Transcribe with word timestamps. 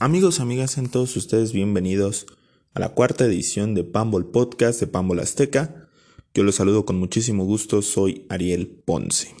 Amigos, 0.00 0.40
amigas, 0.40 0.72
sean 0.72 0.90
todos 0.90 1.16
ustedes 1.16 1.52
bienvenidos 1.52 2.26
a 2.74 2.80
la 2.80 2.88
cuarta 2.88 3.26
edición 3.26 3.74
de 3.74 3.84
Pambol 3.84 4.28
Podcast 4.28 4.80
de 4.80 4.88
Pambol 4.88 5.20
Azteca. 5.20 5.88
Yo 6.34 6.42
los 6.42 6.56
saludo 6.56 6.84
con 6.84 6.98
muchísimo 6.98 7.44
gusto, 7.44 7.80
soy 7.80 8.26
Ariel 8.28 8.66
Ponce. 8.84 9.36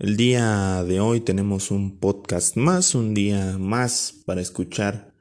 El 0.00 0.16
día 0.16 0.82
de 0.82 0.98
hoy 0.98 1.20
tenemos 1.20 1.70
un 1.70 2.00
podcast 2.00 2.56
más, 2.56 2.96
un 2.96 3.14
día 3.14 3.58
más 3.58 4.12
para 4.26 4.40
escuchar 4.40 5.14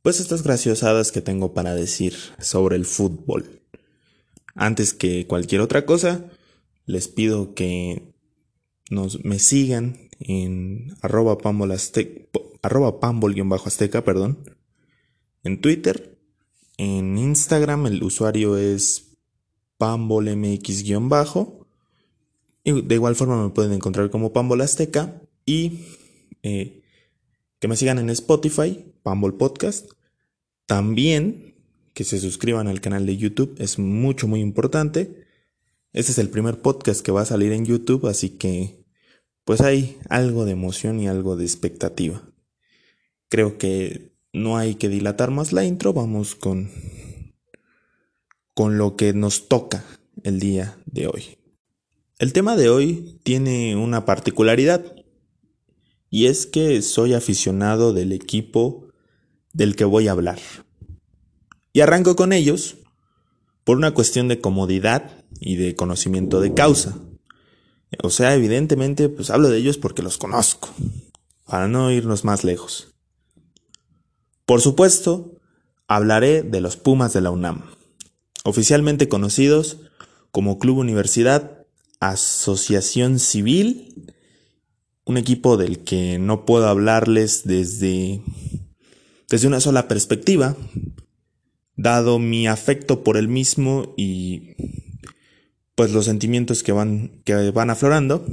pues 0.00 0.20
estas 0.20 0.44
graciosadas 0.44 1.10
que 1.10 1.20
tengo 1.20 1.54
para 1.54 1.74
decir 1.74 2.14
sobre 2.38 2.76
el 2.76 2.84
fútbol. 2.84 3.62
Antes 4.54 4.94
que 4.94 5.26
cualquier 5.26 5.60
otra 5.60 5.84
cosa, 5.86 6.30
les 6.86 7.08
pido 7.08 7.52
que 7.54 8.14
nos 8.90 9.24
me 9.24 9.40
sigan 9.40 10.08
en 10.20 10.94
arroba 11.02 11.36
pambol-azteca, 11.36 12.28
perdón, 14.04 14.38
en 15.42 15.60
Twitter, 15.60 16.18
en 16.76 17.18
Instagram 17.18 17.86
el 17.86 18.02
usuario 18.02 18.56
es 18.56 19.16
pambolmx-bajo, 19.78 21.66
y 22.64 22.82
de 22.82 22.94
igual 22.94 23.14
forma 23.14 23.42
me 23.42 23.50
pueden 23.50 23.74
encontrar 23.74 24.10
como 24.10 24.32
Pambol 24.32 24.62
Azteca 24.62 25.20
y 25.44 25.80
eh, 26.42 26.82
que 27.58 27.68
me 27.68 27.76
sigan 27.76 27.98
en 27.98 28.08
Spotify, 28.10 28.92
Pambol 29.02 29.36
Podcast, 29.36 29.90
también 30.66 31.54
que 31.92 32.04
se 32.04 32.18
suscriban 32.18 32.66
al 32.66 32.80
canal 32.80 33.06
de 33.06 33.16
YouTube, 33.16 33.54
es 33.58 33.78
mucho 33.78 34.26
muy 34.26 34.40
importante. 34.40 35.26
Este 35.92 36.12
es 36.12 36.18
el 36.18 36.30
primer 36.30 36.60
podcast 36.60 37.02
que 37.02 37.12
va 37.12 37.20
a 37.20 37.26
salir 37.26 37.52
en 37.52 37.66
YouTube, 37.66 38.06
así 38.06 38.30
que 38.30 38.84
pues 39.44 39.60
hay 39.60 39.98
algo 40.08 40.44
de 40.44 40.52
emoción 40.52 40.98
y 41.00 41.06
algo 41.06 41.36
de 41.36 41.44
expectativa. 41.44 42.33
Creo 43.34 43.58
que 43.58 44.12
no 44.32 44.56
hay 44.56 44.76
que 44.76 44.88
dilatar 44.88 45.32
más 45.32 45.52
la 45.52 45.64
intro, 45.64 45.92
vamos 45.92 46.36
con 46.36 46.70
con 48.54 48.78
lo 48.78 48.94
que 48.94 49.12
nos 49.12 49.48
toca 49.48 49.84
el 50.22 50.38
día 50.38 50.78
de 50.86 51.08
hoy. 51.08 51.36
El 52.20 52.32
tema 52.32 52.54
de 52.54 52.68
hoy 52.68 53.18
tiene 53.24 53.74
una 53.74 54.04
particularidad 54.04 54.84
y 56.10 56.26
es 56.26 56.46
que 56.46 56.80
soy 56.80 57.12
aficionado 57.12 57.92
del 57.92 58.12
equipo 58.12 58.86
del 59.52 59.74
que 59.74 59.84
voy 59.84 60.06
a 60.06 60.12
hablar. 60.12 60.38
Y 61.72 61.80
arranco 61.80 62.14
con 62.14 62.32
ellos 62.32 62.76
por 63.64 63.76
una 63.78 63.94
cuestión 63.94 64.28
de 64.28 64.40
comodidad 64.40 65.24
y 65.40 65.56
de 65.56 65.74
conocimiento 65.74 66.40
de 66.40 66.54
causa. 66.54 67.00
O 68.00 68.10
sea, 68.10 68.36
evidentemente, 68.36 69.08
pues 69.08 69.30
hablo 69.30 69.50
de 69.50 69.58
ellos 69.58 69.76
porque 69.76 70.02
los 70.02 70.18
conozco, 70.18 70.68
para 71.44 71.66
no 71.66 71.90
irnos 71.90 72.22
más 72.22 72.44
lejos. 72.44 72.93
Por 74.46 74.60
supuesto, 74.60 75.40
hablaré 75.88 76.42
de 76.42 76.60
los 76.60 76.76
Pumas 76.76 77.12
de 77.12 77.22
la 77.22 77.30
UNAM, 77.30 77.62
oficialmente 78.44 79.08
conocidos 79.08 79.78
como 80.30 80.58
Club 80.58 80.78
Universidad 80.78 81.66
Asociación 82.00 83.18
Civil, 83.18 84.12
un 85.06 85.16
equipo 85.16 85.56
del 85.56 85.78
que 85.84 86.18
no 86.18 86.44
puedo 86.44 86.68
hablarles 86.68 87.44
desde, 87.44 88.20
desde 89.30 89.46
una 89.46 89.60
sola 89.60 89.88
perspectiva, 89.88 90.56
dado 91.76 92.18
mi 92.18 92.46
afecto 92.46 93.02
por 93.02 93.16
el 93.16 93.28
mismo 93.28 93.94
y 93.96 94.56
pues 95.74 95.92
los 95.92 96.04
sentimientos 96.04 96.62
que 96.62 96.72
van, 96.72 97.22
que 97.24 97.50
van 97.50 97.70
aflorando. 97.70 98.26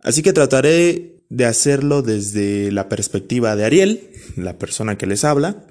Así 0.00 0.22
que 0.22 0.32
trataré 0.32 1.15
de 1.28 1.44
hacerlo 1.44 2.02
desde 2.02 2.70
la 2.72 2.88
perspectiva 2.88 3.56
de 3.56 3.64
Ariel, 3.64 4.10
la 4.36 4.58
persona 4.58 4.96
que 4.96 5.06
les 5.06 5.24
habla, 5.24 5.66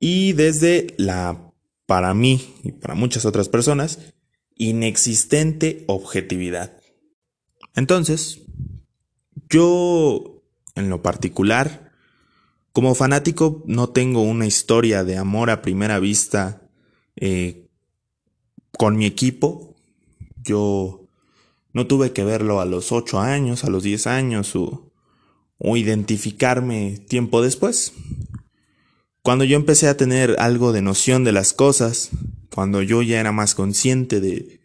y 0.00 0.32
desde 0.32 0.94
la, 0.96 1.52
para 1.86 2.14
mí 2.14 2.54
y 2.62 2.72
para 2.72 2.94
muchas 2.94 3.24
otras 3.24 3.48
personas, 3.48 3.98
inexistente 4.54 5.84
objetividad. 5.86 6.78
Entonces, 7.74 8.42
yo, 9.48 10.42
en 10.74 10.88
lo 10.88 11.02
particular, 11.02 11.92
como 12.72 12.94
fanático, 12.94 13.62
no 13.66 13.88
tengo 13.88 14.22
una 14.22 14.46
historia 14.46 15.04
de 15.04 15.16
amor 15.16 15.50
a 15.50 15.62
primera 15.62 15.98
vista 15.98 16.62
eh, 17.16 17.68
con 18.76 18.96
mi 18.96 19.06
equipo. 19.06 19.74
Yo 20.44 21.07
no 21.78 21.86
tuve 21.86 22.10
que 22.10 22.24
verlo 22.24 22.60
a 22.60 22.64
los 22.64 22.90
8 22.90 23.20
años, 23.20 23.62
a 23.62 23.70
los 23.70 23.84
10 23.84 24.08
años 24.08 24.56
o, 24.56 24.90
o 25.58 25.76
identificarme 25.76 26.98
tiempo 27.06 27.40
después. 27.40 27.92
Cuando 29.22 29.44
yo 29.44 29.54
empecé 29.54 29.86
a 29.86 29.96
tener 29.96 30.34
algo 30.40 30.72
de 30.72 30.82
noción 30.82 31.22
de 31.22 31.30
las 31.30 31.52
cosas, 31.52 32.10
cuando 32.52 32.82
yo 32.82 33.00
ya 33.02 33.20
era 33.20 33.30
más 33.30 33.54
consciente 33.54 34.20
de, 34.20 34.58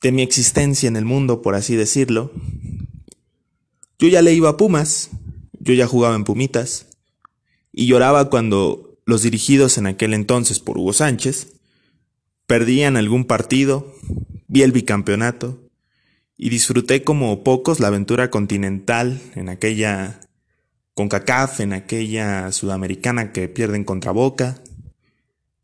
de 0.00 0.10
mi 0.10 0.22
existencia 0.22 0.88
en 0.88 0.96
el 0.96 1.04
mundo, 1.04 1.42
por 1.42 1.54
así 1.54 1.76
decirlo, 1.76 2.32
yo 3.98 4.08
ya 4.08 4.22
le 4.22 4.32
iba 4.32 4.48
a 4.48 4.56
Pumas, 4.56 5.10
yo 5.60 5.74
ya 5.74 5.86
jugaba 5.86 6.16
en 6.16 6.24
Pumitas, 6.24 6.86
y 7.72 7.88
lloraba 7.88 8.30
cuando 8.30 8.96
los 9.04 9.20
dirigidos 9.20 9.76
en 9.76 9.86
aquel 9.86 10.14
entonces 10.14 10.60
por 10.60 10.78
Hugo 10.78 10.94
Sánchez 10.94 11.48
Perdían 12.46 12.96
algún 12.96 13.24
partido, 13.24 13.94
vi 14.48 14.62
el 14.62 14.72
bicampeonato 14.72 15.63
y 16.36 16.50
disfruté 16.50 17.04
como 17.04 17.44
pocos 17.44 17.80
la 17.80 17.88
aventura 17.88 18.30
continental 18.30 19.20
en 19.34 19.48
aquella 19.48 20.20
CONCACAF, 20.94 21.60
en 21.60 21.72
aquella 21.72 22.50
sudamericana 22.52 23.32
que 23.32 23.48
pierden 23.48 23.84
contra 23.84 24.12
Boca, 24.12 24.62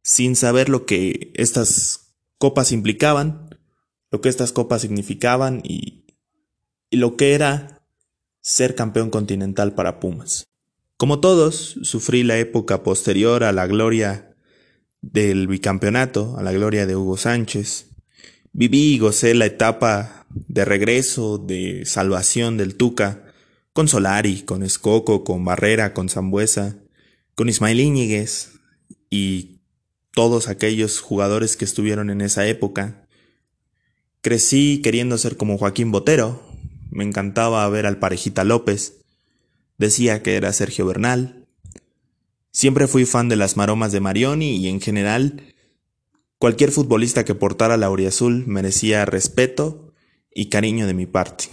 sin 0.03 0.37
saber 0.37 0.69
lo 0.69 0.87
que 0.87 1.33
estas 1.35 2.15
copas 2.39 2.73
implicaban, 2.73 3.59
lo 4.11 4.21
que 4.21 4.29
estas 4.29 4.53
copas 4.53 4.83
significaban 4.83 5.61
y, 5.65 6.05
y 6.91 6.97
lo 6.97 7.17
que 7.17 7.35
era 7.35 7.83
ser 8.41 8.75
campeón 8.75 9.11
continental 9.11 9.75
para 9.75 10.01
Pumas. 10.01 10.47
Como 10.97 11.21
todos, 11.21 11.79
sufrí 11.83 12.23
la 12.25 12.39
época 12.39 12.83
posterior 12.83 13.45
a 13.45 13.53
la 13.53 13.67
gloria 13.67 14.37
del 15.01 15.47
bicampeonato, 15.47 16.37
a 16.37 16.43
la 16.43 16.53
gloria 16.53 16.87
de 16.87 16.97
Hugo 16.97 17.17
Sánchez. 17.17 17.87
Viví 18.53 18.95
y 18.95 18.99
gocé 18.99 19.35
la 19.35 19.47
etapa 19.47 20.27
de 20.53 20.65
regreso, 20.65 21.39
de 21.39 21.87
salvación 21.87 22.57
del 22.57 22.75
Tuca, 22.75 23.33
con 23.73 23.87
Solari, 23.87 24.43
con 24.43 24.65
Escoco, 24.65 25.23
con 25.23 25.45
Barrera, 25.45 25.95
con 25.95 26.09
Zambuesa, 26.09 26.77
con 27.37 27.49
Ismael 27.49 27.79
Íñiguez 27.79 28.55
y 29.11 29.61
todos 30.13 30.49
aquellos 30.49 30.99
jugadores 30.99 31.57
que 31.57 31.65
estuvieron 31.65 32.11
en 32.11 32.21
esa 32.21 32.49
época. 32.49 33.07
Crecí 34.23 34.81
queriendo 34.83 35.19
ser 35.19 35.37
como 35.37 35.57
Joaquín 35.57 35.93
Botero, 35.93 36.43
me 36.91 37.05
encantaba 37.05 37.69
ver 37.69 37.87
al 37.87 38.01
parejita 38.01 38.43
López, 38.43 39.05
decía 39.79 40.21
que 40.25 40.35
era 40.35 40.53
Sergio 40.53 40.85
Bernal, 40.85 41.47
Siempre 42.53 42.89
fui 42.89 43.05
fan 43.05 43.29
de 43.29 43.37
las 43.37 43.57
maromas 43.57 43.93
de 43.93 44.01
Marioni 44.01 44.57
y 44.57 44.67
en 44.67 44.81
general 44.81 45.55
cualquier 46.39 46.73
futbolista 46.73 47.25
que 47.25 47.37
portara 47.37 47.77
la 47.77 47.87
azul 48.09 48.45
merecía 48.49 49.05
respeto 49.05 49.90
y 50.33 50.49
cariño 50.49 50.87
de 50.87 50.95
mi 50.95 51.07
parte. 51.07 51.47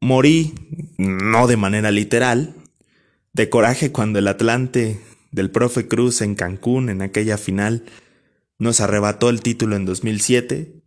Morí, 0.00 0.54
no 0.98 1.46
de 1.46 1.56
manera 1.56 1.90
literal, 1.90 2.54
de 3.32 3.50
coraje 3.50 3.92
cuando 3.92 4.18
el 4.18 4.28
Atlante 4.28 5.00
del 5.30 5.50
profe 5.50 5.86
Cruz 5.88 6.22
en 6.22 6.34
Cancún 6.34 6.88
en 6.88 7.02
aquella 7.02 7.38
final 7.38 7.84
nos 8.58 8.80
arrebató 8.80 9.30
el 9.30 9.42
título 9.42 9.76
en 9.76 9.84
2007 9.84 10.80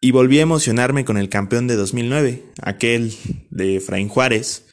y 0.00 0.10
volví 0.10 0.38
a 0.38 0.42
emocionarme 0.42 1.04
con 1.04 1.16
el 1.16 1.28
campeón 1.28 1.68
de 1.68 1.76
2009, 1.76 2.44
aquel 2.60 3.14
de 3.50 3.76
Efraín 3.76 4.08
Juárez, 4.08 4.66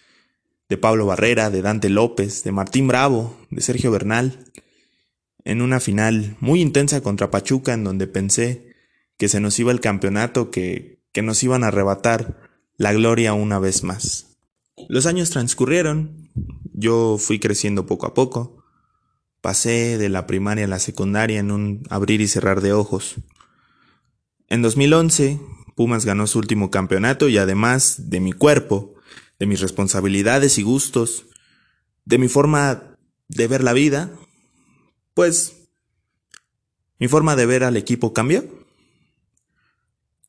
de 0.70 0.78
Pablo 0.78 1.06
Barrera, 1.06 1.50
de 1.50 1.62
Dante 1.62 1.90
López, 1.90 2.44
de 2.44 2.52
Martín 2.52 2.88
Bravo, 2.88 3.38
de 3.50 3.62
Sergio 3.62 3.92
Bernal, 3.92 4.40
en 5.44 5.62
una 5.62 5.80
final 5.80 6.36
muy 6.40 6.62
intensa 6.62 7.02
contra 7.02 7.32
Pachuca 7.32 7.74
en 7.74 7.84
donde 7.84 8.08
pensé 8.08 8.69
que 9.20 9.28
se 9.28 9.42
nos 9.42 9.60
iba 9.60 9.72
el 9.74 9.82
campeonato, 9.82 10.50
que, 10.50 11.04
que 11.12 11.22
nos 11.22 11.44
iban 11.44 11.64
a 11.64 11.68
arrebatar 11.68 12.40
la 12.78 12.94
gloria 12.94 13.34
una 13.34 13.60
vez 13.60 13.84
más. 13.84 14.38
Los 14.88 15.06
años 15.06 15.30
transcurrieron, 15.30 16.30
yo 16.74 17.18
fui 17.20 17.38
creciendo 17.38 17.86
poco 17.86 18.08
a 18.08 18.14
poco, 18.14 18.64
pasé 19.42 19.98
de 19.98 20.08
la 20.08 20.26
primaria 20.26 20.64
a 20.64 20.70
la 20.70 20.80
secundaria 20.80 21.40
en 21.40 21.52
un 21.52 21.84
abrir 21.90 22.22
y 22.22 22.30
cerrar 22.30 22.62
de 22.62 22.72
ojos. 22.72 23.16
En 24.48 24.62
2011, 24.62 25.42
Pumas 25.76 26.06
ganó 26.06 26.26
su 26.26 26.40
último 26.40 26.72
campeonato 26.72 27.28
y 27.28 27.38
además 27.38 28.10
de 28.10 28.22
mi 28.22 28.32
cuerpo, 28.32 28.96
de 29.38 29.48
mis 29.48 29.60
responsabilidades 29.60 30.58
y 30.58 30.64
gustos, 30.64 31.26
de 32.06 32.18
mi 32.18 32.30
forma 32.30 32.96
de 33.28 33.48
ver 33.48 33.66
la 33.66 33.74
vida, 33.74 34.12
pues 35.14 35.70
mi 37.00 37.10
forma 37.10 37.36
de 37.36 37.46
ver 37.46 37.66
al 37.66 37.76
equipo 37.76 38.14
cambió. 38.14 38.59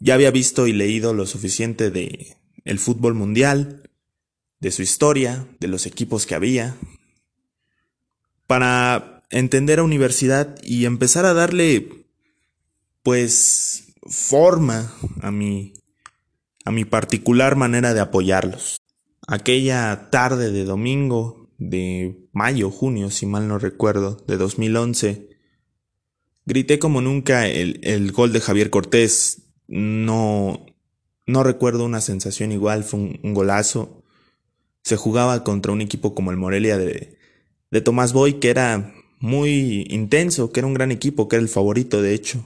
Ya 0.00 0.14
había 0.14 0.31
visto 0.31 0.67
y 0.67 0.73
leído 0.73 1.14
lo 1.14 1.26
suficiente 1.26 1.91
de 1.91 2.37
el 2.64 2.79
fútbol 2.79 3.14
mundial, 3.14 3.91
de 4.58 4.73
su 4.73 4.82
historia, 4.82 5.47
de 5.61 5.69
los 5.69 5.87
equipos 5.87 6.26
que 6.26 6.35
había, 6.35 6.76
para 8.47 9.23
entender 9.31 9.79
a 9.79 9.85
universidad 9.85 10.56
y 10.62 10.85
empezar 10.85 11.25
a 11.25 11.35
darle, 11.35 12.06
pues, 13.02 13.94
forma 14.02 14.93
a 15.20 15.31
mi, 15.31 15.75
a 16.64 16.73
mi 16.73 16.85
particular 16.85 17.56
manera 17.56 17.94
de 17.94 18.00
apoyarlos. 18.00 18.81
Aquella 19.26 20.08
tarde 20.11 20.50
de 20.50 20.64
domingo 20.64 21.50
de 21.58 22.26
mayo, 22.32 22.70
junio, 22.70 23.11
si 23.11 23.26
mal 23.26 23.47
no 23.47 23.58
recuerdo, 23.58 24.25
de 24.26 24.37
2011, 24.37 25.29
grité 26.47 26.79
como 26.79 27.00
nunca 27.00 27.47
el, 27.47 27.81
el 27.82 28.12
gol 28.12 28.32
de 28.32 28.41
Javier 28.41 28.70
Cortés. 28.70 29.39
No, 29.70 30.67
no 31.26 31.44
recuerdo 31.44 31.84
una 31.84 32.00
sensación 32.00 32.50
igual, 32.50 32.82
fue 32.82 32.99
un, 32.99 33.34
golazo. 33.34 34.02
Se 34.82 34.96
jugaba 34.96 35.44
contra 35.44 35.70
un 35.70 35.81
equipo 35.81 36.12
como 36.12 36.32
el 36.32 36.37
Morelia 36.37 36.76
de, 36.76 37.17
de 37.70 37.81
Tomás 37.81 38.12
Boy, 38.12 38.40
que 38.40 38.50
era 38.50 38.93
muy 39.20 39.87
intenso, 39.88 40.50
que 40.50 40.58
era 40.58 40.67
un 40.67 40.75
gran 40.75 40.90
equipo, 40.90 41.28
que 41.28 41.37
era 41.37 41.43
el 41.44 41.49
favorito, 41.49 42.02
de 42.02 42.14
hecho. 42.14 42.44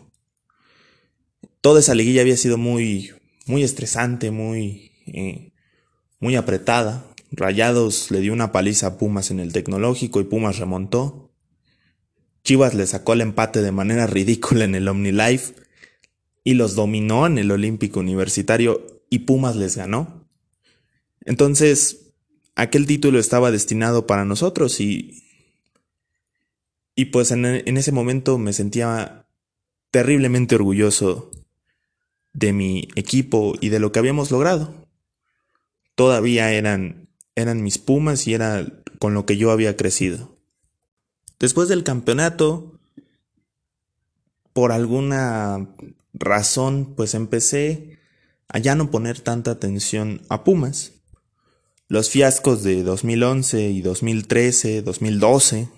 Toda 1.63 1.81
esa 1.81 1.95
liguilla 1.95 2.21
había 2.21 2.37
sido 2.37 2.59
muy, 2.59 3.13
muy 3.47 3.63
estresante, 3.63 4.31
muy, 4.31 4.93
eh, 5.07 5.53
muy 6.21 6.37
apretada. 6.37 7.07
Rayados 7.31 8.11
le 8.11 8.21
dio 8.21 8.35
una 8.35 8.53
paliza 8.53 8.89
a 8.89 8.99
Pumas 8.99 9.31
en 9.31 9.41
el 9.41 9.55
tecnológico 9.55 10.21
y 10.21 10.25
Pumas 10.25 10.59
remontó. 10.59 11.33
Chivas 12.43 12.75
le 12.75 12.87
sacó 12.87 13.15
el 13.15 13.23
empate 13.23 13.63
de 13.63 13.73
manera 13.73 14.07
ridícula 14.09 14.67
en 14.67 14.75
el 14.75 14.89
OmniLife 14.89 15.64
y 16.45 16.55
los 16.55 16.75
dominó 16.75 17.27
en 17.27 17.39
el 17.39 17.51
Olímpico 17.51 18.01
Universitario 18.01 19.03
y 19.09 19.21
Pumas 19.21 19.57
les 19.57 19.77
ganó. 19.77 20.29
Entonces, 21.23 22.13
aquel 22.55 22.87
título 22.87 23.19
estaba 23.19 23.51
destinado 23.51 24.07
para 24.07 24.25
nosotros 24.25 24.81
y... 24.81 25.23
Y 26.97 27.07
pues 27.07 27.33
en, 27.33 27.45
en 27.45 27.77
ese 27.77 27.91
momento 27.91 28.39
me 28.39 28.53
sentía 28.53 29.27
terriblemente 29.91 30.55
orgulloso 30.55 31.33
de 32.35 32.53
mi 32.53 32.89
equipo 32.95 33.55
y 33.61 33.71
de 33.71 33.81
lo 33.81 33.91
que 33.91 33.99
habíamos 33.99 34.31
logrado. 34.31 34.87
Todavía 35.97 36.53
eran, 36.53 37.09
eran 37.35 37.63
mis 37.65 37.79
Pumas 37.79 38.29
y 38.29 38.35
era 38.35 38.67
con 39.01 39.15
lo 39.15 39.27
que 39.27 39.37
yo 39.37 39.51
había 39.51 39.77
crecido. 39.77 40.37
Después 41.41 41.69
del 41.69 41.83
campeonato, 41.83 42.79
por 44.53 44.71
alguna 44.71 45.69
razón, 46.15 46.95
pues 46.97 47.15
empecé 47.15 47.99
a 48.49 48.59
ya 48.59 48.75
no 48.75 48.91
poner 48.91 49.21
tanta 49.21 49.51
atención 49.51 50.23
a 50.29 50.45
Pumas. 50.45 50.93
Los 51.89 52.09
fiascos 52.09 52.63
de 52.63 52.83
2011 52.83 53.71
y 53.71 53.83
2013, 53.83 54.83
2012, 54.83 55.69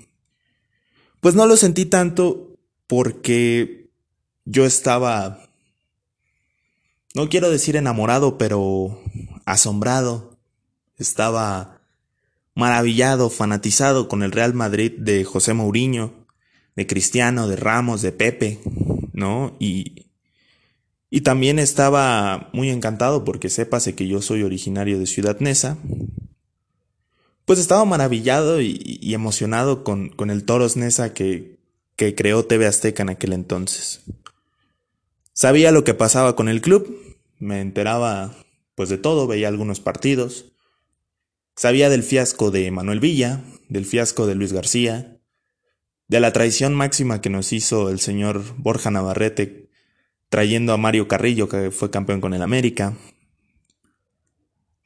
pues 1.20 1.34
no 1.34 1.46
lo 1.46 1.56
sentí 1.56 1.84
tanto 1.86 2.56
porque 2.86 3.90
yo 4.44 4.64
estaba 4.64 5.46
no 7.16 7.30
quiero 7.30 7.48
decir 7.48 7.76
enamorado, 7.76 8.36
pero 8.36 9.00
asombrado. 9.46 10.36
Estaba 10.98 11.80
maravillado, 12.54 13.30
fanatizado 13.30 14.06
con 14.06 14.22
el 14.22 14.32
Real 14.32 14.52
Madrid 14.52 14.92
de 14.98 15.24
José 15.24 15.54
Mourinho, 15.54 16.12
de 16.74 16.86
Cristiano, 16.86 17.48
de 17.48 17.56
Ramos, 17.56 18.02
de 18.02 18.12
Pepe, 18.12 18.60
¿no? 19.14 19.56
Y, 19.58 20.05
y 21.10 21.20
también 21.20 21.58
estaba 21.58 22.50
muy 22.52 22.70
encantado 22.70 23.24
porque 23.24 23.48
sépase 23.48 23.94
que 23.94 24.08
yo 24.08 24.22
soy 24.22 24.42
originario 24.42 24.98
de 24.98 25.06
Ciudad 25.06 25.38
Neza. 25.40 25.78
Pues 27.44 27.60
estaba 27.60 27.84
maravillado 27.84 28.60
y, 28.60 28.98
y 29.00 29.14
emocionado 29.14 29.84
con, 29.84 30.08
con, 30.08 30.30
el 30.30 30.44
Toros 30.44 30.76
Neza 30.76 31.14
que, 31.14 31.58
que 31.94 32.16
creó 32.16 32.44
TV 32.44 32.66
Azteca 32.66 33.04
en 33.04 33.10
aquel 33.10 33.32
entonces. 33.32 34.00
Sabía 35.32 35.70
lo 35.70 35.84
que 35.84 35.94
pasaba 35.94 36.34
con 36.34 36.48
el 36.48 36.60
club, 36.60 37.16
me 37.38 37.60
enteraba 37.60 38.34
pues 38.74 38.88
de 38.88 38.98
todo, 38.98 39.26
veía 39.26 39.48
algunos 39.48 39.80
partidos. 39.80 40.46
Sabía 41.54 41.88
del 41.88 42.02
fiasco 42.02 42.50
de 42.50 42.70
Manuel 42.70 43.00
Villa, 43.00 43.44
del 43.68 43.86
fiasco 43.86 44.26
de 44.26 44.34
Luis 44.34 44.52
García, 44.52 45.18
de 46.08 46.20
la 46.20 46.32
traición 46.32 46.74
máxima 46.74 47.20
que 47.20 47.30
nos 47.30 47.52
hizo 47.52 47.90
el 47.90 48.00
señor 48.00 48.42
Borja 48.58 48.90
Navarrete 48.90 49.65
trayendo 50.28 50.72
a 50.72 50.76
Mario 50.76 51.08
Carrillo, 51.08 51.48
que 51.48 51.70
fue 51.70 51.90
campeón 51.90 52.20
con 52.20 52.34
el 52.34 52.42
América. 52.42 52.96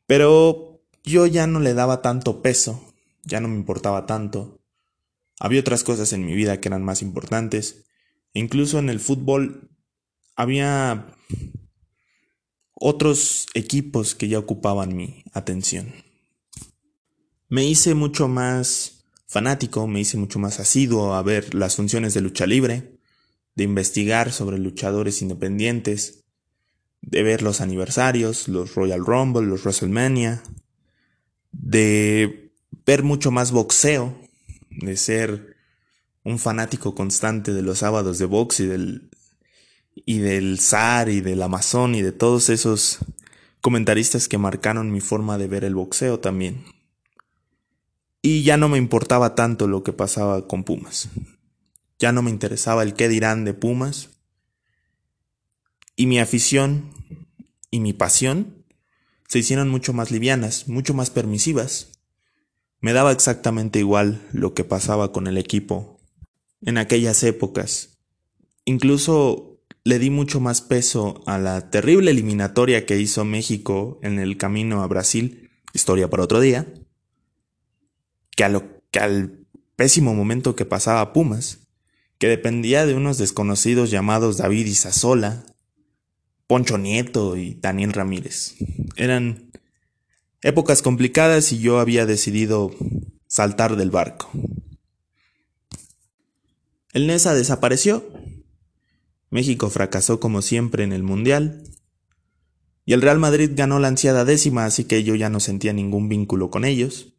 Pero 0.06 0.82
yo 1.04 1.26
ya 1.26 1.46
no 1.46 1.60
le 1.60 1.74
daba 1.74 2.02
tanto 2.02 2.42
peso, 2.42 2.92
ya 3.24 3.40
no 3.40 3.48
me 3.48 3.56
importaba 3.56 4.06
tanto. 4.06 4.60
Había 5.38 5.60
otras 5.60 5.84
cosas 5.84 6.12
en 6.12 6.26
mi 6.26 6.34
vida 6.34 6.60
que 6.60 6.68
eran 6.68 6.84
más 6.84 7.02
importantes. 7.02 7.84
incluso 8.32 8.78
en 8.78 8.90
el 8.90 9.00
fútbol 9.00 9.70
había 10.36 11.16
otros 12.74 13.46
equipos 13.54 14.14
que 14.14 14.28
ya 14.28 14.38
ocupaban 14.38 14.96
mi 14.96 15.24
atención. 15.32 15.92
Me 17.48 17.64
hice 17.64 17.94
mucho 17.94 18.28
más 18.28 19.04
fanático, 19.26 19.86
me 19.86 20.00
hice 20.00 20.16
mucho 20.16 20.38
más 20.38 20.60
asiduo 20.60 21.14
a 21.14 21.22
ver 21.22 21.54
las 21.54 21.76
funciones 21.76 22.14
de 22.14 22.20
lucha 22.20 22.46
libre, 22.46 22.99
de 23.54 23.64
investigar 23.64 24.32
sobre 24.32 24.58
luchadores 24.58 25.22
independientes, 25.22 26.24
de 27.02 27.22
ver 27.22 27.42
los 27.42 27.60
aniversarios, 27.60 28.48
los 28.48 28.74
Royal 28.74 29.04
Rumble, 29.04 29.46
los 29.46 29.62
WrestleMania, 29.64 30.42
de 31.52 32.52
ver 32.86 33.02
mucho 33.02 33.30
más 33.30 33.52
boxeo, 33.52 34.16
de 34.70 34.96
ser 34.96 35.56
un 36.22 36.38
fanático 36.38 36.94
constante 36.94 37.52
de 37.52 37.62
los 37.62 37.78
sábados 37.78 38.18
de 38.18 38.26
box 38.26 38.60
y 38.60 38.66
del 38.66 39.10
y 40.06 40.18
del 40.18 40.58
zar 40.60 41.08
y 41.08 41.20
del 41.20 41.42
Amazon 41.42 41.94
y 41.94 42.02
de 42.02 42.12
todos 42.12 42.48
esos 42.48 42.98
comentaristas 43.60 44.28
que 44.28 44.38
marcaron 44.38 44.92
mi 44.92 45.00
forma 45.00 45.38
de 45.38 45.48
ver 45.48 45.64
el 45.64 45.74
boxeo 45.74 46.20
también. 46.20 46.64
Y 48.22 48.42
ya 48.42 48.56
no 48.56 48.68
me 48.68 48.78
importaba 48.78 49.34
tanto 49.34 49.66
lo 49.66 49.82
que 49.82 49.92
pasaba 49.92 50.46
con 50.46 50.64
Pumas. 50.64 51.08
Ya 52.00 52.12
no 52.12 52.22
me 52.22 52.30
interesaba 52.30 52.82
el 52.82 52.94
qué 52.94 53.08
dirán 53.08 53.44
de 53.44 53.54
Pumas. 53.54 54.10
Y 55.94 56.06
mi 56.06 56.18
afición 56.18 56.90
y 57.70 57.80
mi 57.80 57.92
pasión 57.92 58.64
se 59.28 59.38
hicieron 59.38 59.68
mucho 59.68 59.92
más 59.92 60.10
livianas, 60.10 60.66
mucho 60.66 60.94
más 60.94 61.10
permisivas. 61.10 61.92
Me 62.80 62.94
daba 62.94 63.12
exactamente 63.12 63.78
igual 63.78 64.26
lo 64.32 64.54
que 64.54 64.64
pasaba 64.64 65.12
con 65.12 65.26
el 65.26 65.36
equipo 65.36 66.00
en 66.62 66.78
aquellas 66.78 67.22
épocas. 67.22 67.98
Incluso 68.64 69.60
le 69.84 69.98
di 69.98 70.08
mucho 70.08 70.40
más 70.40 70.62
peso 70.62 71.22
a 71.26 71.38
la 71.38 71.70
terrible 71.70 72.10
eliminatoria 72.10 72.86
que 72.86 72.98
hizo 72.98 73.24
México 73.26 73.98
en 74.02 74.18
el 74.18 74.38
camino 74.38 74.82
a 74.82 74.86
Brasil, 74.86 75.50
historia 75.74 76.08
para 76.08 76.24
otro 76.24 76.40
día, 76.40 76.66
que, 78.34 78.44
a 78.44 78.48
lo, 78.48 78.82
que 78.90 79.00
al 79.00 79.46
pésimo 79.76 80.14
momento 80.14 80.56
que 80.56 80.64
pasaba 80.64 81.12
Pumas, 81.12 81.69
que 82.20 82.28
dependía 82.28 82.86
de 82.86 82.94
unos 82.94 83.18
desconocidos 83.18 83.90
llamados 83.90 84.36
David 84.36 84.66
Isasola, 84.66 85.42
Poncho 86.46 86.78
Nieto 86.78 87.36
y 87.36 87.54
Daniel 87.54 87.92
Ramírez. 87.92 88.54
Eran 88.94 89.50
épocas 90.42 90.82
complicadas 90.82 91.50
y 91.50 91.58
yo 91.58 91.80
había 91.80 92.06
decidido 92.06 92.70
saltar 93.26 93.76
del 93.76 93.90
barco. 93.90 94.30
El 96.92 97.06
Nesa 97.06 97.34
desapareció 97.34 98.04
México 99.30 99.70
fracasó 99.70 100.20
como 100.20 100.42
siempre 100.42 100.84
en 100.84 100.92
el 100.92 101.02
Mundial. 101.02 101.62
Y 102.84 102.92
el 102.92 103.02
Real 103.02 103.18
Madrid 103.18 103.52
ganó 103.54 103.78
la 103.78 103.88
ansiada 103.88 104.24
décima, 104.24 104.64
así 104.64 104.84
que 104.84 105.04
yo 105.04 105.14
ya 105.14 105.30
no 105.30 105.40
sentía 105.40 105.72
ningún 105.72 106.08
vínculo 106.08 106.50
con 106.50 106.64
ellos. 106.64 107.14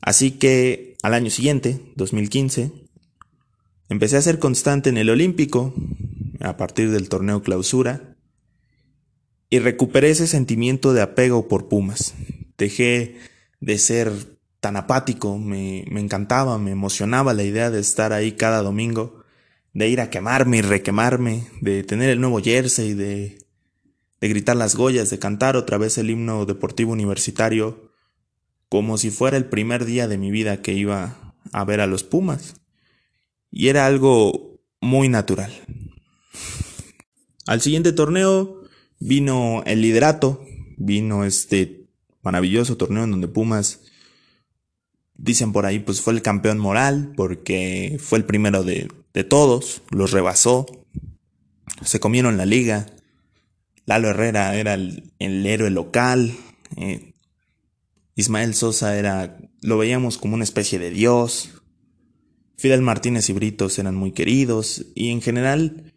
Así 0.00 0.32
que 0.32 0.96
al 1.02 1.14
año 1.14 1.30
siguiente, 1.30 1.80
2015, 1.96 2.87
empecé 3.88 4.16
a 4.16 4.22
ser 4.22 4.38
constante 4.38 4.90
en 4.90 4.96
el 4.96 5.10
Olímpico, 5.10 5.74
a 6.40 6.56
partir 6.56 6.90
del 6.90 7.08
torneo 7.08 7.42
clausura, 7.42 8.16
y 9.50 9.58
recuperé 9.58 10.10
ese 10.10 10.26
sentimiento 10.26 10.92
de 10.92 11.02
apego 11.02 11.48
por 11.48 11.68
Pumas. 11.68 12.14
Dejé 12.58 13.16
de 13.60 13.78
ser 13.78 14.12
tan 14.60 14.76
apático, 14.76 15.38
me, 15.38 15.84
me 15.90 16.00
encantaba, 16.00 16.58
me 16.58 16.72
emocionaba 16.72 17.32
la 17.32 17.44
idea 17.44 17.70
de 17.70 17.80
estar 17.80 18.12
ahí 18.12 18.32
cada 18.32 18.62
domingo 18.62 19.18
de 19.78 19.88
ir 19.88 20.00
a 20.00 20.10
quemarme 20.10 20.58
y 20.58 20.62
requemarme, 20.62 21.46
de 21.60 21.84
tener 21.84 22.10
el 22.10 22.20
nuevo 22.20 22.40
jersey, 22.40 22.94
de, 22.94 23.38
de 24.20 24.28
gritar 24.28 24.56
las 24.56 24.74
goyas, 24.74 25.10
de 25.10 25.20
cantar 25.20 25.56
otra 25.56 25.78
vez 25.78 25.98
el 25.98 26.10
himno 26.10 26.46
deportivo 26.46 26.92
universitario, 26.92 27.92
como 28.68 28.98
si 28.98 29.10
fuera 29.10 29.36
el 29.36 29.44
primer 29.44 29.84
día 29.84 30.08
de 30.08 30.18
mi 30.18 30.32
vida 30.32 30.62
que 30.62 30.72
iba 30.72 31.34
a 31.52 31.64
ver 31.64 31.80
a 31.80 31.86
los 31.86 32.02
Pumas. 32.02 32.57
Y 33.50 33.68
era 33.68 33.86
algo 33.86 34.60
muy 34.80 35.08
natural. 35.08 35.52
Al 37.46 37.60
siguiente 37.60 37.92
torneo 37.92 38.62
vino 39.00 39.62
el 39.64 39.80
liderato, 39.80 40.44
vino 40.76 41.24
este 41.24 41.88
maravilloso 42.22 42.76
torneo 42.76 43.04
en 43.04 43.10
donde 43.12 43.28
Pumas, 43.28 43.80
dicen 45.14 45.52
por 45.52 45.66
ahí, 45.66 45.78
pues 45.78 46.00
fue 46.00 46.12
el 46.12 46.22
campeón 46.22 46.58
moral 46.58 47.12
porque 47.16 47.98
fue 48.00 48.18
el 48.18 48.24
primero 48.24 48.64
de, 48.64 48.88
todos, 49.28 49.82
los 49.90 50.12
rebasó, 50.12 50.66
se 51.84 52.00
comieron 52.00 52.36
la 52.36 52.46
liga. 52.46 52.86
Lalo 53.84 54.10
Herrera 54.10 54.54
era 54.54 54.74
el, 54.74 55.12
héroe 55.18 55.70
local. 55.70 56.36
Eh, 56.76 57.14
Ismael 58.14 58.54
Sosa 58.54 58.96
era, 58.96 59.38
lo 59.62 59.78
veíamos 59.78 60.18
como 60.18 60.34
una 60.34 60.44
especie 60.44 60.78
de 60.78 60.90
dios. 60.90 61.57
Fidel 62.58 62.82
Martínez 62.82 63.30
y 63.30 63.32
Britos 63.32 63.78
eran 63.78 63.94
muy 63.94 64.10
queridos 64.10 64.86
y 64.96 65.10
en 65.10 65.22
general 65.22 65.94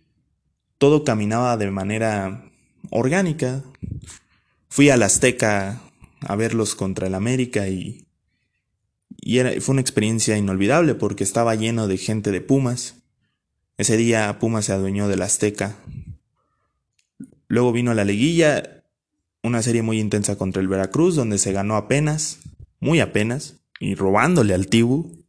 todo 0.78 1.04
caminaba 1.04 1.58
de 1.58 1.72
manera 1.72 2.52
orgánica. 2.92 3.64
Fui 4.70 4.92
al 4.92 5.02
Azteca 5.02 5.82
a 6.20 6.36
verlos 6.36 6.76
contra 6.76 7.08
el 7.08 7.16
América 7.16 7.68
y, 7.68 8.06
y 9.20 9.40
fue 9.60 9.74
una 9.74 9.82
experiencia 9.82 10.38
inolvidable 10.38 10.94
porque 10.94 11.24
estaba 11.24 11.56
lleno 11.56 11.88
de 11.88 11.98
gente 11.98 12.30
de 12.30 12.42
Pumas. 12.42 13.02
Ese 13.78 13.98
día 13.98 14.38
Pumas 14.38 14.66
se 14.66 14.74
adueñó 14.74 15.08
del 15.08 15.24
Azteca. 15.24 15.78
Luego 17.48 17.72
vino 17.72 17.96
la 17.96 18.06
liguilla, 18.06 18.84
una 19.42 19.64
serie 19.64 19.82
muy 19.82 20.00
intensa 20.00 20.38
contra 20.38 20.62
el 20.62 20.68
Veracruz 20.68 21.16
donde 21.16 21.40
se 21.40 21.54
ganó 21.54 21.76
apenas, 21.76 22.38
muy 22.80 23.00
apenas, 23.00 23.58
y 23.80 23.96
robándole 23.96 24.54
al 24.54 24.68
Tibu. 24.68 25.21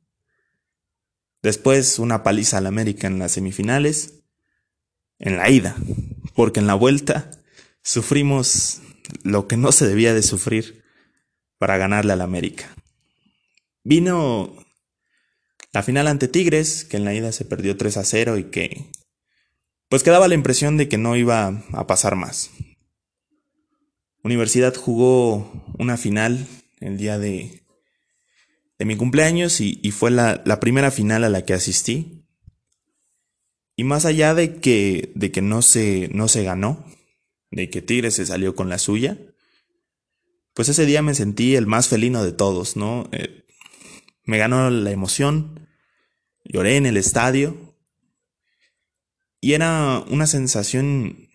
Después 1.43 1.99
una 1.99 2.23
paliza 2.23 2.59
al 2.59 2.67
América 2.67 3.09
en 3.09 3.19
las 3.19 3.33
semifinales, 3.33 4.23
en 5.19 5.37
la 5.37 5.51
ida, 5.51 5.77
porque 6.35 6.61
en 6.61 6.67
la 6.67 6.75
vuelta 6.75 7.31
sufrimos 7.83 8.81
lo 9.25 9.49
que 9.49 9.57
no 9.57 9.73
se 9.73 9.87
debía 9.87 10.15
de 10.15 10.23
sufrir 10.23 10.85
para 11.59 11.77
ganarle 11.77 12.13
al 12.13 12.21
América. 12.21 12.75
Vino 13.83 14.55
la 15.73 15.83
final 15.83 16.07
ante 16.07 16.29
Tigres, 16.29 16.85
que 16.85 16.97
en 16.97 17.05
la 17.05 17.15
ida 17.15 17.33
se 17.33 17.45
perdió 17.45 17.77
3 17.77 17.97
a 17.97 18.05
0 18.05 18.39
y 18.39 18.45
que 18.45 18.91
pues 19.89 20.03
quedaba 20.03 20.29
la 20.29 20.35
impresión 20.35 20.77
de 20.77 20.89
que 20.89 20.97
no 20.97 21.17
iba 21.17 21.65
a 21.73 21.87
pasar 21.87 22.17
más. 22.17 22.51
Universidad 24.23 24.75
jugó 24.75 25.65
una 25.79 25.97
final 25.97 26.47
el 26.81 26.97
día 26.97 27.19
de, 27.19 27.62
de 28.83 28.87
mi 28.87 28.97
cumpleaños 28.97 29.61
y, 29.61 29.93
fue 29.93 30.11
la, 30.11 30.43
primera 30.59 30.91
final 30.91 31.23
a 31.23 31.29
la 31.29 31.45
que 31.45 31.55
asistí. 31.55 32.27
Y 33.77 33.85
más 33.85 34.07
allá 34.07 34.35
de 34.35 34.57
que, 34.57 35.13
de 35.15 35.31
que 35.31 35.41
no, 35.41 35.63
se, 35.63 36.09
no 36.13 36.27
se 36.27 36.43
ganó, 36.43 36.85
de 37.53 37.71
que 37.71 37.81
Tigres 37.81 38.17
se 38.17 38.27
salió 38.27 38.57
con 38.57 38.69
la 38.69 38.81
suya, 38.81 39.19
pues 40.53 40.69
ese 40.69 40.85
día 40.85 41.01
me 41.01 41.15
sentí 41.15 41.55
el 41.55 41.69
más 41.69 41.87
felino 41.87 42.25
de 42.25 42.33
todos, 42.33 42.77
¿no? 42.77 43.09
Eh, 43.13 43.45
me 44.25 44.39
ganó 44.39 44.69
la 44.69 44.91
emoción, 44.91 45.69
lloré 46.43 46.77
en 46.77 46.87
el 46.87 46.97
estadio 46.97 47.57
y 49.41 49.53
era 49.53 50.05
una 50.09 50.27
sensación 50.27 51.29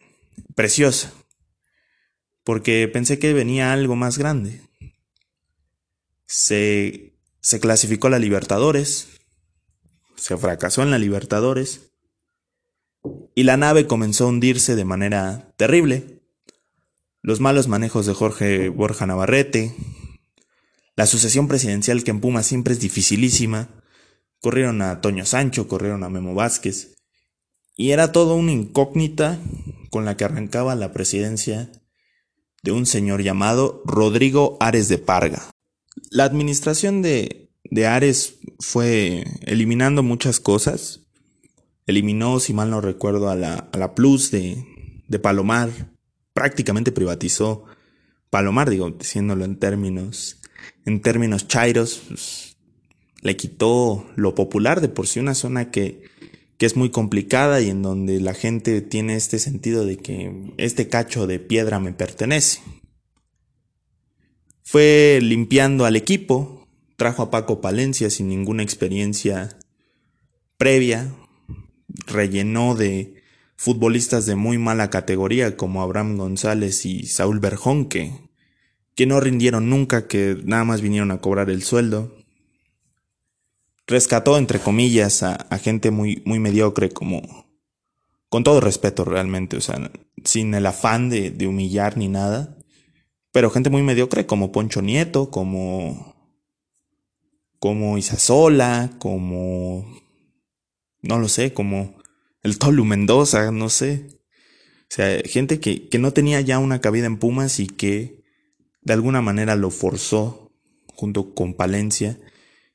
preciosa, 0.53 1.13
porque 2.43 2.89
pensé 2.89 3.19
que 3.19 3.31
venía 3.31 3.71
algo 3.71 3.95
más 3.95 4.17
grande. 4.17 4.59
Se, 6.25 7.16
se 7.47 7.61
clasificó 7.61 8.09
la 8.09 8.19
Libertadores, 8.19 9.07
se 10.17 10.35
fracasó 10.35 10.83
en 10.83 10.91
la 10.91 10.97
Libertadores, 10.97 11.93
y 13.35 13.43
la 13.43 13.55
nave 13.55 13.87
comenzó 13.87 14.25
a 14.25 14.27
hundirse 14.27 14.75
de 14.75 14.83
manera 14.83 15.53
terrible. 15.55 16.23
Los 17.21 17.39
malos 17.39 17.69
manejos 17.69 18.05
de 18.05 18.13
Jorge 18.13 18.67
Borja 18.67 19.05
Navarrete, 19.05 19.73
la 20.97 21.05
sucesión 21.05 21.47
presidencial 21.47 22.03
que 22.03 22.11
en 22.11 22.19
Puma 22.19 22.43
siempre 22.43 22.73
es 22.73 22.81
dificilísima, 22.81 23.69
corrieron 24.41 24.81
a 24.81 24.99
Toño 24.99 25.25
Sancho, 25.25 25.69
corrieron 25.69 26.03
a 26.03 26.09
Memo 26.09 26.33
Vázquez, 26.33 26.97
y 27.77 27.91
era 27.91 28.11
todo 28.11 28.35
una 28.35 28.51
incógnita 28.51 29.39
con 29.89 30.03
la 30.03 30.17
que 30.17 30.25
arrancaba 30.25 30.75
la 30.75 30.91
presidencia 30.91 31.71
de 32.61 32.73
un 32.73 32.85
señor 32.85 33.23
llamado 33.23 33.83
Rodrigo 33.85 34.57
Ares 34.59 34.89
de 34.89 34.97
Parga. 34.97 35.49
La 36.09 36.23
administración 36.23 37.01
de, 37.01 37.49
de 37.63 37.87
Ares 37.87 38.39
fue 38.59 39.23
eliminando 39.41 40.03
muchas 40.03 40.39
cosas, 40.39 41.01
eliminó, 41.85 42.39
si 42.39 42.53
mal 42.53 42.69
no 42.69 42.81
recuerdo, 42.81 43.29
a 43.29 43.35
la, 43.35 43.55
a 43.55 43.77
la 43.77 43.95
Plus 43.95 44.31
de, 44.31 44.63
de 45.07 45.19
Palomar, 45.19 45.69
prácticamente 46.33 46.91
privatizó 46.91 47.65
Palomar, 48.29 48.69
digo, 48.69 48.89
diciéndolo 48.91 49.45
en 49.45 49.57
términos, 49.57 50.39
en 50.85 51.01
términos 51.01 51.47
chairos, 51.47 52.01
pues, 52.07 52.57
le 53.21 53.35
quitó 53.35 54.05
lo 54.15 54.35
popular 54.35 54.81
de 54.81 54.89
por 54.89 55.07
sí 55.07 55.19
una 55.19 55.33
zona 55.33 55.71
que, 55.71 56.03
que 56.57 56.65
es 56.65 56.75
muy 56.75 56.91
complicada 56.91 57.61
y 57.61 57.69
en 57.69 57.81
donde 57.81 58.19
la 58.19 58.33
gente 58.33 58.81
tiene 58.81 59.15
este 59.15 59.39
sentido 59.39 59.85
de 59.85 59.97
que 59.97 60.53
este 60.57 60.87
cacho 60.87 61.27
de 61.27 61.39
piedra 61.39 61.79
me 61.79 61.93
pertenece. 61.93 62.61
Fue 64.69 65.19
limpiando 65.21 65.85
al 65.85 65.95
equipo, 65.95 66.67
trajo 66.97 67.23
a 67.23 67.31
Paco 67.31 67.61
Palencia 67.61 68.09
sin 68.09 68.27
ninguna 68.27 68.63
experiencia 68.63 69.57
previa, 70.57 71.09
rellenó 72.05 72.75
de 72.75 73.23
futbolistas 73.55 74.25
de 74.25 74.35
muy 74.35 74.57
mala 74.57 74.89
categoría 74.89 75.55
como 75.55 75.81
Abraham 75.81 76.17
González 76.17 76.85
y 76.85 77.05
Saúl 77.05 77.39
Berjón 77.39 77.85
que, 77.87 78.11
no 79.05 79.21
rindieron 79.21 79.69
nunca, 79.69 80.05
que 80.09 80.37
nada 80.43 80.65
más 80.65 80.81
vinieron 80.81 81.11
a 81.11 81.21
cobrar 81.21 81.49
el 81.49 81.63
sueldo. 81.63 82.17
Rescató, 83.87 84.37
entre 84.37 84.59
comillas, 84.59 85.23
a, 85.23 85.37
gente 85.59 85.91
muy, 85.91 86.21
muy 86.25 86.39
mediocre 86.39 86.89
como... 86.89 87.47
Con 88.27 88.43
todo 88.43 88.59
respeto 88.59 89.05
realmente, 89.05 89.55
o 89.55 89.61
sea, 89.61 89.91
sin 90.25 90.53
el 90.53 90.65
afán 90.65 91.09
de 91.09 91.47
humillar 91.47 91.95
ni 91.95 92.09
nada. 92.09 92.56
Pero 93.37 93.51
gente 93.51 93.69
muy 93.69 93.83
mediocre 93.83 94.25
como 94.25 94.51
Poncho 94.51 94.81
Nieto, 94.81 95.29
como... 95.29 96.15
Como 97.59 97.99
Isasola, 97.99 98.95
como 98.97 99.85
no 101.03 101.19
lo 101.19 101.27
sé, 101.27 101.53
como 101.53 102.01
el 102.41 102.57
Tolu 102.57 102.83
Mendoza, 102.83 103.51
no 103.51 103.69
sé. 103.69 104.07
O 104.09 104.85
sea, 104.89 105.21
gente 105.23 105.59
que, 105.59 105.87
que 105.87 105.99
no 105.99 106.13
tenía 106.13 106.41
ya 106.41 106.57
una 106.57 106.81
cabida 106.81 107.05
en 107.05 107.19
Pumas 107.19 107.59
y 107.59 107.67
que 107.67 108.23
de 108.81 108.93
alguna 108.93 109.21
manera 109.21 109.55
lo 109.55 109.69
forzó 109.69 110.51
junto 110.95 111.35
con 111.35 111.53
Palencia 111.53 112.19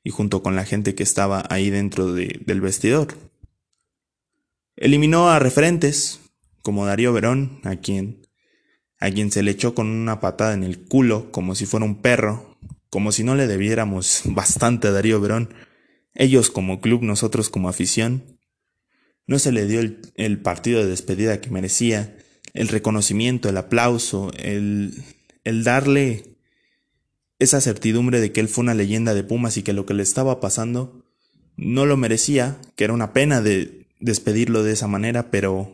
y 0.01 0.11
junto 0.11 0.43
con 0.43 0.55
la 0.55 0.63
gente 0.63 0.95
que 0.95 1.03
estaba 1.03 1.43
ahí 1.49 1.71
dentro 1.71 2.13
del 2.13 2.61
vestidor. 2.61 3.17
Eliminó 4.77 5.29
a 5.29 5.39
referentes 5.39 6.21
como 6.61 6.85
Darío 6.85 7.11
Verón, 7.11 7.59
a 7.65 7.75
quien, 7.75 8.22
a 9.03 9.11
quien 9.11 9.33
se 9.33 9.43
le 9.43 9.51
echó 9.51 9.75
con 9.75 9.87
una 9.87 10.21
patada 10.21 10.53
en 10.53 10.63
el 10.63 10.79
culo 10.79 11.29
como 11.33 11.55
si 11.55 11.65
fuera 11.65 11.85
un 11.85 12.01
perro, 12.01 12.57
como 12.89 13.11
si 13.11 13.25
no 13.25 13.35
le 13.35 13.47
debiéramos 13.47 14.21
bastante 14.25 14.87
a 14.87 14.91
Darío 14.91 15.19
Verón 15.19 15.53
ellos 16.15 16.49
como 16.49 16.79
club, 16.79 17.01
nosotros 17.01 17.49
como 17.49 17.67
afición. 17.67 18.39
No 19.27 19.39
se 19.39 19.51
le 19.51 19.67
dio 19.67 19.81
el, 20.15 20.39
partido 20.39 20.79
de 20.79 20.87
despedida 20.87 21.41
que 21.41 21.49
merecía, 21.49 22.15
el 22.53 22.69
reconocimiento, 22.69 23.49
el 23.49 23.57
aplauso, 23.57 24.31
el, 24.37 25.03
el 25.43 25.65
darle 25.65 26.37
esa 27.39 27.59
certidumbre 27.59 28.21
de 28.21 28.31
que 28.31 28.39
él 28.39 28.47
fue 28.47 28.61
una 28.61 28.73
leyenda 28.73 29.13
de 29.13 29.23
Pumas 29.25 29.57
y 29.57 29.63
que 29.63 29.73
lo 29.73 29.85
que 29.85 29.95
le 29.95 30.03
estaba 30.03 30.39
pasando 30.39 31.03
no 31.57 31.85
lo 31.85 31.97
merecía, 31.97 32.57
que 32.77 32.85
era 32.85 32.93
una 32.93 33.11
pena 33.11 33.41
de 33.41 33.85
despedirlo 33.99 34.63
de 34.63 34.71
esa 34.71 34.87
manera, 34.87 35.29
pero 35.29 35.73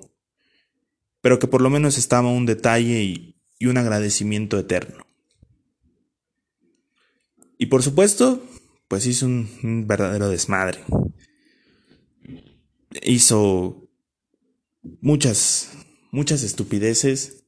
pero 1.21 1.39
que 1.39 1.47
por 1.47 1.61
lo 1.61 1.69
menos 1.69 1.97
estaba 1.97 2.29
un 2.29 2.45
detalle 2.45 3.03
y, 3.03 3.35
un 3.65 3.77
agradecimiento 3.77 4.57
eterno. 4.57 5.05
Y 7.57 7.65
por 7.65 7.83
supuesto, 7.83 8.41
pues 8.87 9.05
hizo 9.05 9.25
un, 9.25 9.85
verdadero 9.85 10.29
desmadre. 10.29 10.79
Hizo 13.03 13.89
muchas, 15.01 15.71
muchas 16.11 16.43
estupideces 16.43 17.43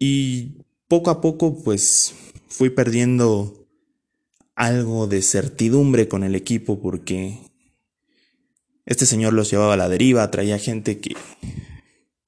y 0.00 0.64
poco 0.88 1.10
a 1.10 1.20
poco 1.20 1.62
pues 1.62 2.14
fui 2.48 2.70
perdiendo 2.70 3.68
algo 4.56 5.06
de 5.06 5.22
certidumbre 5.22 6.08
con 6.08 6.24
el 6.24 6.34
equipo 6.34 6.82
porque 6.82 7.38
este 8.86 9.06
señor 9.06 9.34
los 9.34 9.50
llevaba 9.50 9.74
a 9.74 9.76
la 9.76 9.88
deriva, 9.88 10.30
traía 10.30 10.58
gente 10.58 10.98
que, 10.98 11.14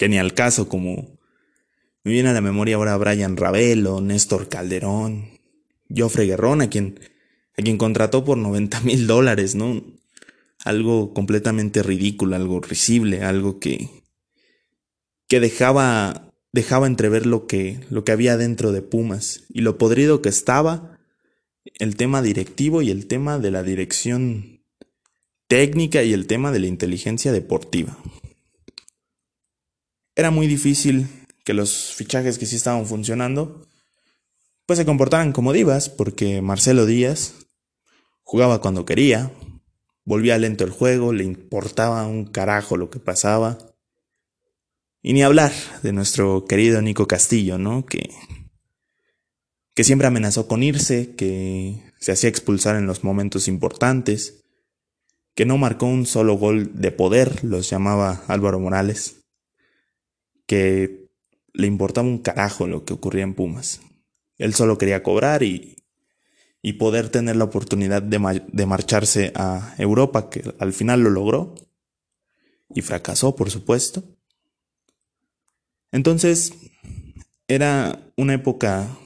que 0.01 0.09
ni 0.09 0.19
al 0.19 0.33
caso, 0.33 0.67
como 0.67 1.19
me 2.05 2.13
viene 2.13 2.31
a 2.31 2.33
la 2.33 2.41
memoria 2.41 2.77
ahora 2.77 2.97
Brian 2.97 3.37
Ravelo, 3.37 4.01
Néstor 4.01 4.49
Calderón, 4.49 5.39
Joffre 5.95 6.25
Guerrón, 6.25 6.63
a 6.63 6.71
quien 6.71 6.99
a 7.59 7.63
quien 7.63 7.77
contrató 7.77 8.25
por 8.25 8.39
90 8.39 8.81
mil 8.81 9.07
dólares, 9.07 9.55
¿no? 9.57 9.85
Algo 10.65 11.13
completamente 11.13 11.83
ridículo, 11.83 12.35
algo 12.35 12.63
risible, 12.63 13.25
algo 13.25 13.61
que, 13.61 13.91
que 15.29 15.39
dejaba 15.39 16.33
dejaba 16.51 16.87
entrever 16.87 17.27
lo 17.27 17.47
que, 17.47 17.81
lo 17.91 18.03
que 18.03 18.13
había 18.13 18.39
dentro 18.39 18.73
de 18.73 18.81
Pumas 18.81 19.45
y 19.51 19.61
lo 19.61 19.77
podrido 19.77 20.23
que 20.23 20.31
estaba, 20.31 20.99
el 21.79 21.97
tema 21.97 22.23
directivo 22.23 22.81
y 22.81 22.91
el 22.91 23.07
tema 23.07 23.39
de 23.39 23.51
la 23.51 23.63
dirección 23.63 24.63
técnica 25.47 26.03
y 26.03 26.15
el 26.15 26.27
tema 26.27 26.53
de 26.53 26.61
la 26.61 26.69
inteligencia 26.69 27.33
deportiva. 27.33 27.99
Era 30.15 30.31
muy 30.31 30.47
difícil 30.47 31.09
que 31.45 31.55
los 31.55 31.95
fichajes 31.95 32.39
que 32.39 32.47
sí 32.47 32.57
estaban 32.57 32.87
funcionando 32.87 33.67
pues 34.71 34.79
se 34.79 34.87
comportaran 34.87 35.33
como 35.33 35.53
divas 35.53 35.89
porque 35.89 36.43
Marcelo 36.43 36.87
Díaz 36.87 37.35
jugaba 38.23 38.61
cuando 38.61 38.85
quería, 38.85 39.33
volvía 40.05 40.39
lento 40.39 40.63
el 40.63 40.71
juego, 40.71 41.13
le 41.13 41.25
importaba 41.25 42.07
un 42.07 42.27
carajo 42.27 42.77
lo 42.77 42.89
que 42.89 43.01
pasaba 43.01 43.59
y 45.03 45.13
ni 45.13 45.25
hablar 45.25 45.51
de 45.83 45.93
nuestro 45.93 46.45
querido 46.45 46.81
Nico 46.83 47.09
Castillo, 47.09 47.59
¿no? 47.59 47.85
Que, 47.85 48.11
que 49.75 49.83
siempre 49.83 50.07
amenazó 50.07 50.47
con 50.47 50.63
irse, 50.63 51.17
que 51.17 51.83
se 51.99 52.13
hacía 52.13 52.31
expulsar 52.31 52.77
en 52.77 52.87
los 52.87 53.03
momentos 53.03 53.49
importantes, 53.49 54.45
que 55.35 55.47
no 55.47 55.59
marcó 55.59 55.87
un 55.87 56.07
solo 56.07 56.35
gol 56.35 56.81
de 56.81 56.93
poder, 56.93 57.43
los 57.43 57.69
llamaba 57.69 58.23
Álvaro 58.29 58.61
Morales, 58.61 59.20
que 60.51 61.09
le 61.53 61.69
importaba 61.69 62.09
un 62.09 62.19
carajo 62.19 62.67
lo 62.67 62.85
que 62.85 62.93
ocurría 62.93 63.23
en 63.23 63.35
Pumas. 63.35 63.83
Él 64.37 64.53
solo 64.53 64.79
quería 64.79 65.05
cobrar 65.05 65.45
y, 65.45 65.77
y 66.61 66.73
poder 66.73 67.09
tener 67.09 67.37
la 67.37 67.45
oportunidad 67.45 68.03
de, 68.03 68.43
de 68.49 68.67
marcharse 68.67 69.31
a 69.37 69.77
Europa, 69.79 70.29
que 70.29 70.53
al 70.59 70.73
final 70.73 71.03
lo 71.03 71.11
logró 71.11 71.55
y 72.75 72.83
fracasó, 72.83 73.37
por 73.37 73.49
supuesto. 73.49 74.03
Entonces, 75.93 76.53
era 77.47 78.13
una 78.17 78.35
época 78.35 78.99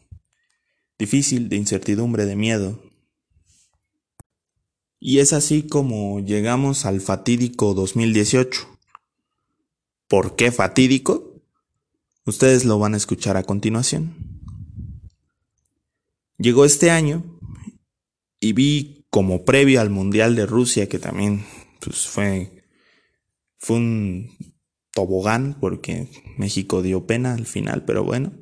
difícil 0.98 1.50
de 1.50 1.56
incertidumbre, 1.56 2.24
de 2.24 2.36
miedo. 2.36 2.82
Y 4.98 5.18
es 5.18 5.34
así 5.34 5.64
como 5.64 6.20
llegamos 6.20 6.86
al 6.86 7.02
fatídico 7.02 7.74
2018. 7.74 8.66
¿Por 10.08 10.36
qué 10.36 10.50
fatídico? 10.50 11.33
Ustedes 12.26 12.64
lo 12.64 12.78
van 12.78 12.94
a 12.94 12.96
escuchar 12.96 13.36
a 13.36 13.42
continuación. 13.42 14.14
Llegó 16.38 16.64
este 16.64 16.90
año 16.90 17.22
y 18.40 18.54
vi 18.54 19.06
como 19.10 19.44
previo 19.44 19.80
al 19.80 19.90
Mundial 19.90 20.34
de 20.34 20.46
Rusia, 20.46 20.88
que 20.88 20.98
también 20.98 21.44
pues, 21.80 22.06
fue, 22.06 22.64
fue 23.58 23.76
un 23.76 24.30
tobogán 24.90 25.58
porque 25.60 26.08
México 26.38 26.80
dio 26.80 27.06
pena 27.06 27.34
al 27.34 27.46
final, 27.46 27.84
pero 27.84 28.04
bueno. 28.04 28.32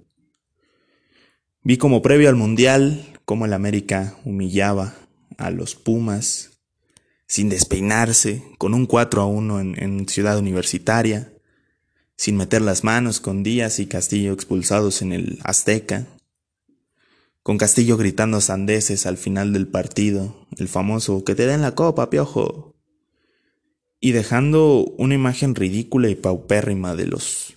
Vi 1.62 1.76
como 1.76 2.02
previo 2.02 2.28
al 2.28 2.36
Mundial 2.36 3.18
cómo 3.24 3.46
el 3.46 3.52
América 3.52 4.16
humillaba 4.24 4.94
a 5.38 5.50
los 5.50 5.74
Pumas 5.74 6.60
sin 7.26 7.48
despeinarse, 7.48 8.44
con 8.58 8.74
un 8.74 8.86
4 8.86 9.22
a 9.22 9.26
1 9.26 9.60
en, 9.60 9.82
en 9.82 10.08
Ciudad 10.08 10.38
Universitaria, 10.38 11.31
sin 12.22 12.36
meter 12.36 12.62
las 12.62 12.84
manos 12.84 13.18
con 13.18 13.42
Díaz 13.42 13.80
y 13.80 13.86
Castillo 13.86 14.32
expulsados 14.32 15.02
en 15.02 15.12
el 15.12 15.40
Azteca, 15.42 16.06
con 17.42 17.58
Castillo 17.58 17.96
gritando 17.96 18.40
sandeces 18.40 19.06
al 19.06 19.16
final 19.16 19.52
del 19.52 19.66
partido, 19.66 20.46
el 20.56 20.68
famoso 20.68 21.24
que 21.24 21.34
te 21.34 21.48
den 21.48 21.62
la 21.62 21.74
copa, 21.74 22.10
piojo 22.10 22.76
y 23.98 24.12
dejando 24.12 24.84
una 24.98 25.16
imagen 25.16 25.56
ridícula 25.56 26.10
y 26.10 26.14
paupérrima 26.14 26.94
de 26.94 27.08
los, 27.08 27.54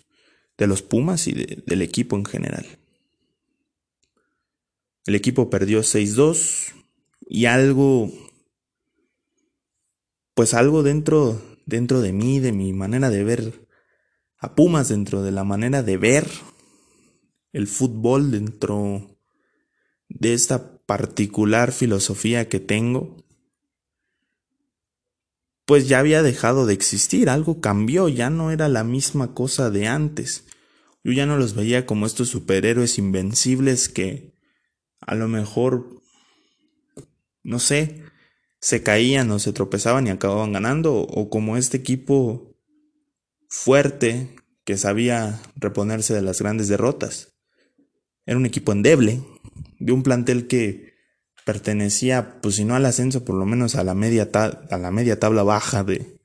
de 0.58 0.66
los 0.66 0.82
Pumas 0.82 1.28
y 1.28 1.34
del 1.34 1.84
equipo 1.84 2.16
en 2.16 2.26
general. 2.26 2.66
El 5.06 5.14
equipo 5.14 5.52
perdió 5.52 5.82
6-2 5.82 6.74
y 7.28 7.46
algo, 7.46 8.12
pues 10.34 10.56
algo 10.56 10.82
dentro, 10.82 11.40
dentro 11.68 12.02
de 12.02 12.14
mí, 12.14 12.40
de 12.40 12.52
mi 12.52 12.74
manera 12.74 13.12
de 13.12 13.24
ver 13.24 13.65
a 14.38 14.56
Pumas, 14.56 14.90
dentro 14.90 15.24
de 15.24 15.32
la 15.32 15.44
manera 15.44 15.84
de 15.84 15.98
ver 15.98 16.30
el 17.54 17.68
fútbol, 17.68 18.32
dentro 18.32 19.18
de 20.10 20.34
esta 20.34 20.78
particular 20.80 21.72
filosofía 21.72 22.48
que 22.50 22.60
tengo, 22.60 23.26
pues 25.66 25.88
ya 25.88 26.00
había 26.00 26.22
dejado 26.22 26.66
de 26.66 26.74
existir, 26.74 27.30
algo 27.30 27.60
cambió, 27.60 28.08
ya 28.08 28.30
no 28.30 28.52
era 28.52 28.70
la 28.70 28.84
misma 28.84 29.34
cosa 29.34 29.72
de 29.72 29.88
antes. 29.88 30.46
Yo 31.04 31.12
ya 31.12 31.26
no 31.26 31.38
los 31.38 31.56
veía 31.56 31.86
como 31.86 32.06
estos 32.06 32.30
superhéroes 32.30 32.98
invencibles 32.98 33.90
que 33.90 34.36
a 35.00 35.16
lo 35.16 35.28
mejor, 35.28 36.02
no 37.44 37.60
sé, 37.60 38.04
se 38.60 38.84
caían 38.84 39.30
o 39.32 39.40
se 39.40 39.54
tropezaban 39.54 40.08
y 40.08 40.10
acababan 40.10 40.54
ganando, 40.54 40.96
o 40.96 41.30
como 41.30 41.58
este 41.58 41.78
equipo 41.78 42.55
fuerte 43.56 44.36
que 44.66 44.78
sabía 44.78 45.42
reponerse 45.56 46.14
de 46.14 46.22
las 46.22 46.42
grandes 46.42 46.68
derrotas. 46.68 47.34
Era 48.26 48.38
un 48.38 48.46
equipo 48.46 48.72
endeble, 48.72 49.22
de 49.80 49.92
un 49.94 50.04
plantel 50.04 50.48
que 50.48 50.94
pertenecía, 51.46 52.42
pues 52.42 52.56
si 52.56 52.66
no 52.66 52.76
al 52.76 52.86
ascenso, 52.86 53.24
por 53.24 53.36
lo 53.36 53.46
menos 53.46 53.76
a 53.76 53.84
la 53.84 53.96
media, 53.96 54.30
a 54.34 54.78
la 54.78 54.92
media 54.92 55.20
tabla 55.20 55.44
baja 55.44 55.84
de, 55.84 56.20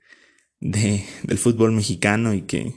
de, 0.61 1.05
del 1.23 1.39
fútbol 1.39 1.73
mexicano 1.73 2.35
y 2.35 2.43
que, 2.43 2.75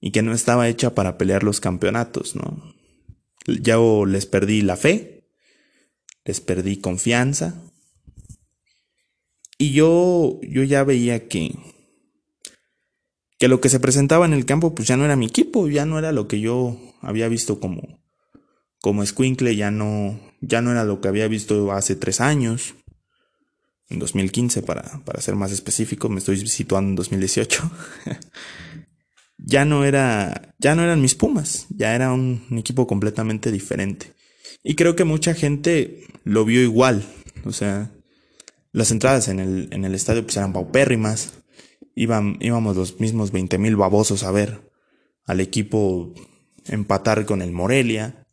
y 0.00 0.12
que 0.12 0.22
no 0.22 0.32
estaba 0.32 0.68
hecha 0.68 0.94
para 0.94 1.18
pelear 1.18 1.42
los 1.42 1.60
campeonatos, 1.60 2.36
¿no? 2.36 2.74
Ya 3.46 3.76
les 4.06 4.26
perdí 4.26 4.62
la 4.62 4.76
fe, 4.76 5.26
les 6.24 6.40
perdí 6.40 6.76
confianza 6.76 7.60
y 9.58 9.72
yo, 9.72 10.40
yo 10.42 10.62
ya 10.62 10.84
veía 10.84 11.28
que, 11.28 11.54
que 13.42 13.48
lo 13.48 13.60
que 13.60 13.68
se 13.68 13.80
presentaba 13.80 14.24
en 14.24 14.34
el 14.34 14.46
campo 14.46 14.72
pues 14.72 14.86
ya 14.86 14.96
no 14.96 15.04
era 15.04 15.16
mi 15.16 15.26
equipo, 15.26 15.66
ya 15.66 15.84
no 15.84 15.98
era 15.98 16.12
lo 16.12 16.28
que 16.28 16.38
yo 16.38 16.78
había 17.00 17.26
visto 17.26 17.58
como, 17.58 18.00
como 18.80 19.04
Squinkle 19.04 19.56
ya 19.56 19.72
no, 19.72 20.20
ya 20.40 20.62
no 20.62 20.70
era 20.70 20.84
lo 20.84 21.00
que 21.00 21.08
había 21.08 21.26
visto 21.26 21.72
hace 21.72 21.96
tres 21.96 22.20
años, 22.20 22.76
en 23.88 23.98
2015 23.98 24.62
para, 24.62 25.02
para 25.04 25.20
ser 25.20 25.34
más 25.34 25.50
específico, 25.50 26.08
me 26.08 26.20
estoy 26.20 26.46
situando 26.46 26.90
en 26.90 26.94
2018. 26.94 27.68
ya 29.38 29.64
no 29.64 29.84
era, 29.84 30.54
ya 30.60 30.76
no 30.76 30.84
eran 30.84 31.02
mis 31.02 31.16
Pumas, 31.16 31.66
ya 31.70 31.96
era 31.96 32.12
un, 32.12 32.46
equipo 32.56 32.86
completamente 32.86 33.50
diferente. 33.50 34.12
Y 34.62 34.76
creo 34.76 34.94
que 34.94 35.02
mucha 35.02 35.34
gente 35.34 36.06
lo 36.22 36.44
vio 36.44 36.62
igual, 36.62 37.04
o 37.44 37.50
sea, 37.50 37.90
las 38.70 38.92
entradas 38.92 39.26
en 39.26 39.40
el, 39.40 39.68
en 39.72 39.84
el 39.84 39.96
estadio 39.96 40.22
pues 40.22 40.36
eran 40.36 40.52
paupérrimas, 40.52 41.41
Iban, 41.94 42.36
íbamos 42.40 42.76
los 42.76 43.00
mismos 43.00 43.32
20 43.32 43.58
mil 43.58 43.76
babosos 43.76 44.22
a 44.24 44.30
ver 44.30 44.72
al 45.24 45.40
equipo 45.40 46.14
empatar 46.66 47.26
con 47.26 47.42
el 47.42 47.52
Morelia, 47.52 48.26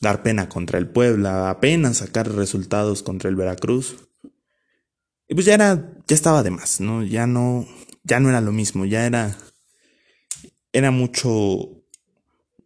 dar 0.00 0.22
pena 0.22 0.48
contra 0.48 0.78
el 0.78 0.88
Puebla, 0.88 1.50
apenas 1.50 1.98
sacar 1.98 2.30
resultados 2.30 3.02
contra 3.02 3.28
el 3.28 3.36
Veracruz. 3.36 3.96
Y 5.28 5.34
pues 5.34 5.46
ya 5.46 5.54
era, 5.54 5.92
ya 6.06 6.14
estaba 6.14 6.42
de 6.42 6.50
más, 6.50 6.80
¿no? 6.80 7.04
Ya 7.04 7.26
no, 7.26 7.66
ya 8.04 8.20
no 8.20 8.30
era 8.30 8.40
lo 8.40 8.52
mismo, 8.52 8.86
ya 8.86 9.06
era, 9.06 9.36
era 10.72 10.90
mucho, 10.90 11.84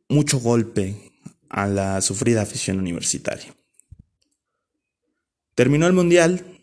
mucho 0.08 0.38
golpe 0.38 1.12
a 1.48 1.66
la 1.66 2.00
sufrida 2.00 2.42
afición 2.42 2.78
universitaria. 2.78 3.54
Terminó 5.54 5.86
el 5.86 5.92
Mundial 5.92 6.60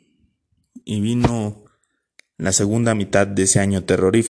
y 0.85 1.01
vino 1.01 1.65
la 2.39 2.53
segunda 2.53 2.95
mitad 2.95 3.27
de 3.27 3.43
ese 3.43 3.59
año 3.59 3.83
terrorífico. 3.83 4.33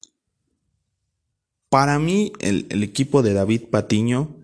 Para 1.70 1.98
mí, 1.98 2.32
el, 2.38 2.82
equipo 2.84 3.22
de 3.22 3.32
David 3.32 3.62
Patiño 3.70 4.36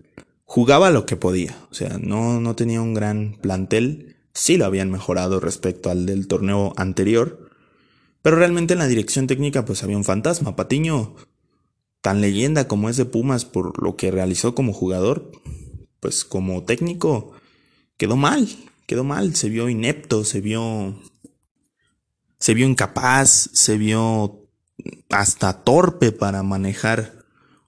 jugaba 0.43 0.89
lo 0.89 1.05
que 1.05 1.15
podía, 1.15 1.55
o 1.69 1.73
sea, 1.73 1.97
no, 1.97 2.41
no 2.41 2.55
tenía 2.55 2.81
un 2.81 2.93
gran 2.93 3.37
plantel, 3.39 4.17
sí 4.33 4.57
lo 4.57 4.65
habían 4.65 4.91
mejorado 4.91 5.39
respecto 5.39 5.89
al 5.89 6.05
del 6.05 6.27
torneo 6.27 6.73
anterior, 6.75 7.49
pero 8.21 8.35
realmente 8.35 8.73
en 8.73 8.79
la 8.79 8.87
dirección 8.87 9.27
técnica 9.27 9.63
pues 9.63 9.83
había 9.83 9.95
un 9.95 10.03
fantasma, 10.03 10.57
Patiño, 10.57 11.15
tan 12.01 12.19
leyenda 12.19 12.67
como 12.67 12.89
es 12.89 12.97
de 12.97 13.05
Pumas 13.05 13.45
por 13.45 13.81
lo 13.81 13.95
que 13.95 14.11
realizó 14.11 14.53
como 14.53 14.73
jugador, 14.73 15.31
pues 16.01 16.25
como 16.25 16.63
técnico 16.63 17.31
quedó 17.95 18.17
mal, 18.17 18.49
quedó 18.87 19.05
mal, 19.05 19.35
se 19.35 19.47
vio 19.47 19.69
inepto, 19.69 20.25
se 20.25 20.41
vio 20.41 20.95
se 22.41 22.55
vio 22.55 22.67
incapaz, 22.67 23.51
se 23.53 23.77
vio 23.77 24.49
hasta 25.09 25.63
torpe 25.63 26.11
para 26.11 26.41
manejar 26.41 27.23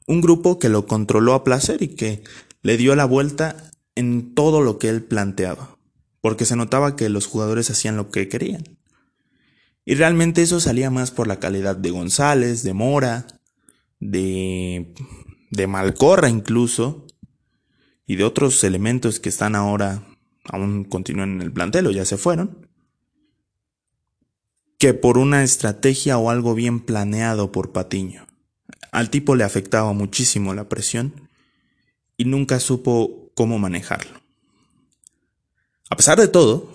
un 0.07 0.19
grupo 0.19 0.57
que 0.57 0.67
lo 0.67 0.87
controló 0.87 1.35
a 1.35 1.43
placer 1.43 1.83
y 1.83 1.89
que 1.89 2.23
le 2.63 2.75
dio 2.75 2.95
la 2.95 3.05
vuelta 3.05 3.71
en 3.95 4.33
todo 4.33 4.61
lo 4.61 4.79
que 4.79 4.89
él 4.89 5.03
planteaba, 5.03 5.77
porque 6.21 6.45
se 6.45 6.55
notaba 6.55 6.95
que 6.95 7.07
los 7.09 7.27
jugadores 7.27 7.69
hacían 7.69 7.97
lo 7.97 8.09
que 8.09 8.27
querían. 8.27 8.63
Y 9.85 9.93
realmente 9.93 10.41
eso 10.41 10.59
salía 10.59 10.89
más 10.89 11.11
por 11.11 11.27
la 11.27 11.39
calidad 11.39 11.75
de 11.75 11.91
González, 11.91 12.63
de 12.63 12.73
Mora, 12.73 13.27
de, 13.99 14.91
de 15.51 15.67
Malcorra 15.67 16.29
incluso, 16.29 17.05
y 18.07 18.15
de 18.15 18.23
otros 18.23 18.63
elementos 18.63 19.19
que 19.19 19.29
están 19.29 19.53
ahora, 19.53 20.03
aún 20.45 20.83
continúan 20.83 21.33
en 21.33 21.41
el 21.43 21.53
plantel 21.53 21.85
o 21.85 21.91
ya 21.91 22.05
se 22.05 22.17
fueron, 22.17 22.72
que 24.83 24.93
por 24.93 25.17
una 25.17 25.45
estrategia 25.45 26.17
o 26.17 26.29
algo 26.29 26.55
bien 26.55 26.81
planeado 26.81 27.53
por 27.53 27.71
Patiño. 27.71 28.27
Al 28.91 29.09
tipo 29.09 29.37
le 29.37 29.45
afectaba 29.45 29.93
muchísimo 29.93 30.53
la 30.53 30.67
presión 30.67 31.29
y 32.17 32.25
nunca 32.25 32.59
supo 32.59 33.31
cómo 33.33 33.59
manejarlo. 33.59 34.19
A 35.89 35.95
pesar 35.95 36.19
de 36.19 36.27
todo, 36.27 36.69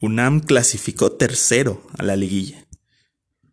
UNAM 0.00 0.40
clasificó 0.40 1.12
tercero 1.12 1.80
a 1.96 2.02
la 2.02 2.16
liguilla. 2.16 2.66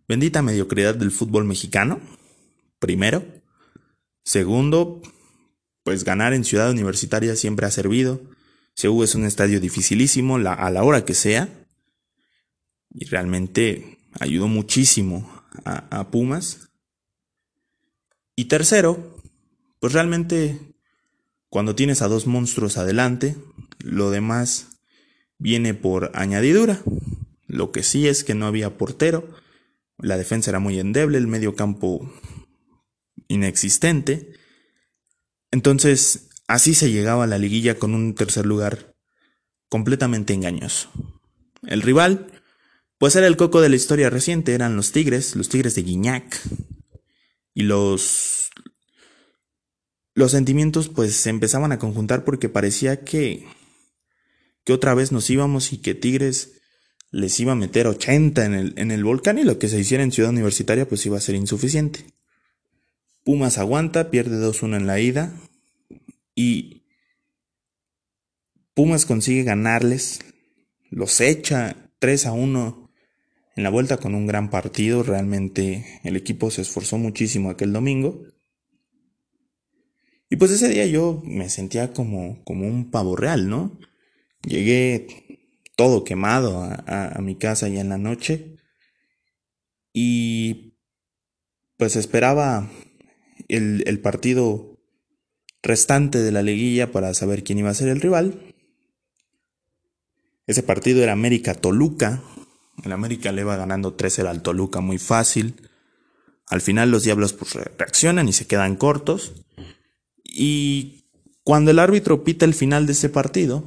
Bendita 0.07 0.41
mediocridad 0.41 0.95
del 0.95 1.11
fútbol 1.11 1.45
mexicano, 1.45 2.01
primero. 2.79 3.23
Segundo, 4.23 5.03
pues 5.83 6.03
ganar 6.03 6.33
en 6.33 6.45
Ciudad 6.45 6.71
Universitaria 6.71 7.35
siempre 7.35 7.67
ha 7.67 7.69
servido. 7.69 8.21
CU 8.75 9.03
es 9.03 9.13
un 9.13 9.25
estadio 9.25 9.59
dificilísimo 9.59 10.37
a 10.37 10.71
la 10.71 10.83
hora 10.83 11.05
que 11.05 11.13
sea. 11.13 11.62
Y 12.93 13.05
realmente 13.05 13.97
ayudó 14.19 14.47
muchísimo 14.47 15.43
a, 15.65 15.99
a 15.99 16.11
Pumas. 16.11 16.69
Y 18.35 18.45
tercero, 18.45 19.21
pues 19.79 19.93
realmente 19.93 20.59
cuando 21.49 21.75
tienes 21.75 22.01
a 22.01 22.07
dos 22.07 22.25
monstruos 22.25 22.77
adelante, 22.77 23.35
lo 23.79 24.09
demás 24.09 24.79
viene 25.37 25.73
por 25.73 26.11
añadidura. 26.15 26.81
Lo 27.47 27.71
que 27.71 27.83
sí 27.83 28.07
es 28.07 28.23
que 28.23 28.33
no 28.33 28.47
había 28.47 28.77
portero, 28.77 29.27
la 29.97 30.17
defensa 30.17 30.49
era 30.49 30.59
muy 30.59 30.79
endeble, 30.79 31.17
el 31.17 31.27
medio 31.27 31.55
campo 31.55 32.11
inexistente. 33.27 34.33
Entonces, 35.51 36.29
así 36.47 36.73
se 36.73 36.91
llegaba 36.91 37.25
a 37.25 37.27
la 37.27 37.37
liguilla 37.37 37.77
con 37.77 37.93
un 37.93 38.15
tercer 38.15 38.45
lugar 38.45 38.95
completamente 39.69 40.33
engañoso. 40.33 40.89
El 41.61 41.81
rival, 41.81 42.32
pues 43.03 43.17
era 43.17 43.27
el 43.27 43.35
coco 43.35 43.59
de 43.59 43.67
la 43.67 43.75
historia 43.75 44.09
reciente, 44.09 44.53
eran 44.53 44.77
los 44.77 44.93
Tigres, 44.93 45.35
los 45.35 45.49
Tigres 45.49 45.75
de 45.75 45.81
Guiñac. 45.81 46.39
Y 47.53 47.63
los 47.63 48.49
los 50.13 50.31
sentimientos 50.31 50.87
pues 50.87 51.13
se 51.13 51.29
empezaban 51.29 51.73
a 51.73 51.79
conjuntar 51.79 52.23
porque 52.23 52.47
parecía 52.47 53.03
que 53.03 53.45
que 54.63 54.71
otra 54.71 54.93
vez 54.93 55.11
nos 55.11 55.29
íbamos 55.29 55.73
y 55.73 55.79
que 55.79 55.95
Tigres 55.95 56.61
les 57.11 57.37
iba 57.41 57.51
a 57.51 57.55
meter 57.55 57.87
80 57.87 58.45
en 58.45 58.53
el, 58.53 58.73
en 58.77 58.89
el 58.89 59.03
volcán 59.03 59.37
y 59.37 59.43
lo 59.43 59.59
que 59.59 59.67
se 59.67 59.81
hiciera 59.81 60.01
en 60.01 60.13
Ciudad 60.13 60.31
Universitaria 60.31 60.87
pues 60.87 61.05
iba 61.05 61.17
a 61.17 61.19
ser 61.19 61.35
insuficiente. 61.35 62.05
Pumas 63.25 63.57
aguanta, 63.57 64.11
pierde 64.11 64.37
2-1 64.37 64.77
en 64.77 64.87
la 64.87 65.01
ida 65.01 65.35
y 66.35 66.85
Pumas 68.73 69.05
consigue 69.05 69.43
ganarles, 69.43 70.21
los 70.89 71.19
echa 71.19 71.91
3 71.99 72.27
a 72.27 72.31
1 72.31 72.82
en 73.55 73.63
la 73.63 73.69
vuelta 73.69 73.97
con 73.97 74.15
un 74.15 74.25
gran 74.25 74.49
partido, 74.49 75.03
realmente 75.03 75.99
el 76.03 76.15
equipo 76.15 76.49
se 76.49 76.61
esforzó 76.61 76.97
muchísimo 76.97 77.49
aquel 77.49 77.71
domingo. 77.73 78.23
Y 80.29 80.37
pues 80.37 80.51
ese 80.51 80.69
día 80.69 80.87
yo 80.87 81.21
me 81.25 81.49
sentía 81.49 81.93
como, 81.93 82.43
como 82.43 82.67
un 82.67 82.89
pavo 82.89 83.15
real, 83.15 83.49
¿no? 83.49 83.79
Llegué 84.41 85.07
todo 85.75 86.03
quemado 86.03 86.63
a, 86.63 87.19
mi 87.21 87.35
casa 87.35 87.67
ya 87.67 87.81
en 87.81 87.89
la 87.89 87.97
noche 87.97 88.57
y 89.93 90.79
pues 91.77 91.95
esperaba 91.95 92.69
el, 93.47 93.83
el 93.85 93.99
partido 93.99 94.79
restante 95.61 96.19
de 96.19 96.31
la 96.31 96.41
liguilla 96.41 96.91
para 96.91 97.13
saber 97.13 97.43
quién 97.43 97.59
iba 97.59 97.69
a 97.69 97.75
ser 97.75 97.89
el 97.89 98.01
rival. 98.01 98.53
Ese 100.45 100.61
partido 100.61 101.01
era 101.01 101.13
América 101.13 101.55
Toluca. 101.55 102.21
El 102.83 102.91
América 102.91 103.31
le 103.31 103.43
va 103.43 103.55
ganando 103.55 103.95
3-0 103.95 104.27
al 104.27 104.41
Toluca 104.41 104.81
muy 104.81 104.97
fácil. 104.97 105.69
Al 106.47 106.61
final 106.61 106.91
los 106.91 107.03
Diablos 107.03 107.33
pues 107.33 107.53
reaccionan 107.53 108.27
y 108.27 108.33
se 108.33 108.47
quedan 108.47 108.75
cortos. 108.75 109.33
Y 110.23 111.05
cuando 111.43 111.71
el 111.71 111.79
árbitro 111.79 112.23
pita 112.23 112.45
el 112.45 112.53
final 112.53 112.85
de 112.85 112.93
ese 112.93 113.09
partido, 113.09 113.63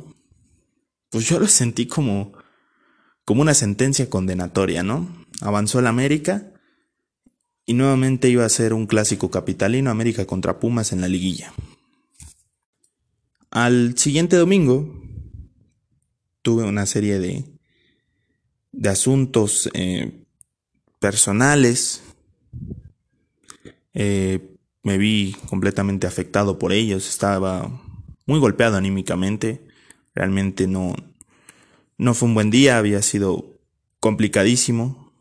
pues 1.11 1.29
yo 1.29 1.39
lo 1.39 1.47
sentí 1.47 1.87
como, 1.87 2.33
como 3.25 3.43
una 3.43 3.55
sentencia 3.55 4.11
condenatoria, 4.11 4.83
¿no? 4.83 5.25
Avanzó 5.41 5.79
el 5.79 5.87
América 5.87 6.53
y 7.65 7.75
nuevamente 7.75 8.29
iba 8.29 8.45
a 8.45 8.51
ser 8.51 8.73
un 8.73 8.87
clásico 8.87 9.31
capitalino 9.31 9.91
América 9.91 10.27
contra 10.27 10.59
Pumas 10.59 10.93
en 10.93 11.01
la 11.01 11.09
liguilla. 11.09 11.53
Al 13.51 13.97
siguiente 13.97 14.37
domingo 14.37 15.03
tuve 16.43 16.65
una 16.65 16.87
serie 16.87 17.19
de, 17.19 17.56
de 18.77 18.89
asuntos 18.89 19.69
eh, 19.75 20.25
personales. 21.01 22.03
Eh, 23.95 24.55
me 24.83 24.99
vi 24.99 25.35
completamente 25.49 26.07
afectado 26.07 26.59
por 26.59 26.73
ellos, 26.73 27.09
estaba 27.09 27.83
muy 28.27 28.39
golpeado 28.39 28.77
anímicamente. 28.77 29.67
Realmente 30.15 30.67
no, 30.67 30.95
no 31.99 32.15
fue 32.15 32.29
un 32.29 32.35
buen 32.35 32.51
día, 32.51 32.79
había 32.79 33.03
sido 33.03 33.59
complicadísimo. 34.01 35.13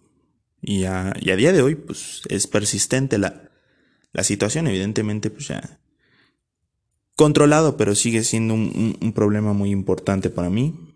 Y 0.62 0.86
a, 0.86 1.14
día 1.14 1.54
de 1.54 1.62
hoy, 1.62 1.76
pues 1.76 2.22
es 2.30 2.48
persistente 2.48 3.18
la, 3.18 3.50
la 4.14 4.24
situación, 4.24 4.68
evidentemente, 4.68 5.30
pues 5.30 5.48
ya 5.48 5.80
controlado, 7.16 7.78
pero 7.78 7.96
sigue 7.96 8.24
siendo 8.24 8.54
un, 8.54 9.14
problema 9.14 9.54
muy 9.54 9.72
importante 9.72 10.30
para 10.30 10.50
mí. 10.50 10.95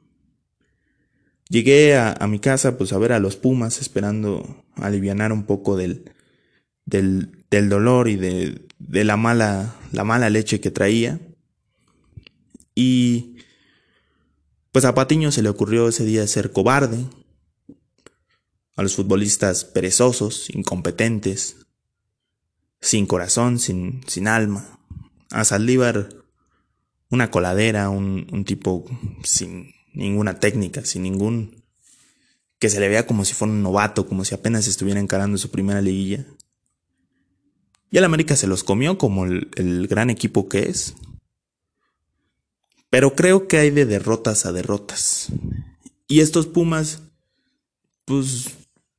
Llegué 1.50 1.98
a, 1.98 2.16
mi 2.28 2.40
casa, 2.40 2.78
pues 2.78 2.94
a 2.94 3.00
ver 3.00 3.12
a 3.12 3.20
los 3.20 3.36
Pumas, 3.36 3.82
esperando 3.82 4.64
aliviar 4.76 5.32
un 5.32 5.46
poco 5.46 5.76
del, 5.76 6.12
del, 6.86 7.44
del 7.50 7.70
dolor 7.70 8.08
y 8.08 8.18
de, 8.18 8.68
de, 8.78 9.04
la, 9.04 9.18
mala, 9.18 9.76
la 9.92 10.04
mala 10.04 10.30
leche 10.30 10.62
que 10.62 10.70
traía. 10.70 11.20
Y 12.76 13.38
pues 14.72 14.86
a 14.86 14.94
Patiño 14.94 15.32
se 15.32 15.42
le 15.42 15.50
ocurrió 15.50 15.88
ese 15.88 16.06
día 16.06 16.26
ser 16.28 16.52
cobarde, 16.52 17.06
a 18.76 18.82
los 18.82 18.96
futbolistas 18.96 19.66
perezosos, 19.66 20.50
incompetentes, 20.52 21.68
sin 22.80 23.08
corazón, 23.08 23.60
sin, 23.60 24.02
sin 24.08 24.28
alma. 24.28 24.80
A 25.32 25.44
Saldívar 25.44 26.10
una 27.10 27.30
coladera, 27.30 27.90
un, 27.90 28.28
un, 28.32 28.46
tipo 28.46 28.86
sin 29.24 29.74
ninguna 30.00 30.40
técnica, 30.40 30.84
sin 30.86 31.04
ningún... 31.04 31.64
que 32.58 32.70
se 32.70 32.80
le 32.80 32.90
vea 32.90 33.06
como 33.06 33.26
si 33.26 33.34
fuera 33.34 33.54
un 33.54 33.62
novato, 33.62 34.08
como 34.08 34.26
si 34.26 34.34
apenas 34.34 34.68
estuviera 34.68 35.00
encarando 35.00 35.38
su 35.38 35.52
primera 35.52 35.82
liguilla. 35.82 36.26
Y 37.92 37.98
el 37.98 38.04
América 38.04 38.36
se 38.36 38.48
los 38.48 38.64
comió 38.64 38.98
como 38.98 39.26
el, 39.26 39.88
gran 39.88 40.10
equipo 40.10 40.48
que 40.48 40.70
es. 40.70 40.96
Pero 42.90 43.16
creo 43.16 43.48
que 43.48 43.58
hay 43.58 43.72
de 43.72 43.86
derrotas 43.86 44.46
a 44.46 44.52
derrotas. 44.52 45.28
Y 46.08 46.22
estos 46.22 46.48
Pumas, 46.48 47.02
pues 48.06 48.46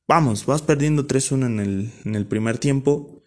vamos, 0.07 0.45
vas 0.45 0.61
perdiendo 0.61 1.07
3-1 1.07 1.45
en 1.45 1.59
el, 1.59 1.91
en 2.05 2.15
el 2.15 2.25
primer 2.25 2.57
tiempo. 2.57 3.21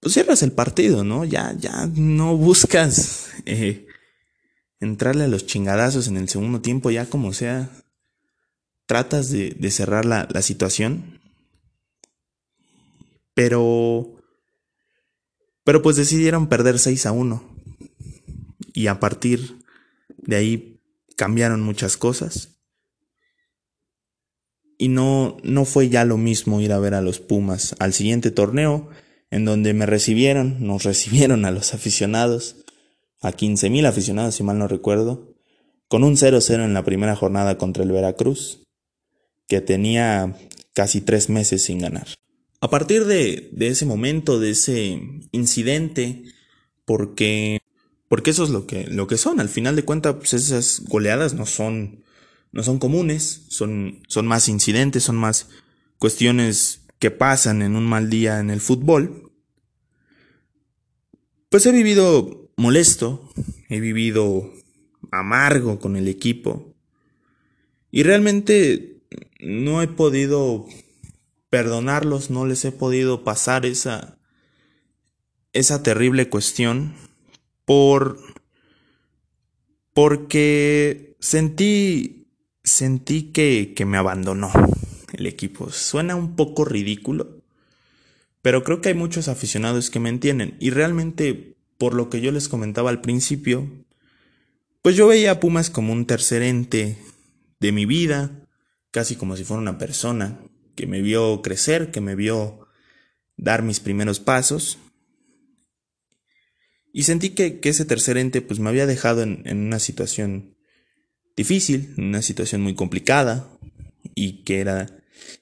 Pues 0.00 0.14
cierras 0.14 0.42
el 0.42 0.52
partido, 0.52 1.04
¿no? 1.04 1.24
Ya, 1.24 1.52
ya 1.58 1.88
no 1.94 2.36
buscas 2.36 3.28
eh, 3.46 3.86
entrarle 4.86 5.24
a 5.24 5.28
los 5.28 5.46
chingadazos 5.46 6.08
en 6.08 6.16
el 6.16 6.28
segundo 6.28 6.60
tiempo, 6.60 6.90
ya 6.90 7.06
como 7.06 7.32
sea. 7.32 7.70
Tratas 8.86 9.30
de, 9.30 9.70
cerrar 9.70 10.04
la, 10.04 10.28
la 10.30 10.42
situación. 10.42 11.20
Pero. 13.34 14.12
Pero 15.64 15.82
pues 15.82 15.96
decidieron 15.96 16.48
perder 16.48 16.78
6 16.78 17.06
a 17.06 17.12
1 17.12 17.56
y 18.76 18.88
a 18.88 19.00
partir 19.00 19.56
de 20.18 20.36
ahí 20.36 20.80
cambiaron 21.16 21.62
muchas 21.62 21.96
cosas. 21.96 22.60
Y 24.78 24.88
no, 24.88 25.38
no 25.42 25.64
fue 25.64 25.88
ya 25.88 26.04
lo 26.04 26.18
mismo 26.18 26.60
ir 26.60 26.72
a 26.72 26.78
ver 26.78 26.92
a 26.92 27.00
los 27.00 27.18
Pumas 27.18 27.74
al 27.78 27.94
siguiente 27.94 28.30
torneo, 28.30 28.90
en 29.30 29.46
donde 29.46 29.72
me 29.72 29.86
recibieron, 29.86 30.64
nos 30.64 30.84
recibieron 30.84 31.46
a 31.46 31.50
los 31.50 31.72
aficionados, 31.72 32.65
a 33.20 33.32
15 33.32 33.70
mil 33.70 33.86
aficionados 33.86 34.34
si 34.34 34.42
mal 34.42 34.58
no 34.58 34.68
recuerdo, 34.68 35.34
con 35.88 36.04
un 36.04 36.16
0-0 36.16 36.64
en 36.64 36.74
la 36.74 36.84
primera 36.84 37.16
jornada 37.16 37.58
contra 37.58 37.84
el 37.84 37.92
Veracruz, 37.92 38.64
que 39.46 39.60
tenía 39.60 40.36
casi 40.74 41.00
tres 41.00 41.28
meses 41.28 41.62
sin 41.62 41.78
ganar. 41.78 42.06
A 42.60 42.70
partir 42.70 43.04
de, 43.04 43.50
de 43.52 43.68
ese 43.68 43.86
momento, 43.86 44.40
de 44.40 44.50
ese 44.50 45.00
incidente, 45.32 46.24
porque 46.84 47.60
porque 48.08 48.30
eso 48.30 48.44
es 48.44 48.50
lo 48.50 48.66
que, 48.66 48.86
lo 48.86 49.06
que 49.06 49.16
son. 49.16 49.40
Al 49.40 49.48
final 49.48 49.76
de 49.76 49.84
cuentas, 49.84 50.14
pues 50.14 50.32
esas 50.32 50.82
goleadas 50.86 51.34
no 51.34 51.46
son, 51.46 52.04
no 52.52 52.62
son 52.62 52.78
comunes, 52.78 53.46
son, 53.48 54.02
son 54.08 54.26
más 54.26 54.48
incidentes, 54.48 55.02
son 55.02 55.16
más 55.16 55.48
cuestiones 55.98 56.82
que 56.98 57.10
pasan 57.10 57.62
en 57.62 57.74
un 57.76 57.84
mal 57.84 58.08
día 58.08 58.38
en 58.38 58.50
el 58.50 58.60
fútbol. 58.60 59.32
Pues 61.48 61.66
he 61.66 61.72
vivido 61.72 62.45
molesto, 62.56 63.30
he 63.68 63.80
vivido 63.80 64.52
amargo 65.12 65.78
con 65.78 65.96
el 65.96 66.08
equipo 66.08 66.74
y 67.90 68.02
realmente 68.02 69.02
no 69.40 69.82
he 69.82 69.88
podido 69.88 70.66
perdonarlos, 71.50 72.30
no 72.30 72.46
les 72.46 72.64
he 72.64 72.72
podido 72.72 73.24
pasar 73.24 73.66
esa 73.66 74.18
esa 75.52 75.82
terrible 75.82 76.28
cuestión 76.28 76.94
por 77.64 78.18
porque 79.94 81.16
sentí 81.20 82.28
sentí 82.62 83.32
que, 83.32 83.72
que 83.74 83.86
me 83.86 83.96
abandonó 83.96 84.50
el 85.12 85.26
equipo. 85.26 85.70
Suena 85.70 86.16
un 86.16 86.36
poco 86.36 86.64
ridículo, 86.64 87.42
pero 88.42 88.64
creo 88.64 88.80
que 88.80 88.90
hay 88.90 88.94
muchos 88.94 89.28
aficionados 89.28 89.88
que 89.88 90.00
me 90.00 90.10
entienden 90.10 90.56
y 90.60 90.70
realmente 90.70 91.55
por 91.78 91.94
lo 91.94 92.10
que 92.10 92.20
yo 92.20 92.32
les 92.32 92.48
comentaba 92.48 92.90
al 92.90 93.00
principio, 93.00 93.70
pues 94.82 94.96
yo 94.96 95.08
veía 95.08 95.32
a 95.32 95.40
Pumas 95.40 95.70
como 95.70 95.92
un 95.92 96.06
tercer 96.06 96.42
ente 96.42 96.98
de 97.60 97.72
mi 97.72 97.86
vida, 97.86 98.46
casi 98.90 99.16
como 99.16 99.36
si 99.36 99.44
fuera 99.44 99.60
una 99.60 99.78
persona 99.78 100.38
que 100.76 100.86
me 100.86 101.02
vio 101.02 101.42
crecer, 101.42 101.90
que 101.90 102.00
me 102.00 102.14
vio 102.14 102.66
dar 103.36 103.62
mis 103.62 103.80
primeros 103.80 104.20
pasos. 104.20 104.78
Y 106.92 107.02
sentí 107.02 107.30
que, 107.30 107.60
ese 107.62 107.84
tercer 107.84 108.16
ente 108.16 108.42
pues 108.42 108.60
me 108.60 108.68
había 108.68 108.86
dejado 108.86 109.22
en, 109.22 109.42
una 109.44 109.78
situación 109.78 110.56
difícil, 111.36 111.94
en 111.96 112.04
una 112.04 112.22
situación 112.22 112.62
muy 112.62 112.74
complicada 112.74 113.48
y 114.14 114.44
que 114.44 114.60
era 114.60 114.86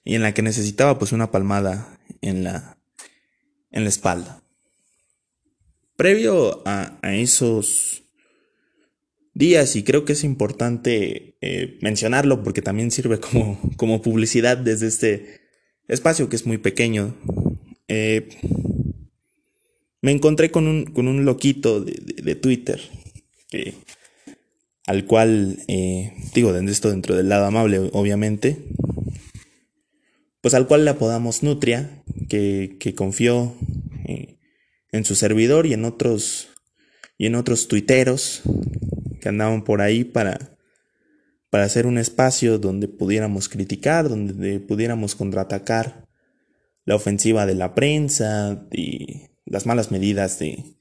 y 0.05 0.15
en 0.15 0.23
la 0.23 0.35
que 0.35 0.43
necesitaba 0.43 0.99
pues 0.99 1.13
una 1.13 1.31
palmada 1.31 1.99
en 2.23 2.45
la 2.45 2.79
en 3.71 3.83
la 3.83 3.89
espalda. 3.89 4.44
Previo 5.97 6.63
a, 6.67 6.99
esos 7.03 8.03
días, 9.33 9.77
y 9.77 9.83
creo 9.83 10.05
que 10.05 10.15
es 10.15 10.25
importante 10.25 11.37
eh, 11.41 11.79
mencionarlo 11.83 12.43
porque 12.43 12.63
también 12.63 12.91
sirve 12.91 13.21
como, 13.21 13.61
como, 13.77 14.03
publicidad 14.03 14.57
desde 14.57 14.87
este 14.89 15.41
espacio 15.89 16.29
que 16.29 16.37
es 16.37 16.47
muy 16.47 16.59
pequeño, 16.59 17.15
eh, 17.89 18.29
me 20.03 20.13
encontré 20.13 20.51
con 20.51 20.69
un, 20.69 20.85
con 20.85 21.09
un 21.09 21.25
loquito 21.25 21.81
de, 21.81 22.35
Twitter 22.35 22.81
al 24.87 25.07
cual, 25.07 25.59
eh, 25.69 26.13
digo, 26.35 26.55
esto 26.55 26.91
dentro 26.91 27.17
del 27.17 27.29
lado 27.29 27.47
amable, 27.47 27.91
obviamente, 27.93 28.59
pues 30.41 30.55
al 30.55 30.67
cual 30.67 30.85
le 30.85 30.91
apodamos 30.91 31.43
Nutria, 31.43 32.03
que, 32.29 32.95
confió 32.95 33.55
en 34.95 35.05
su 35.05 35.17
servidor 35.17 35.67
y 35.67 35.73
en 35.73 35.85
otros 35.85 36.51
y 37.19 37.27
en 37.27 37.35
otros 37.35 37.67
tuiteros 37.67 38.43
que 39.21 39.29
andaban 39.29 39.65
por 39.65 39.81
ahí 39.81 40.05
para, 40.05 40.57
para 41.51 41.65
hacer 41.65 41.87
un 41.87 41.99
espacio 41.99 42.59
donde 42.61 42.87
pudiéramos 42.87 43.49
criticar, 43.49 44.09
donde 44.09 44.61
pudiéramos 44.61 45.17
contraatacar 45.17 46.07
la 46.85 46.95
ofensiva 46.95 47.45
de 47.45 47.57
la 47.57 47.75
prensa 47.75 48.69
y 48.71 49.31
las 49.45 49.67
malas 49.67 49.91
medidas 49.91 50.39
de, 50.39 50.77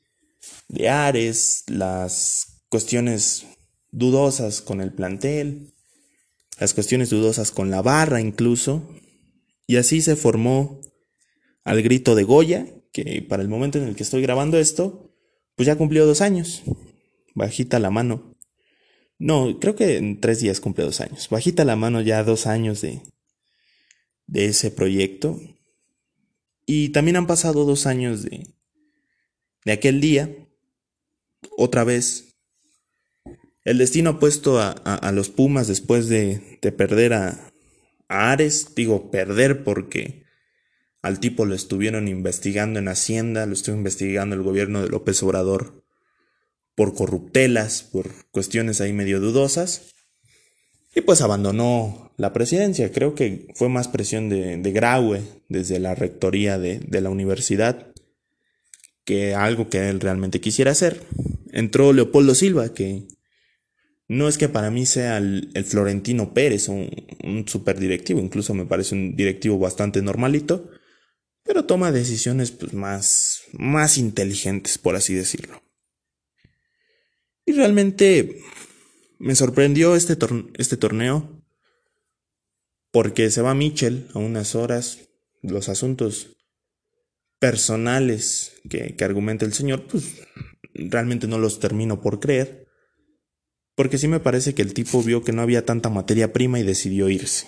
de 0.68 0.90
Ares, 0.90 1.64
las 1.68 2.64
cuestiones 2.70 3.48
dudosas 3.90 4.62
con 4.62 4.80
el 4.80 4.94
plantel, 4.94 5.74
las 6.60 6.76
cuestiones 6.76 7.10
dudosas 7.10 7.50
con 7.50 7.72
la 7.72 7.82
barra 7.82 8.22
incluso, 8.22 8.88
y 9.66 9.78
así 9.78 10.02
se 10.02 10.16
formó 10.16 10.82
al 11.64 11.82
grito 11.82 12.14
de 12.14 12.24
Goya, 12.24 12.68
que 12.94 13.22
para 13.28 13.44
el 13.44 13.50
momento 13.50 13.78
en 13.78 13.86
el 13.86 13.96
que 13.96 14.04
estoy 14.04 14.22
grabando 14.22 14.58
esto, 14.58 15.14
pues 15.56 15.68
ya 15.68 15.76
cumplió 15.76 16.06
dos 16.06 16.22
años. 16.22 16.64
Bajita 17.36 17.80
la 17.80 17.90
mano. 17.90 18.38
No, 19.20 19.60
creo 19.60 19.76
que 19.76 19.98
en 19.98 20.22
tres 20.22 20.40
días 20.40 20.62
cumple 20.62 20.86
dos 20.86 21.02
años. 21.02 21.28
Bajita 21.30 21.66
la 21.66 21.76
mano 21.76 22.00
ya 22.00 22.24
dos 22.24 22.48
años 22.48 22.80
de, 22.80 23.02
de 24.28 24.46
ese 24.46 24.72
proyecto. 24.72 25.42
Y 26.66 26.90
también 26.90 27.18
han 27.18 27.28
pasado 27.28 27.66
dos 27.66 27.86
años 27.86 28.24
de, 28.24 28.48
de 29.66 29.72
aquel 29.74 30.00
día. 30.00 30.34
Otra 31.58 31.84
vez. 31.84 32.30
El 33.66 33.78
destino 33.78 34.12
ha 34.12 34.20
puesto 34.20 34.60
a, 34.60 34.72
a 34.72 35.12
los 35.12 35.30
Pumas 35.30 35.68
después 35.68 36.08
de, 36.08 36.60
de 36.62 36.72
perder 36.72 37.14
a, 37.14 37.54
Ares, 38.14 38.76
digo 38.76 39.10
perder 39.10 39.64
porque 39.64 40.23
al 41.04 41.20
tipo 41.20 41.46
lo 41.46 41.54
estuvieron 41.54 42.08
investigando 42.08 42.80
en 42.80 42.88
Hacienda, 42.88 43.46
lo 43.46 43.54
estuvo 43.54 43.76
investigando 43.76 44.36
el 44.36 44.42
gobierno 44.42 44.82
de 44.82 44.88
López 44.88 45.22
Obrador 45.22 45.84
por 46.76 46.96
corruptelas, 46.96 47.84
por 47.84 48.10
cuestiones 48.32 48.80
ahí 48.80 48.94
medio 48.94 49.20
dudosas. 49.20 49.94
Y 50.96 51.02
pues 51.02 51.22
abandonó 51.22 52.14
la 52.16 52.32
presidencia. 52.32 52.92
Creo 52.92 53.16
que 53.16 53.48
fue 53.54 53.68
más 53.68 53.90
presión 53.90 54.30
de, 54.30 54.72
Graue 54.72 55.22
desde 55.50 55.78
la 55.80 55.94
rectoría 55.94 56.58
de, 56.58 56.80
la 56.90 57.10
universidad 57.10 57.88
que 59.04 59.36
algo 59.36 59.70
que 59.70 59.90
él 59.90 60.00
realmente 60.00 60.40
quisiera 60.40 60.72
hacer. 60.72 61.02
Entró 61.52 61.92
Leopoldo 61.92 62.34
Silva, 62.34 62.74
que 62.74 63.08
no 64.08 64.30
es 64.30 64.38
que 64.38 64.48
para 64.48 64.72
mí 64.72 64.86
sea 64.86 65.18
el, 65.18 65.52
Florentino 65.66 66.34
Pérez 66.34 66.70
un, 66.70 66.90
un 67.26 67.46
super 67.46 67.78
directivo, 67.78 68.22
incluso 68.22 68.54
me 68.54 68.66
parece 68.66 68.96
un 68.96 69.18
directivo 69.18 69.60
bastante 69.60 70.02
normalito, 70.02 70.70
pero 71.44 71.66
toma 71.66 71.92
decisiones 71.92 72.52
pues, 72.52 72.74
más, 72.74 73.42
más 73.52 73.98
inteligentes, 73.98 74.78
por 74.78 74.96
así 74.96 75.14
decirlo. 75.14 75.62
Y 77.46 77.54
realmente 77.54 78.42
me 79.20 79.36
sorprendió 79.36 79.96
este, 79.96 80.18
este 80.58 80.78
torneo 80.78 81.44
porque 82.92 83.30
se 83.32 83.42
va 83.42 83.54
Mitchell 83.54 84.08
a 84.14 84.20
unas 84.20 84.56
horas, 84.56 85.10
los 85.42 85.68
asuntos 85.68 86.38
personales 87.40 88.54
que, 88.70 88.96
que 88.96 89.04
argumenta 89.04 89.46
el 89.46 89.54
señor, 89.54 89.88
pues 89.88 90.22
realmente 90.74 91.28
no 91.28 91.38
los 91.38 91.60
termino 91.60 92.02
por 92.02 92.20
creer. 92.20 92.68
Porque 93.76 93.98
sí 93.98 94.08
me 94.08 94.20
parece 94.20 94.54
que 94.54 94.62
el 94.62 94.74
tipo 94.74 95.02
vio 95.02 95.24
que 95.24 95.32
no 95.34 95.42
había 95.42 95.66
tanta 95.66 95.90
materia 95.90 96.32
prima 96.32 96.60
y 96.60 96.64
decidió 96.64 97.10
irse. 97.10 97.48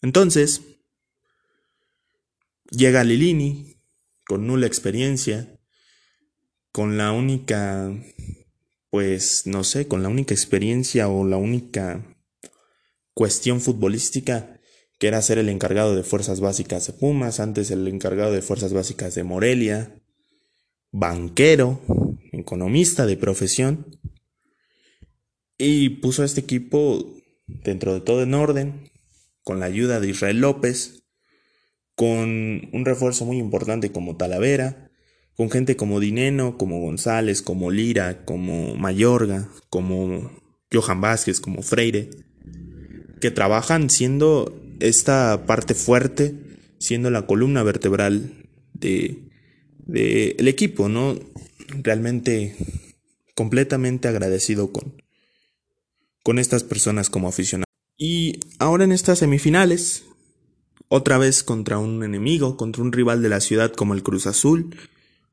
Entonces, 0.00 0.62
llega 2.70 3.04
Lilini, 3.04 3.82
con 4.26 4.46
nula 4.46 4.66
experiencia, 4.66 5.58
con 6.72 6.96
la 6.96 7.12
única, 7.12 7.92
pues 8.90 9.46
no 9.46 9.64
sé, 9.64 9.88
con 9.88 10.02
la 10.02 10.08
única 10.08 10.34
experiencia 10.34 11.08
o 11.08 11.26
la 11.26 11.36
única 11.36 12.16
cuestión 13.12 13.60
futbolística 13.60 14.60
que 14.98 15.08
era 15.08 15.22
ser 15.22 15.38
el 15.38 15.48
encargado 15.48 15.96
de 15.96 16.02
fuerzas 16.02 16.40
básicas 16.40 16.86
de 16.86 16.92
Pumas, 16.92 17.40
antes 17.40 17.70
el 17.70 17.88
encargado 17.88 18.32
de 18.32 18.42
fuerzas 18.42 18.74
básicas 18.74 19.14
de 19.14 19.24
Morelia, 19.24 19.98
banquero, 20.92 21.80
economista 22.32 23.06
de 23.06 23.16
profesión, 23.16 23.98
y 25.56 25.88
puso 25.88 26.22
a 26.22 26.26
este 26.26 26.42
equipo 26.42 27.14
dentro 27.46 27.94
de 27.94 28.02
todo 28.02 28.22
en 28.22 28.34
orden, 28.34 28.90
con 29.42 29.58
la 29.58 29.66
ayuda 29.66 30.00
de 30.00 30.10
Israel 30.10 30.40
López, 30.40 30.99
con 32.00 32.70
un 32.72 32.84
refuerzo 32.86 33.26
muy 33.26 33.36
importante 33.36 33.92
como 33.92 34.16
Talavera, 34.16 34.90
con 35.36 35.50
gente 35.50 35.76
como 35.76 36.00
Dineno, 36.00 36.56
como 36.56 36.80
González, 36.80 37.42
como 37.42 37.70
Lira, 37.70 38.24
como 38.24 38.74
Mayorga, 38.74 39.50
como 39.68 40.32
Johan 40.72 41.02
Vázquez, 41.02 41.40
como 41.40 41.60
Freire, 41.60 42.08
que 43.20 43.30
trabajan 43.30 43.90
siendo 43.90 44.58
esta 44.80 45.44
parte 45.44 45.74
fuerte, 45.74 46.34
siendo 46.78 47.10
la 47.10 47.26
columna 47.26 47.62
vertebral 47.62 48.48
de, 48.72 49.28
de 49.84 50.36
el 50.38 50.48
equipo, 50.48 50.88
¿no? 50.88 51.18
Realmente 51.68 52.56
completamente 53.34 54.08
agradecido 54.08 54.72
con, 54.72 55.02
con 56.22 56.38
estas 56.38 56.64
personas 56.64 57.10
como 57.10 57.28
aficionados. 57.28 57.66
Y 57.98 58.40
ahora 58.58 58.84
en 58.84 58.92
estas 58.92 59.18
semifinales, 59.18 60.04
otra 60.92 61.18
vez 61.18 61.44
contra 61.44 61.78
un 61.78 62.02
enemigo, 62.02 62.56
contra 62.56 62.82
un 62.82 62.92
rival 62.92 63.22
de 63.22 63.28
la 63.28 63.40
ciudad 63.40 63.72
como 63.72 63.94
el 63.94 64.02
Cruz 64.02 64.26
Azul, 64.26 64.76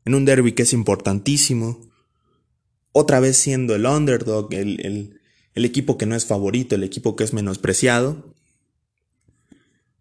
en 0.05 0.13
un 0.13 0.23
derby 0.23 0.51
que 0.53 0.61
es 0.63 0.71
importantísimo, 0.71 1.81
otra 2.91 3.19
vez 3.19 3.37
siendo 3.37 3.75
el 3.75 3.87
underdog, 3.87 4.53
el, 4.53 5.19
el 5.57 5.65
equipo 5.65 5.97
que 5.97 6.05
no 6.05 6.15
es 6.15 6.27
favorito, 6.27 6.75
el 6.75 6.83
equipo 6.83 7.15
que 7.15 7.23
es 7.23 7.33
menospreciado. 7.33 8.35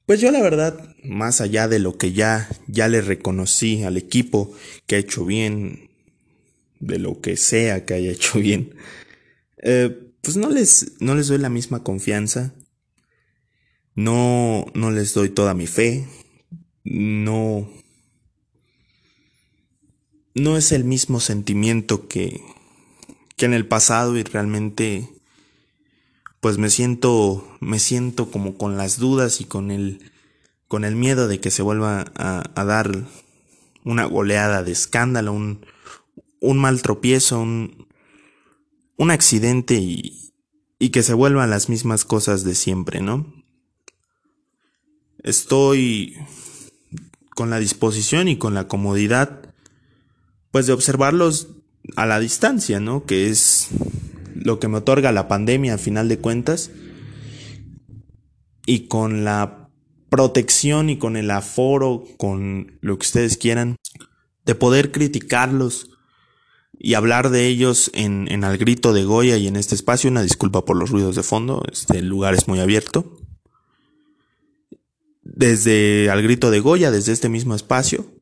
Pues 0.05 0.21
yo 0.21 0.31
la 0.31 0.43
verdad, 0.43 0.95
más 1.03 1.41
allá 1.41 1.67
de 1.67 1.79
lo 1.79 1.97
que 1.97 2.13
ya, 2.13 2.51
ya 2.69 2.89
le 2.89 3.01
reconocí 3.01 3.83
al 3.83 3.97
equipo 3.97 4.53
que 4.87 4.97
ha 4.97 4.99
hecho 4.99 5.25
bien, 5.25 5.89
de 6.79 6.99
lo 6.99 7.23
que 7.23 7.39
sea 7.39 7.87
que 7.87 7.95
haya 7.95 8.11
hecho 8.11 8.39
bien, 8.39 8.75
eh, 9.63 10.13
pues 10.21 10.37
no 10.37 10.51
les, 10.51 11.01
no 11.01 11.15
les 11.15 11.29
doy 11.29 11.39
la 11.39 11.49
misma 11.49 11.83
confianza, 11.83 12.53
no, 13.97 14.67
no 14.75 14.91
les 14.93 15.13
doy 15.15 15.31
toda 15.31 15.55
mi 15.55 15.67
fe, 15.67 16.07
no, 16.85 17.69
no 20.35 20.57
es 20.57 20.71
el 20.71 20.85
mismo 20.85 21.19
sentimiento 21.19 22.07
que, 22.07 22.41
que 23.37 23.47
en 23.47 23.55
el 23.55 23.67
pasado 23.67 24.17
y 24.17 24.23
realmente 24.23 25.09
pues 26.41 26.59
me 26.59 26.71
siento 26.71 27.59
me 27.61 27.81
siento 27.81 28.31
como 28.31 28.57
con 28.57 28.77
las 28.77 28.99
dudas 28.99 29.41
y 29.41 29.45
con 29.47 29.73
el 29.73 30.13
con 30.69 30.85
el 30.85 30.95
miedo 30.95 31.27
de 31.27 31.41
que 31.41 31.51
se 31.51 31.63
vuelva 31.63 32.05
a, 32.15 32.45
a 32.55 32.65
dar 32.65 33.07
una 33.85 34.05
goleada 34.05 34.63
de 34.65 34.73
escándalo, 34.73 35.33
un, 35.33 35.65
un 36.41 36.59
mal 36.59 36.83
tropiezo, 36.83 37.41
un, 37.41 37.87
un 38.97 39.11
accidente 39.11 39.75
y, 39.75 40.35
y 40.79 40.91
que 40.91 41.05
se 41.05 41.15
vuelvan 41.15 41.51
las 41.51 41.69
mismas 41.69 42.05
cosas 42.05 42.43
de 42.43 42.57
siempre, 42.57 43.01
¿no? 43.01 43.46
Estoy 45.27 46.17
con 47.35 47.51
la 47.51 47.59
disposición 47.59 48.29
y 48.29 48.39
con 48.39 48.55
la 48.55 48.69
comodidad, 48.69 49.53
pues 50.53 50.69
de 50.69 50.73
observarlos 50.73 51.49
a 51.97 52.07
la 52.07 52.21
distancia, 52.21 52.79
¿no? 52.79 53.07
Que 53.07 53.29
es 53.29 53.71
lo 54.37 54.61
que 54.61 54.69
me 54.69 54.79
otorga 54.79 55.11
la 55.11 55.27
pandemia 55.27 55.75
a 55.75 55.79
final 55.79 56.09
de 56.09 56.19
cuentas. 56.19 56.71
Y 58.67 58.87
con 58.87 59.25
la 59.25 59.69
protección 60.11 60.91
y 60.91 60.97
con 60.97 61.17
el 61.17 61.33
aforo, 61.33 62.05
con 62.19 62.79
lo 62.81 62.97
que 62.97 63.07
ustedes 63.07 63.37
quieran, 63.37 63.75
de 64.45 64.55
poder 64.55 64.93
criticarlos 64.93 65.91
y 66.79 66.95
hablar 66.95 67.31
de 67.31 67.49
ellos 67.49 67.91
en, 67.95 68.31
en 68.31 68.45
Al 68.45 68.59
Grito 68.59 68.93
de 68.93 69.03
Goya 69.03 69.39
y 69.39 69.49
en 69.49 69.57
este 69.57 69.75
espacio. 69.75 70.09
Una 70.09 70.23
disculpa 70.23 70.65
por 70.65 70.77
los 70.77 70.91
ruidos 70.91 71.17
de 71.17 71.25
fondo, 71.25 71.65
este 71.73 72.01
lugar 72.01 72.35
es 72.35 72.47
muy 72.47 72.61
abierto. 72.61 73.26
Desde 75.37 76.11
Al 76.11 76.23
Grito 76.23 76.51
de 76.51 76.59
Goya, 76.59 76.91
desde 76.91 77.13
este 77.13 77.29
mismo 77.29 77.55
espacio. 77.55 78.13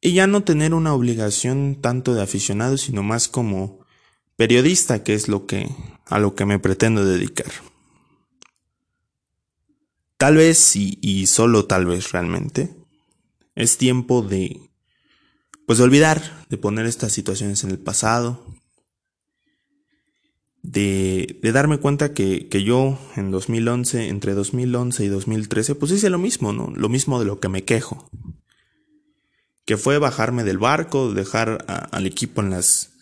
Y 0.00 0.14
ya 0.14 0.26
no 0.26 0.42
tener 0.42 0.74
una 0.74 0.94
obligación 0.94 1.78
tanto 1.80 2.14
de 2.14 2.22
aficionado, 2.22 2.76
sino 2.76 3.04
más 3.04 3.28
como 3.28 3.86
periodista, 4.34 5.04
que 5.04 5.14
es 5.14 5.28
lo 5.28 5.46
que 5.46 5.68
a 6.06 6.18
lo 6.18 6.34
que 6.34 6.46
me 6.46 6.58
pretendo 6.58 7.04
dedicar. 7.04 7.52
Tal 10.16 10.36
vez 10.36 10.74
y, 10.74 10.98
y 11.00 11.26
solo 11.26 11.66
tal 11.66 11.86
vez 11.86 12.10
realmente 12.10 12.74
es 13.54 13.76
tiempo 13.76 14.22
de 14.22 14.60
pues 15.66 15.78
de 15.78 15.84
olvidar, 15.84 16.46
de 16.48 16.58
poner 16.58 16.86
estas 16.86 17.12
situaciones 17.12 17.62
en 17.64 17.70
el 17.70 17.78
pasado, 17.78 18.44
de, 20.62 21.38
de 21.42 21.52
darme 21.52 21.78
cuenta 21.78 22.14
que, 22.14 22.48
que, 22.48 22.62
yo 22.62 22.98
en 23.16 23.30
2011, 23.30 24.08
entre 24.08 24.34
2011 24.34 25.04
y 25.04 25.08
2013, 25.08 25.74
pues 25.74 25.92
hice 25.92 26.08
lo 26.08 26.18
mismo, 26.18 26.52
¿no? 26.52 26.72
Lo 26.74 26.88
mismo 26.88 27.18
de 27.18 27.26
lo 27.26 27.40
que 27.40 27.48
me 27.48 27.64
quejo. 27.64 28.08
Que 29.64 29.76
fue 29.76 29.98
bajarme 29.98 30.44
del 30.44 30.58
barco, 30.58 31.12
dejar 31.12 31.64
al 31.66 32.06
equipo 32.06 32.40
en 32.42 32.50
las, 32.50 32.92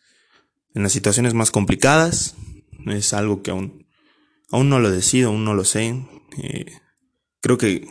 en 0.75 0.83
las 0.83 0.93
situaciones 0.93 1.35
más 1.35 1.51
complicadas. 1.51 2.35
Es 2.87 3.13
algo 3.13 3.43
que 3.43 3.51
aún, 3.51 3.87
aún 4.51 4.69
no 4.69 4.79
lo 4.79 4.91
decido, 4.91 5.29
aún 5.29 5.45
no 5.45 5.55
lo 5.55 5.65
sé. 5.65 6.07
Eh, 6.39 6.67
creo 7.41 7.59
que, 7.59 7.87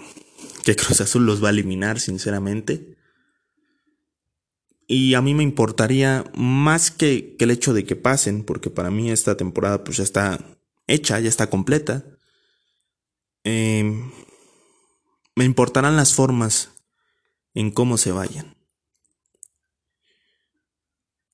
que 0.63 0.75
Cruz 0.75 1.01
Azul 1.01 1.25
los 1.25 1.43
va 1.43 1.49
a 1.49 1.51
eliminar, 1.51 1.99
sinceramente. 1.99 2.98
Y 4.91 5.13
a 5.13 5.21
mí 5.21 5.35
me 5.35 5.43
importaría 5.43 6.25
más 6.33 6.89
que, 6.89 7.35
el 7.37 7.51
hecho 7.51 7.75
de 7.75 7.85
que 7.85 7.95
pasen, 7.95 8.43
porque 8.43 8.71
para 8.71 8.89
mí 8.89 9.11
esta 9.11 9.37
temporada 9.37 9.83
pues 9.83 9.97
ya 9.97 10.03
está 10.03 10.57
hecha, 10.87 11.19
ya 11.19 11.29
está 11.29 11.47
completa. 11.47 12.03
Eh, 13.43 13.83
me 15.35 15.45
importarán 15.45 15.95
las 15.95 16.15
formas 16.15 16.71
en 17.53 17.69
cómo 17.69 17.99
se 17.99 18.11
vayan. 18.11 18.57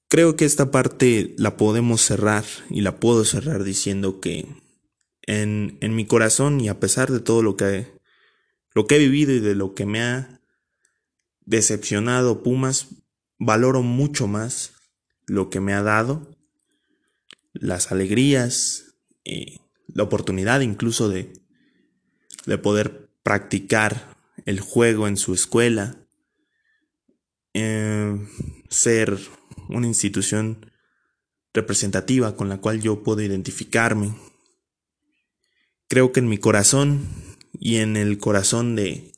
Creo 0.09 0.35
que 0.35 0.43
esta 0.43 0.69
parte 0.69 1.33
la 1.37 1.55
podemos 1.55 2.01
cerrar 2.01 2.43
y 2.69 2.81
la 2.81 2.99
puedo 2.99 3.23
cerrar 3.23 3.63
diciendo 3.63 4.19
que 4.19 4.47
en, 5.21 5.77
en 5.79 5.95
mi 5.95 6.05
corazón 6.05 6.59
y 6.59 6.67
a 6.67 6.81
pesar 6.81 7.09
de 7.09 7.21
todo 7.21 7.41
lo 7.41 7.55
que, 7.55 7.87
lo 8.73 8.85
que 8.85 8.97
he 8.97 8.99
vivido 8.99 9.31
y 9.31 9.39
de 9.39 9.55
lo 9.55 9.73
que 9.75 9.85
me 9.85 10.01
ha 10.01 10.41
decepcionado 11.45 12.43
Pumas, 12.43 13.04
valoro 13.39 13.81
mucho 13.81 14.27
más 14.27 14.73
lo 15.27 15.49
que 15.49 15.59
me 15.59 15.73
ha 15.73 15.81
dado, 15.81 16.35
las 17.53 17.91
alegrías, 17.91 18.95
eh, 19.23 19.59
la 19.87 20.03
oportunidad 20.03 20.61
incluso 20.61 21.09
de, 21.09 21.33
de 22.45 22.57
poder 22.57 23.09
practicar 23.23 24.15
el 24.45 24.59
juego 24.59 25.07
en 25.07 25.17
su 25.17 25.33
escuela, 25.33 25.97
eh, 27.53 28.15
ser 28.69 29.17
una 29.69 29.87
institución 29.87 30.71
representativa 31.53 32.35
con 32.35 32.49
la 32.49 32.59
cual 32.59 32.81
yo 32.81 33.03
puedo 33.03 33.21
identificarme. 33.21 34.15
Creo 35.87 36.11
que 36.11 36.19
en 36.19 36.27
mi 36.27 36.37
corazón 36.37 37.07
y 37.53 37.77
en 37.77 37.95
el 37.95 38.17
corazón 38.17 38.75
de, 38.75 39.13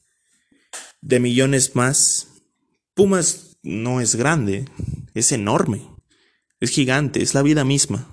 de 1.02 1.20
millones 1.20 1.76
más, 1.76 2.38
Pumas 2.98 3.47
no 3.64 4.02
es 4.02 4.16
grande, 4.16 4.66
es 5.14 5.32
enorme, 5.32 5.88
es 6.60 6.70
gigante, 6.70 7.22
es 7.22 7.34
la 7.34 7.42
vida 7.42 7.64
misma. 7.64 8.10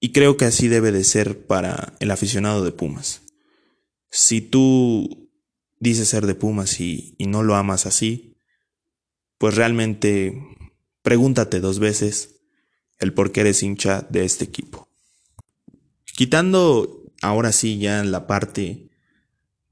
Y 0.00 0.12
creo 0.12 0.36
que 0.36 0.44
así 0.44 0.68
debe 0.68 0.92
de 0.92 1.04
ser 1.04 1.46
para 1.46 1.94
el 2.00 2.10
aficionado 2.10 2.64
de 2.64 2.72
Pumas. 2.72 3.22
Si 4.10 4.40
tú 4.40 5.30
dices 5.78 6.08
ser 6.08 6.26
de 6.26 6.34
Pumas 6.34 6.80
y, 6.80 7.14
y 7.18 7.26
no 7.26 7.42
lo 7.42 7.54
amas 7.54 7.86
así, 7.86 8.36
pues 9.38 9.54
realmente 9.54 10.34
pregúntate 11.02 11.60
dos 11.60 11.78
veces 11.78 12.40
el 12.98 13.12
por 13.12 13.32
qué 13.32 13.40
eres 13.40 13.62
hincha 13.62 14.06
de 14.08 14.24
este 14.24 14.44
equipo. 14.44 14.88
Quitando 16.04 17.12
ahora 17.22 17.52
sí 17.52 17.78
ya 17.78 18.04
la 18.04 18.26
parte 18.26 18.90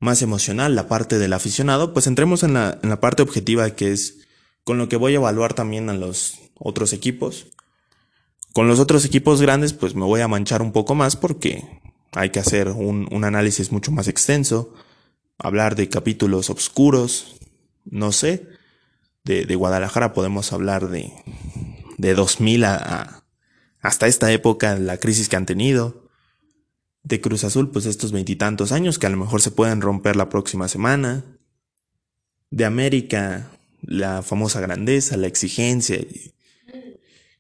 más 0.03 0.21
emocional, 0.21 0.75
la 0.75 0.89
parte 0.89 1.17
del 1.21 1.33
aficionado, 1.33 1.93
pues 1.93 2.09
entremos 2.09 2.43
en 2.43 2.55
la, 2.55 2.77
en 2.83 2.89
la 2.89 2.99
parte 2.99 3.23
objetiva 3.23 3.71
que 3.71 3.93
es 3.93 4.27
con 4.65 4.77
lo 4.77 4.89
que 4.89 4.97
voy 4.97 5.13
a 5.13 5.17
evaluar 5.17 5.55
también 5.55 5.89
a 5.91 5.95
los 5.95 6.41
otros 6.59 6.93
equipos. 6.93 7.47
Con 8.53 8.67
los 8.67 8.81
otros 8.81 9.05
equipos 9.05 9.41
grandes, 9.41 9.73
pues 9.73 9.95
me 9.95 10.05
voy 10.05 10.21
a 10.21 10.27
manchar 10.27 10.61
un 10.61 10.73
poco 10.73 10.97
más 10.97 11.15
porque 11.15 11.63
hay 12.11 12.31
que 12.31 12.41
hacer 12.41 12.69
un, 12.71 13.07
un 13.13 13.23
análisis 13.23 13.71
mucho 13.71 13.93
más 13.93 14.09
extenso, 14.09 14.75
hablar 15.39 15.77
de 15.77 15.89
capítulos 15.89 16.51
oscuros, 16.51 17.37
no 17.85 18.11
sé. 18.11 18.49
De, 19.23 19.47
de 19.47 19.55
Guadalajara 19.55 20.15
podemos 20.15 20.53
hablar 20.53 20.89
de, 20.89 21.13
de 21.97 22.15
2000 22.15 22.65
a, 22.65 23.23
hasta 23.81 24.09
esta 24.09 24.33
época, 24.33 24.77
la 24.79 24.97
crisis 24.97 25.29
que 25.29 25.37
han 25.37 25.47
tenido 25.47 26.02
de 27.05 27.21
Cruz 27.21 27.45
Azul, 27.45 27.71
pues 27.71 27.87
estos 27.87 28.13
veintitantos 28.13 28.73
años 28.73 28.99
que 28.99 29.07
a 29.07 29.11
lo 29.11 29.17
mejor 29.17 29.43
se 29.43 29.51
pueden 29.51 29.81
romper 29.81 30.17
la 30.17 30.29
próxima 30.29 30.69
semana. 30.69 31.25
De 32.51 32.65
América, 32.65 33.51
la 33.81 34.23
famosa 34.23 34.61
grandeza, 34.61 35.17
la 35.17 35.27
exigencia 35.27 35.97
y, 35.97 36.35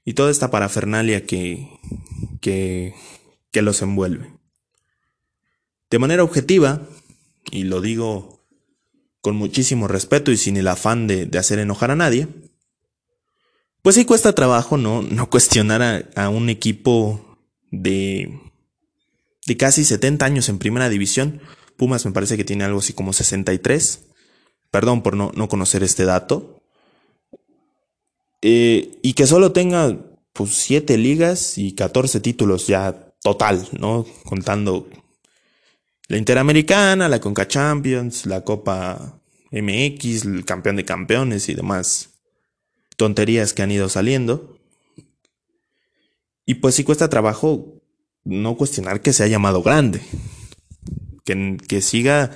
y 0.04 0.14
toda 0.14 0.30
esta 0.30 0.50
parafernalia 0.50 1.26
que, 1.26 1.68
que, 2.40 2.94
los 3.62 3.82
envuelve. 3.82 4.32
De 5.90 5.98
manera 5.98 6.24
objetiva, 6.24 6.82
y 7.50 7.64
lo 7.64 7.80
digo 7.80 8.44
con 9.20 9.36
muchísimo 9.36 9.86
respeto 9.86 10.32
y 10.32 10.36
sin 10.36 10.56
el 10.56 10.66
afán 10.66 11.06
de, 11.06 11.26
de 11.26 11.38
hacer 11.38 11.58
enojar 11.60 11.90
a 11.90 11.96
nadie, 11.96 12.26
pues 13.82 13.94
sí 13.94 14.04
cuesta 14.04 14.34
trabajo 14.34 14.76
no, 14.76 15.02
no 15.02 15.30
cuestionar 15.30 15.82
a, 15.82 16.24
a 16.24 16.28
un 16.30 16.48
equipo 16.48 17.38
de 17.70 18.40
de 19.46 19.56
casi 19.56 19.84
70 19.84 20.24
años 20.24 20.48
en 20.48 20.58
primera 20.58 20.88
división. 20.88 21.40
Pumas 21.76 22.04
me 22.06 22.12
parece 22.12 22.36
que 22.36 22.44
tiene 22.44 22.64
algo 22.64 22.78
así 22.78 22.92
como 22.92 23.12
63. 23.12 24.06
Perdón 24.70 25.02
por 25.02 25.16
no, 25.16 25.32
no 25.34 25.48
conocer 25.48 25.82
este 25.82 26.04
dato. 26.04 26.62
Eh, 28.40 28.98
y 29.02 29.12
que 29.14 29.26
solo 29.26 29.52
tenga 29.52 29.96
pues 30.32 30.54
7 30.54 30.96
ligas 30.98 31.58
y 31.58 31.74
14 31.74 32.20
títulos 32.20 32.66
ya 32.66 33.12
total, 33.22 33.68
¿no? 33.78 34.06
Contando 34.24 34.88
la 36.08 36.18
Interamericana, 36.18 37.08
la 37.08 37.20
Conca 37.20 37.46
Champions, 37.46 38.26
la 38.26 38.42
Copa 38.42 39.20
MX, 39.50 40.24
el 40.24 40.44
campeón 40.44 40.76
de 40.76 40.84
campeones 40.84 41.48
y 41.48 41.54
demás 41.54 42.10
tonterías 42.96 43.52
que 43.52 43.62
han 43.62 43.70
ido 43.70 43.88
saliendo. 43.88 44.58
Y 46.44 46.54
pues 46.54 46.74
sí 46.74 46.84
cuesta 46.84 47.08
trabajo 47.08 47.81
no 48.24 48.56
cuestionar 48.56 49.00
que 49.00 49.12
se 49.12 49.24
ha 49.24 49.28
llamado 49.28 49.62
grande, 49.62 50.00
que, 51.24 51.56
que 51.68 51.80
siga 51.82 52.30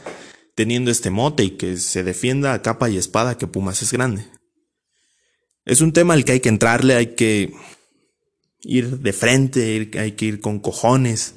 teniendo 0.54 0.90
este 0.90 1.10
mote 1.10 1.44
y 1.44 1.50
que 1.50 1.76
se 1.76 2.02
defienda 2.02 2.52
a 2.52 2.62
capa 2.62 2.88
y 2.88 2.96
espada 2.96 3.38
que 3.38 3.46
Pumas 3.46 3.82
es 3.82 3.92
grande. 3.92 4.26
Es 5.64 5.80
un 5.80 5.92
tema 5.92 6.14
al 6.14 6.24
que 6.24 6.32
hay 6.32 6.40
que 6.40 6.48
entrarle, 6.48 6.94
hay 6.94 7.14
que 7.14 7.52
ir 8.62 8.98
de 9.00 9.12
frente, 9.12 9.90
hay 9.98 10.12
que 10.12 10.24
ir 10.24 10.40
con 10.40 10.58
cojones, 10.58 11.34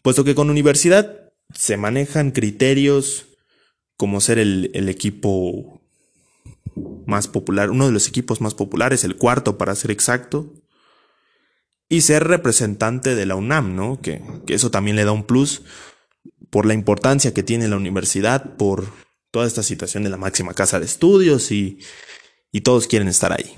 puesto 0.00 0.24
que 0.24 0.34
con 0.34 0.50
universidad 0.50 1.32
se 1.54 1.76
manejan 1.76 2.30
criterios 2.30 3.26
como 3.96 4.20
ser 4.20 4.38
el, 4.38 4.70
el 4.74 4.88
equipo 4.88 5.82
más 7.06 7.28
popular, 7.28 7.70
uno 7.70 7.86
de 7.86 7.92
los 7.92 8.08
equipos 8.08 8.40
más 8.40 8.54
populares, 8.54 9.04
el 9.04 9.16
cuarto 9.16 9.58
para 9.58 9.74
ser 9.74 9.90
exacto. 9.90 10.52
Y 11.92 12.00
ser 12.00 12.24
representante 12.24 13.14
de 13.14 13.26
la 13.26 13.34
UNAM, 13.36 13.76
¿no? 13.76 14.00
Que, 14.00 14.22
eso 14.48 14.70
también 14.70 14.96
le 14.96 15.04
da 15.04 15.12
un 15.12 15.24
plus 15.24 15.60
por 16.48 16.64
la 16.64 16.72
importancia 16.72 17.34
que 17.34 17.42
tiene 17.42 17.68
la 17.68 17.76
universidad, 17.76 18.56
por 18.56 18.86
toda 19.30 19.46
esta 19.46 19.62
situación 19.62 20.02
de 20.02 20.08
la 20.08 20.16
máxima 20.16 20.54
casa 20.54 20.80
de 20.80 20.86
estudios 20.86 21.52
y, 21.52 21.80
y 22.50 22.62
todos 22.62 22.86
quieren 22.86 23.08
estar 23.08 23.30
ahí. 23.30 23.54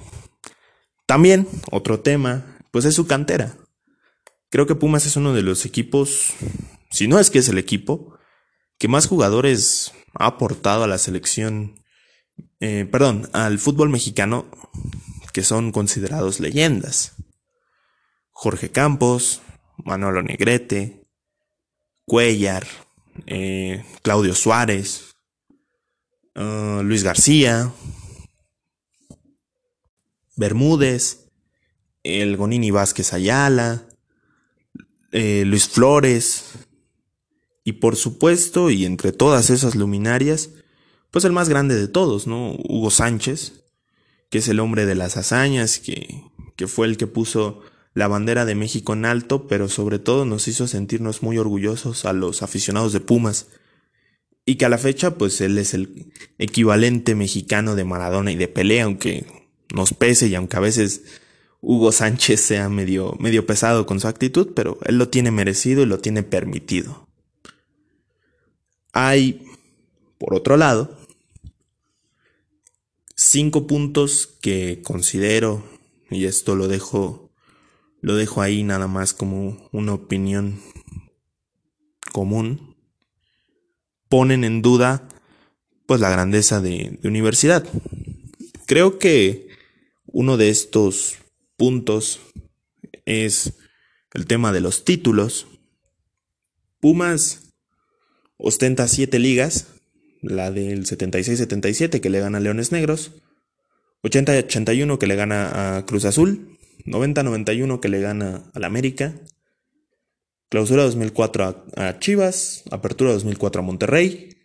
También, 1.06 1.46
otro 1.70 2.00
tema, 2.00 2.58
pues 2.72 2.84
es 2.86 2.96
su 2.96 3.06
cantera. 3.06 3.56
Creo 4.50 4.66
que 4.66 4.74
Pumas 4.74 5.06
es 5.06 5.14
uno 5.14 5.32
de 5.32 5.42
los 5.42 5.64
equipos, 5.64 6.32
si 6.90 7.06
no 7.06 7.20
es 7.20 7.30
que 7.30 7.38
es 7.38 7.48
el 7.48 7.58
equipo, 7.58 8.18
que 8.78 8.88
más 8.88 9.06
jugadores 9.06 9.92
ha 10.14 10.26
aportado 10.26 10.82
a 10.82 10.88
la 10.88 10.98
selección, 10.98 11.80
eh, 12.58 12.88
perdón, 12.90 13.30
al 13.32 13.60
fútbol 13.60 13.90
mexicano, 13.90 14.46
que 15.32 15.44
son 15.44 15.70
considerados 15.70 16.40
leyendas. 16.40 17.14
Jorge 18.34 18.70
Campos, 18.70 19.40
Manolo 19.78 20.22
Negrete, 20.22 21.06
Cuellar, 22.04 22.66
eh, 23.26 23.84
Claudio 24.02 24.34
Suárez, 24.34 25.14
uh, 26.34 26.82
Luis 26.82 27.04
García, 27.04 27.72
Bermúdez, 30.36 31.30
el 32.02 32.36
Gonini 32.36 32.72
Vázquez 32.72 33.12
Ayala, 33.12 33.86
eh, 35.12 35.44
Luis 35.46 35.68
Flores, 35.68 36.44
y 37.62 37.74
por 37.74 37.94
supuesto, 37.96 38.68
y 38.68 38.84
entre 38.84 39.12
todas 39.12 39.48
esas 39.48 39.76
luminarias, 39.76 40.50
pues 41.12 41.24
el 41.24 41.32
más 41.32 41.48
grande 41.48 41.76
de 41.76 41.88
todos, 41.88 42.26
¿no? 42.26 42.52
Hugo 42.68 42.90
Sánchez, 42.90 43.64
que 44.28 44.38
es 44.38 44.48
el 44.48 44.58
hombre 44.58 44.86
de 44.86 44.96
las 44.96 45.16
hazañas, 45.16 45.78
que, 45.78 46.24
que 46.56 46.66
fue 46.66 46.88
el 46.88 46.96
que 46.96 47.06
puso 47.06 47.62
la 47.94 48.08
bandera 48.08 48.44
de 48.44 48.56
México 48.56 48.92
en 48.92 49.04
alto, 49.04 49.46
pero 49.46 49.68
sobre 49.68 49.98
todo 49.98 50.24
nos 50.24 50.48
hizo 50.48 50.66
sentirnos 50.66 51.22
muy 51.22 51.38
orgullosos 51.38 52.04
a 52.04 52.12
los 52.12 52.42
aficionados 52.42 52.92
de 52.92 53.00
Pumas. 53.00 53.46
Y 54.44 54.56
que 54.56 54.66
a 54.66 54.68
la 54.68 54.78
fecha, 54.78 55.16
pues 55.16 55.40
él 55.40 55.56
es 55.56 55.72
el 55.72 56.12
equivalente 56.38 57.14
mexicano 57.14 57.76
de 57.76 57.84
Maradona 57.84 58.32
y 58.32 58.36
de 58.36 58.48
Pelé, 58.48 58.82
aunque 58.82 59.24
nos 59.72 59.94
pese 59.94 60.26
y 60.26 60.34
aunque 60.34 60.56
a 60.56 60.60
veces 60.60 61.02
Hugo 61.60 61.92
Sánchez 61.92 62.40
sea 62.40 62.68
medio, 62.68 63.14
medio 63.18 63.46
pesado 63.46 63.86
con 63.86 64.00
su 64.00 64.08
actitud, 64.08 64.50
pero 64.54 64.78
él 64.84 64.98
lo 64.98 65.08
tiene 65.08 65.30
merecido 65.30 65.82
y 65.82 65.86
lo 65.86 65.98
tiene 65.98 66.22
permitido. 66.22 67.08
Hay, 68.92 69.46
por 70.18 70.34
otro 70.34 70.56
lado, 70.56 70.98
cinco 73.16 73.66
puntos 73.66 74.26
que 74.42 74.82
considero, 74.82 75.64
y 76.10 76.26
esto 76.26 76.54
lo 76.54 76.68
dejo, 76.68 77.23
lo 78.04 78.16
dejo 78.16 78.42
ahí 78.42 78.64
nada 78.64 78.86
más 78.86 79.14
como 79.14 79.66
una 79.72 79.94
opinión 79.94 80.60
común, 82.12 82.76
ponen 84.10 84.44
en 84.44 84.60
duda 84.60 85.08
pues 85.86 86.02
la 86.02 86.10
grandeza 86.10 86.60
de, 86.60 86.98
de 87.00 87.08
universidad. 87.08 87.66
Creo 88.66 88.98
que 88.98 89.48
uno 90.04 90.36
de 90.36 90.50
estos 90.50 91.14
puntos 91.56 92.20
es 93.06 93.54
el 94.12 94.26
tema 94.26 94.52
de 94.52 94.60
los 94.60 94.84
títulos. 94.84 95.46
Pumas 96.80 97.54
Ostenta 98.36 98.86
siete 98.86 99.18
ligas, 99.18 99.68
la 100.20 100.50
del 100.50 100.84
76-77 100.84 102.02
que 102.02 102.10
le 102.10 102.20
gana 102.20 102.36
a 102.36 102.40
Leones 102.42 102.70
Negros, 102.70 103.12
80-81 104.02 104.98
que 104.98 105.06
le 105.06 105.16
gana 105.16 105.78
a 105.78 105.86
Cruz 105.86 106.04
Azul, 106.04 106.58
90-91 106.86 107.80
que 107.80 107.88
le 107.88 108.00
gana 108.00 108.50
al 108.54 108.64
América, 108.64 109.14
clausura 110.48 110.84
2004 110.84 111.66
a, 111.76 111.98
Chivas, 111.98 112.64
apertura 112.70 113.12
2004 113.12 113.60
a 113.60 113.64
Monterrey, 113.64 114.36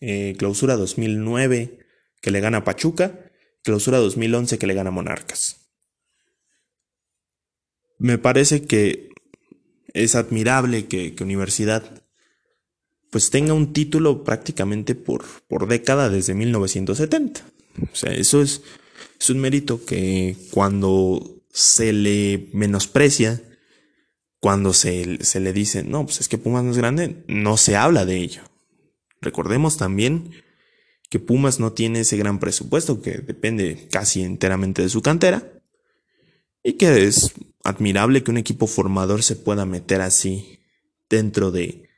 eh, 0.00 0.34
clausura 0.38 0.76
2009 0.76 1.78
que 2.20 2.30
le 2.30 2.40
gana 2.40 2.58
a 2.58 2.64
Pachuca, 2.64 3.30
clausura 3.62 3.98
2011 3.98 4.58
que 4.58 4.66
le 4.66 4.74
gana 4.74 4.88
a 4.88 4.92
Monarcas. 4.92 5.70
Me 7.98 8.18
parece 8.18 8.66
que 8.66 9.08
es 9.94 10.14
admirable 10.14 10.86
que, 10.86 11.14
que 11.14 11.24
Universidad 11.24 12.02
pues 13.10 13.30
tenga 13.30 13.54
un 13.54 13.72
título 13.72 14.24
prácticamente 14.24 14.94
por, 14.94 15.24
por 15.48 15.68
década 15.68 16.10
desde 16.10 16.34
1970. 16.34 17.40
O 17.92 17.94
sea, 17.94 18.12
eso 18.12 18.42
es, 18.42 18.62
es 19.18 19.30
un 19.30 19.38
mérito 19.40 19.84
que 19.84 20.36
cuando 20.50 21.35
se 21.56 21.94
le 21.94 22.50
menosprecia, 22.52 23.42
cuando 24.40 24.74
se, 24.74 25.24
se, 25.24 25.40
le 25.40 25.54
dice, 25.54 25.82
no, 25.82 26.04
pues 26.04 26.20
es 26.20 26.28
que 26.28 26.36
Pumas 26.36 26.62
no 26.62 26.70
es 26.70 26.76
grande, 26.76 27.24
no 27.28 27.56
se 27.56 27.76
habla 27.76 28.04
de 28.04 28.18
ello. 28.18 28.42
Recordemos 29.22 29.78
también 29.78 30.32
que 31.08 31.18
Pumas 31.18 31.58
no 31.58 31.72
tiene 31.72 32.00
ese 32.00 32.18
gran 32.18 32.40
presupuesto 32.40 33.00
que 33.00 33.12
depende 33.12 33.88
casi 33.90 34.22
enteramente 34.22 34.82
de 34.82 34.90
su 34.90 35.00
cantera 35.00 35.50
y 36.62 36.74
que 36.74 37.06
es 37.06 37.32
admirable 37.64 38.22
que 38.22 38.30
un 38.30 38.36
equipo 38.36 38.66
formador 38.66 39.22
se 39.22 39.36
pueda 39.36 39.64
meter 39.64 40.02
así 40.02 40.60
dentro 41.08 41.50
de, 41.50 41.88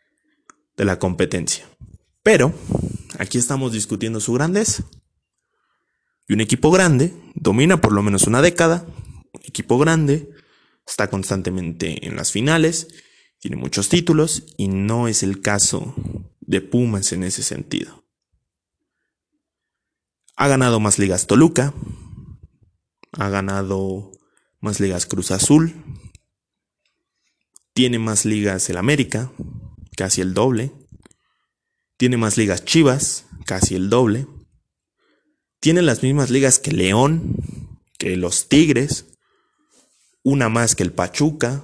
de 0.76 0.84
la 0.84 1.00
competencia. 1.00 1.68
Pero 2.22 2.54
aquí 3.18 3.38
estamos 3.38 3.72
discutiendo 3.72 4.20
su 4.20 4.34
grandeza. 4.34 4.84
Y 6.28 6.34
un 6.34 6.42
equipo 6.42 6.70
grande 6.70 7.12
domina 7.34 7.80
por 7.80 7.92
lo 7.92 8.04
menos 8.04 8.28
una 8.28 8.40
década. 8.40 8.86
Equipo 9.42 9.78
grande 9.78 10.30
está 10.86 11.10
constantemente 11.10 12.06
en 12.06 12.16
las 12.16 12.32
finales, 12.32 12.88
tiene 13.38 13.56
muchos 13.56 13.88
títulos 13.88 14.44
y 14.56 14.68
no 14.68 15.08
es 15.08 15.22
el 15.22 15.40
caso 15.40 15.94
de 16.40 16.60
Pumas 16.60 17.12
en 17.12 17.24
ese 17.24 17.42
sentido. 17.42 18.04
Ha 20.36 20.48
ganado 20.48 20.80
más 20.80 20.98
ligas 20.98 21.26
Toluca, 21.26 21.74
ha 23.12 23.28
ganado 23.28 24.12
más 24.60 24.80
ligas 24.80 25.06
Cruz 25.06 25.30
Azul, 25.30 25.74
tiene 27.78 28.00
más 28.00 28.24
ligas 28.24 28.68
el 28.70 28.76
América, 28.76 29.30
casi 29.96 30.20
el 30.20 30.34
doble. 30.34 30.72
Tiene 31.96 32.16
más 32.16 32.36
ligas 32.36 32.64
Chivas, 32.64 33.26
casi 33.46 33.76
el 33.76 33.88
doble. 33.88 34.26
Tiene 35.60 35.82
las 35.82 36.02
mismas 36.02 36.30
ligas 36.30 36.58
que 36.58 36.72
León, 36.72 37.36
que 37.96 38.16
los 38.16 38.48
Tigres, 38.48 39.06
una 40.22 40.48
más 40.48 40.74
que 40.74 40.82
el 40.82 40.92
Pachuca, 40.92 41.62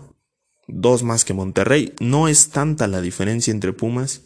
dos 0.66 1.02
más 1.02 1.24
que 1.24 1.34
Monterrey. 1.34 1.94
No 2.00 2.28
es 2.28 2.50
tanta 2.50 2.86
la 2.86 3.00
diferencia 3.00 3.50
entre 3.50 3.72
Pumas 3.72 4.22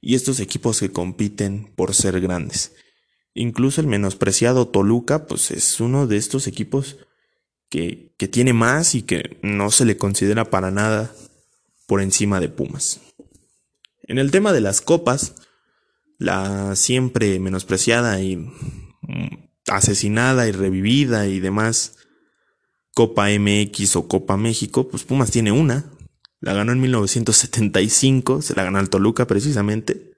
y 0.00 0.14
estos 0.14 0.40
equipos 0.40 0.80
que 0.80 0.92
compiten 0.92 1.72
por 1.76 1.94
ser 1.94 2.20
grandes. 2.20 2.74
Incluso 3.34 3.80
el 3.80 3.86
menospreciado 3.86 4.68
Toluca, 4.68 5.26
pues 5.26 5.50
es 5.50 5.80
uno 5.80 6.06
de 6.06 6.16
estos 6.16 6.46
equipos 6.46 6.98
que, 7.68 8.14
que 8.18 8.28
tiene 8.28 8.52
más 8.52 8.94
y 8.94 9.02
que 9.02 9.38
no 9.42 9.70
se 9.70 9.84
le 9.84 9.96
considera 9.96 10.46
para 10.50 10.70
nada 10.70 11.14
por 11.86 12.00
encima 12.00 12.40
de 12.40 12.48
Pumas. 12.48 13.00
En 14.02 14.18
el 14.18 14.30
tema 14.30 14.52
de 14.52 14.60
las 14.60 14.80
copas, 14.80 15.34
la 16.18 16.76
siempre 16.76 17.38
menospreciada 17.38 18.20
y 18.22 18.36
mm, 18.36 19.48
asesinada 19.68 20.48
y 20.48 20.52
revivida 20.52 21.26
y 21.26 21.40
demás 21.40 21.96
Copa 22.96 23.28
MX 23.28 23.96
o 23.96 24.08
Copa 24.08 24.38
México, 24.38 24.88
pues 24.88 25.04
Pumas 25.04 25.30
tiene 25.30 25.52
una. 25.52 25.92
La 26.40 26.54
ganó 26.54 26.72
en 26.72 26.80
1975, 26.80 28.40
se 28.40 28.54
la 28.54 28.64
ganó 28.64 28.78
al 28.78 28.88
Toluca 28.88 29.26
precisamente. 29.26 30.14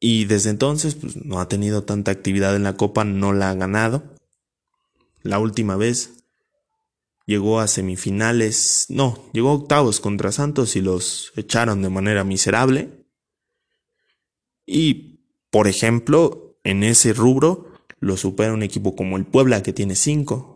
Y 0.00 0.24
desde 0.24 0.48
entonces 0.48 0.94
pues, 0.94 1.14
no 1.26 1.38
ha 1.38 1.46
tenido 1.46 1.84
tanta 1.84 2.10
actividad 2.10 2.56
en 2.56 2.62
la 2.62 2.78
Copa, 2.78 3.04
no 3.04 3.34
la 3.34 3.50
ha 3.50 3.54
ganado. 3.54 4.14
La 5.20 5.38
última 5.38 5.76
vez 5.76 6.24
llegó 7.26 7.60
a 7.60 7.68
semifinales, 7.68 8.86
no, 8.88 9.28
llegó 9.34 9.50
a 9.50 9.56
octavos 9.56 10.00
contra 10.00 10.32
Santos 10.32 10.74
y 10.74 10.80
los 10.80 11.34
echaron 11.36 11.82
de 11.82 11.90
manera 11.90 12.24
miserable. 12.24 13.04
Y, 14.64 15.20
por 15.50 15.68
ejemplo, 15.68 16.58
en 16.64 16.82
ese 16.82 17.12
rubro 17.12 17.74
lo 18.00 18.16
supera 18.16 18.54
un 18.54 18.62
equipo 18.62 18.96
como 18.96 19.18
el 19.18 19.26
Puebla 19.26 19.62
que 19.62 19.74
tiene 19.74 19.96
cinco. 19.96 20.55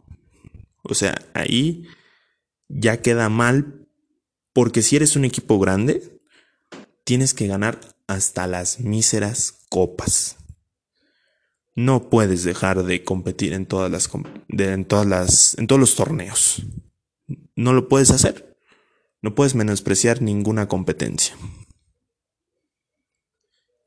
O 0.91 0.95
sea, 0.95 1.20
ahí 1.34 1.86
ya 2.68 3.01
queda 3.01 3.28
mal 3.28 3.86
porque 4.53 4.82
si 4.82 4.97
eres 4.97 5.16
un 5.16 5.24
equipo 5.24 5.59
grande, 5.59 6.20
tienes 7.05 7.34
que 7.34 7.47
ganar 7.47 7.80
hasta 8.07 8.47
las 8.47 8.80
míseras 8.80 9.64
copas. 9.68 10.36
No 11.74 12.11
puedes 12.11 12.45
dejar 12.45 12.82
de 12.82 13.05
competir 13.05 13.53
en 13.53 13.66
todas 13.66 13.91
las 13.91 14.11
en 14.49 14.84
todos 14.84 15.80
los 15.80 15.95
torneos. 15.95 16.62
No 17.55 17.72
lo 17.72 17.88
puedes 17.88 18.11
hacer. 18.11 18.59
No 19.22 19.34
puedes 19.34 19.55
menospreciar 19.55 20.22
ninguna 20.22 20.66
competencia. 20.66 21.36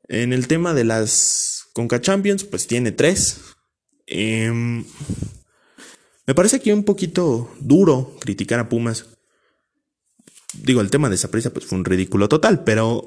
En 0.08 0.32
el 0.32 0.48
tema 0.48 0.74
de 0.74 0.84
las 0.84 1.66
Conca 1.72 2.00
Champions, 2.00 2.44
pues 2.44 2.66
tiene 2.66 2.92
tres. 2.92 3.40
Em, 4.06 4.84
me 6.26 6.34
parece 6.34 6.60
que 6.60 6.72
un 6.72 6.84
poquito 6.84 7.54
duro 7.60 8.16
criticar 8.20 8.60
a 8.60 8.68
Pumas. 8.68 9.06
Digo, 10.54 10.80
el 10.80 10.90
tema 10.90 11.08
de 11.08 11.16
esa 11.16 11.30
prisa 11.30 11.50
pues 11.50 11.66
fue 11.66 11.78
un 11.78 11.84
ridículo 11.84 12.28
total, 12.28 12.64
pero 12.64 13.04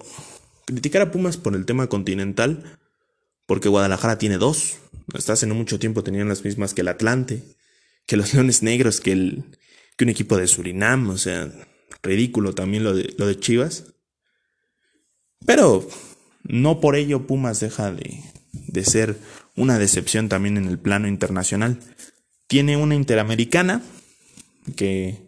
criticar 0.66 1.02
a 1.02 1.12
Pumas 1.12 1.38
por 1.38 1.56
el 1.56 1.66
tema 1.66 1.88
continental, 1.88 2.78
porque 3.46 3.70
Guadalajara 3.70 4.18
tiene 4.18 4.38
dos. 4.38 4.78
Hasta 5.14 5.34
hace 5.34 5.48
no 5.48 5.56
mucho 5.56 5.80
tiempo 5.80 6.04
tenían 6.04 6.28
las 6.28 6.44
mismas 6.44 6.74
que 6.74 6.82
el 6.82 6.90
Atlante, 6.90 7.44
que 8.06 8.18
los 8.18 8.34
Leones 8.34 8.62
Negros, 8.64 9.00
que, 9.00 9.14
el, 9.14 9.46
que 9.96 10.06
un 10.06 10.10
equipo 10.10 10.38
de 10.38 10.48
Surinam, 10.48 11.10
o 11.10 11.18
sea, 11.18 11.52
ridículo 12.04 12.54
también 12.54 12.84
lo 12.84 12.94
de, 12.94 13.16
lo 13.18 13.26
de 13.26 13.40
Chivas. 13.40 13.86
Pero 15.46 15.88
no 16.44 16.82
por 16.82 16.96
ello 16.96 17.26
Pumas 17.26 17.60
deja 17.60 17.92
de, 17.92 18.22
de 18.52 18.86
ser 18.86 19.18
una 19.56 19.80
decepción 19.80 20.30
también 20.30 20.58
en 20.58 20.68
el 20.68 20.78
plano 20.78 21.08
internacional. 21.08 21.80
Tiene 22.48 22.78
una 22.78 22.96
interamericana 22.96 23.82
que 24.76 25.28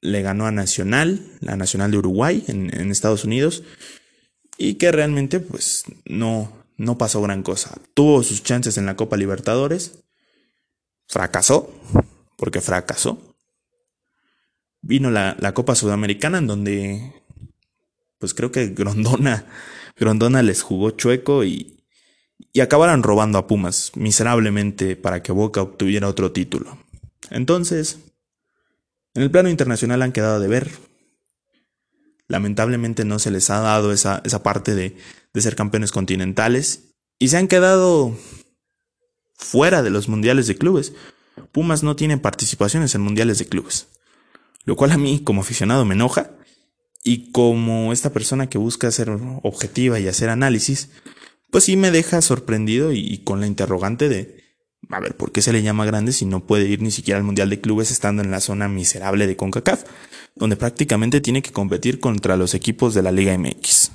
le 0.00 0.22
ganó 0.22 0.46
a 0.46 0.52
Nacional, 0.52 1.20
la 1.40 1.56
Nacional 1.56 1.90
de 1.90 1.98
Uruguay 1.98 2.44
en, 2.46 2.90
Estados 2.90 3.24
Unidos, 3.24 3.62
y 4.56 4.74
que 4.74 4.92
realmente 4.92 5.40
pues 5.40 5.84
no, 6.04 6.52
no 6.76 6.96
pasó 6.96 7.20
gran 7.22 7.42
cosa. 7.42 7.78
Tuvo 7.94 8.22
sus 8.22 8.42
chances 8.42 8.78
en 8.78 8.86
la 8.86 8.96
Copa 8.96 9.16
Libertadores, 9.16 10.04
fracasó, 11.06 11.72
porque 12.36 12.60
fracasó. 12.60 13.36
Vino 14.82 15.10
la, 15.10 15.36
la 15.38 15.52
Copa 15.52 15.74
Sudamericana 15.74 16.38
en 16.38 16.46
donde 16.46 17.12
pues 18.18 18.34
creo 18.34 18.52
que 18.52 18.68
Grondona, 18.68 19.46
Grondona 19.96 20.42
les 20.42 20.62
jugó 20.62 20.90
chueco 20.90 21.42
y, 21.44 21.79
y 22.52 22.60
acabaron 22.60 23.02
robando 23.02 23.38
a 23.38 23.46
Pumas 23.46 23.92
miserablemente 23.94 24.96
para 24.96 25.22
que 25.22 25.32
Boca 25.32 25.62
obtuviera 25.62 26.08
otro 26.08 26.32
título. 26.32 26.78
Entonces, 27.30 27.98
en 29.14 29.22
el 29.22 29.30
plano 29.30 29.48
internacional 29.48 30.02
han 30.02 30.12
quedado 30.12 30.40
de 30.40 30.48
ver. 30.48 30.70
Lamentablemente 32.28 33.04
no 33.04 33.18
se 33.18 33.30
les 33.30 33.50
ha 33.50 33.60
dado 33.60 33.92
esa, 33.92 34.20
esa 34.24 34.42
parte 34.42 34.74
de, 34.74 34.96
de 35.32 35.40
ser 35.40 35.56
campeones 35.56 35.92
continentales 35.92 36.94
y 37.18 37.28
se 37.28 37.36
han 37.36 37.48
quedado 37.48 38.16
fuera 39.34 39.82
de 39.82 39.90
los 39.90 40.08
mundiales 40.08 40.46
de 40.46 40.56
clubes. 40.56 40.92
Pumas 41.52 41.82
no 41.82 41.96
tiene 41.96 42.18
participaciones 42.18 42.94
en 42.94 43.00
mundiales 43.00 43.38
de 43.38 43.46
clubes, 43.46 43.88
lo 44.64 44.76
cual 44.76 44.92
a 44.92 44.98
mí 44.98 45.22
como 45.24 45.40
aficionado 45.40 45.84
me 45.84 45.94
enoja 45.94 46.30
y 47.02 47.32
como 47.32 47.92
esta 47.92 48.12
persona 48.12 48.48
que 48.48 48.58
busca 48.58 48.90
ser 48.90 49.10
objetiva 49.42 49.98
y 49.98 50.08
hacer 50.08 50.28
análisis, 50.28 50.90
pues 51.50 51.64
sí 51.64 51.76
me 51.76 51.90
deja 51.90 52.22
sorprendido 52.22 52.92
y, 52.92 53.18
con 53.18 53.40
la 53.40 53.46
interrogante 53.46 54.08
de, 54.08 54.44
a 54.88 55.00
ver, 55.00 55.16
¿por 55.16 55.32
qué 55.32 55.42
se 55.42 55.52
le 55.52 55.62
llama 55.62 55.84
grande 55.84 56.12
si 56.12 56.24
no 56.24 56.46
puede 56.46 56.68
ir 56.68 56.82
ni 56.82 56.90
siquiera 56.90 57.18
al 57.18 57.24
Mundial 57.24 57.50
de 57.50 57.60
Clubes 57.60 57.90
estando 57.90 58.22
en 58.22 58.30
la 58.30 58.40
zona 58.40 58.68
miserable 58.68 59.26
de 59.26 59.36
CONCACAF, 59.36 59.84
donde 60.36 60.56
prácticamente 60.56 61.20
tiene 61.20 61.42
que 61.42 61.52
competir 61.52 62.00
contra 62.00 62.36
los 62.36 62.54
equipos 62.54 62.94
de 62.94 63.02
la 63.02 63.12
Liga 63.12 63.36
MX 63.36 63.90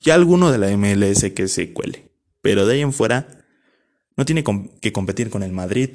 y 0.00 0.10
alguno 0.10 0.50
de 0.50 0.58
la 0.58 0.76
MLS 0.76 1.30
que 1.34 1.48
se 1.48 1.72
cuele. 1.72 2.10
Pero 2.42 2.66
de 2.66 2.74
ahí 2.74 2.80
en 2.80 2.92
fuera, 2.92 3.44
no 4.16 4.24
tiene 4.24 4.44
que 4.80 4.92
competir 4.92 5.30
con 5.30 5.42
el 5.42 5.52
Madrid, 5.52 5.90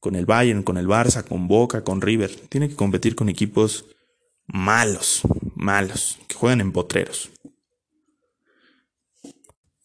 con 0.00 0.16
el 0.16 0.26
Bayern, 0.26 0.62
con 0.62 0.78
el 0.78 0.86
Barça, 0.86 1.22
con 1.22 1.48
Boca, 1.48 1.84
con 1.84 2.00
River. 2.00 2.30
Tiene 2.48 2.68
que 2.68 2.76
competir 2.76 3.14
con 3.14 3.28
equipos 3.28 3.86
malos, 4.46 5.22
malos, 5.54 6.18
que 6.28 6.34
juegan 6.34 6.60
en 6.60 6.72
potreros. 6.72 7.30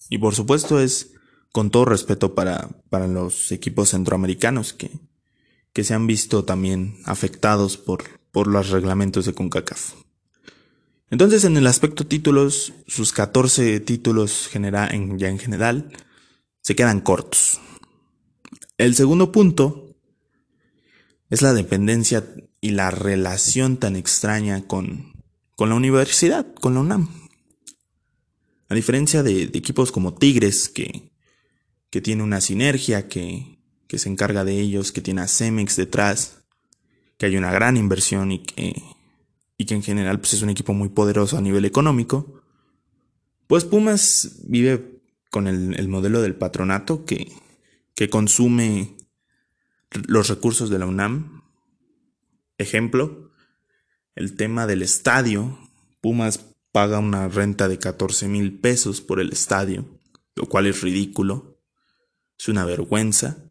Y 0.10 0.18
por 0.18 0.36
supuesto 0.36 0.80
es 0.80 1.14
con 1.51 1.72
todo 1.72 1.86
respeto 1.86 2.36
para, 2.36 2.70
para 2.89 3.08
los 3.08 3.51
equipos 3.51 3.89
centroamericanos 3.89 4.74
que, 4.74 4.91
que 5.74 5.84
se 5.84 5.93
han 5.93 6.08
visto 6.08 6.43
también 6.43 6.97
afectados 7.05 7.78
por, 7.78 8.03
por 8.32 8.47
los 8.47 8.70
reglamentos 8.70 9.26
de 9.26 9.34
CONCACAF. 9.34 9.93
Entonces, 11.10 11.45
en 11.45 11.55
el 11.55 11.68
aspecto 11.68 12.05
títulos, 12.05 12.74
sus 12.86 13.14
14 13.14 13.80
títulos 13.80 14.47
genera, 14.51 14.89
en, 14.89 15.18
ya 15.18 15.30
en 15.30 15.39
general 15.39 15.89
se 16.62 16.76
quedan 16.76 16.99
cortos. 16.99 17.62
El 18.78 18.93
segundo 18.93 19.32
punto 19.32 19.95
es 21.30 21.41
la 21.41 21.53
dependencia 21.53 22.26
y 22.60 22.72
la 22.72 22.91
relación 22.91 23.78
tan 23.78 23.95
extraña 23.95 24.68
con, 24.68 25.14
con 25.55 25.70
la 25.70 25.76
universidad, 25.76 26.45
con 26.55 26.74
la 26.74 26.82
UNAM. 26.82 27.26
A 28.70 28.76
diferencia 28.76 29.24
de, 29.24 29.43
equipos 29.43 29.91
como 29.91 30.13
Tigres, 30.13 30.70
que, 30.70 31.11
que, 31.89 32.01
tiene 32.01 32.24
una 32.24 32.41
sinergia, 32.41 33.07
que, 33.07 33.59
que, 33.88 33.97
se 33.97 34.09
encarga 34.09 34.43
de 34.43 34.59
ellos, 34.59 34.91
que 34.91 35.01
tiene 35.01 35.22
a 35.22 35.28
Cemex 35.28 35.76
detrás, 35.76 36.43
que 37.18 37.28
hay 37.28 37.38
una 37.38 37.51
gran 37.51 37.78
inversión 37.78 38.32
y 38.32 38.39
que, 38.39 38.82
y 39.57 39.65
que 39.65 39.74
en 39.74 39.84
general 39.84 40.20
pues, 40.20 40.34
es 40.34 40.41
un 40.41 40.49
equipo 40.49 40.74
muy 40.74 40.89
poderoso 40.89 41.38
a 41.38 41.41
nivel 41.41 41.65
económico, 41.65 42.41
pues 43.47 43.63
Pumas 43.63 44.41
vive 44.43 45.01
con 45.32 45.47
el, 45.47 45.80
el 45.80 45.88
modelo 45.88 46.22
del 46.22 46.36
patronato 46.36 47.05
que, 47.05 47.32
que 47.95 48.09
consume 48.09 48.95
los 50.07 50.28
recursos 50.28 50.70
de 50.70 50.80
la 50.80 50.86
UNAM. 50.86 51.41
Ejemplo, 52.57 53.32
el 54.15 54.36
tema 54.36 54.68
del 54.68 54.82
estadio. 54.82 55.57
Pumas 56.01 56.57
paga 56.78 56.99
una 56.99 57.28
renta 57.28 57.67
de 57.67 57.80
14 57.80 58.28
mil 58.28 58.59
pesos 58.59 59.01
por 59.01 59.19
el 59.19 59.34
estadio, 59.34 59.99
lo 60.36 60.45
cual 60.45 60.67
es 60.67 60.84
ridículo, 60.84 61.59
es 62.38 62.49
una 62.49 62.65
vergüenza, 62.65 63.49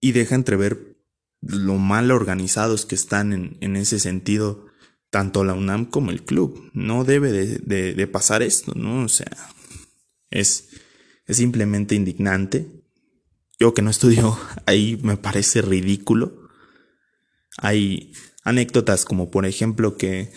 y 0.00 0.12
deja 0.12 0.34
entrever 0.34 0.96
lo 1.42 1.74
mal 1.74 2.10
organizados 2.10 2.86
que 2.86 2.94
están 2.94 3.34
en, 3.34 3.58
en 3.60 3.76
ese 3.76 3.98
sentido 3.98 4.64
tanto 5.10 5.44
la 5.44 5.52
UNAM 5.52 5.84
como 5.84 6.10
el 6.10 6.24
club. 6.24 6.70
No 6.72 7.04
debe 7.04 7.32
de, 7.32 7.92
de, 7.92 8.06
pasar 8.06 8.42
esto, 8.42 8.72
¿no? 8.74 9.04
O 9.04 9.08
sea, 9.10 9.36
es, 10.30 10.70
es 11.26 11.36
simplemente 11.36 11.96
indignante. 11.96 12.66
Yo 13.60 13.74
que 13.74 13.82
no 13.82 13.90
estudio 13.90 14.38
ahí 14.64 14.98
me 15.02 15.18
parece 15.18 15.60
ridículo. 15.60 16.48
Hay 17.58 18.14
anécdotas 18.42 19.04
como 19.04 19.30
por 19.30 19.44
ejemplo 19.44 19.98
que 19.98 20.32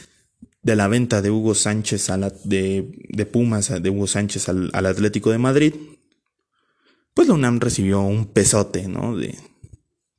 de 0.66 0.76
la 0.76 0.88
venta 0.88 1.22
de 1.22 1.30
Hugo 1.30 1.54
Sánchez 1.54 2.10
a 2.10 2.18
la, 2.18 2.34
de, 2.44 2.90
de, 3.10 3.26
Pumas 3.28 3.72
de 3.84 3.90
Hugo 3.92 4.08
Sánchez 4.08 4.50
al, 4.50 4.72
al, 4.74 4.88
Atlético 4.88 5.30
de 5.30 5.38
Madrid, 5.38 5.76
pues 7.14 7.28
la 7.28 7.36
UNAM 7.36 7.60
recibió 7.60 8.02
un 8.02 8.26
pesote, 8.26 8.88
¿no? 8.88 9.16
De, 9.16 9.38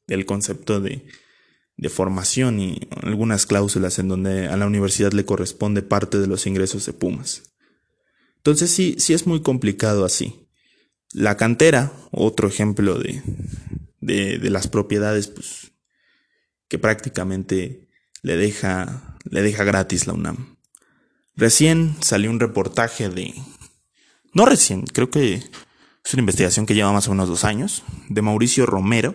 del 0.06 0.24
concepto 0.24 0.80
de, 0.80 1.04
de 1.76 1.88
formación 1.88 2.60
y 2.60 2.78
algunas 3.02 3.44
cláusulas 3.44 3.98
en 3.98 4.06
donde 4.06 4.46
a 4.46 4.56
la 4.56 4.68
universidad 4.68 5.10
le 5.10 5.24
corresponde 5.24 5.82
parte 5.82 6.20
de 6.20 6.28
los 6.28 6.46
ingresos 6.46 6.86
de 6.86 6.92
Pumas. 6.92 7.42
Entonces 8.36 8.70
sí, 8.70 8.94
sí 9.00 9.14
es 9.14 9.26
muy 9.26 9.42
complicado 9.42 10.04
así. 10.04 10.46
La 11.12 11.36
cantera, 11.36 11.92
otro 12.12 12.46
ejemplo 12.46 13.00
de, 13.00 13.20
de, 14.00 14.38
de 14.38 14.50
las 14.50 14.68
propiedades, 14.68 15.26
pues, 15.26 15.72
que 16.68 16.78
prácticamente 16.78 17.88
le 18.22 18.36
deja 18.36 19.15
le 19.30 19.42
deja 19.42 19.64
gratis 19.64 20.06
la 20.06 20.14
UNAM. 20.14 20.56
Recién 21.34 21.96
salió 22.00 22.30
un 22.30 22.40
reportaje 22.40 23.08
de... 23.08 23.34
No 24.32 24.46
recién, 24.46 24.82
creo 24.82 25.10
que 25.10 25.34
es 25.34 26.14
una 26.14 26.20
investigación 26.20 26.66
que 26.66 26.74
lleva 26.74 26.92
más 26.92 27.08
o 27.08 27.10
menos 27.10 27.28
dos 27.28 27.44
años, 27.44 27.82
de 28.08 28.22
Mauricio 28.22 28.64
Romero, 28.64 29.14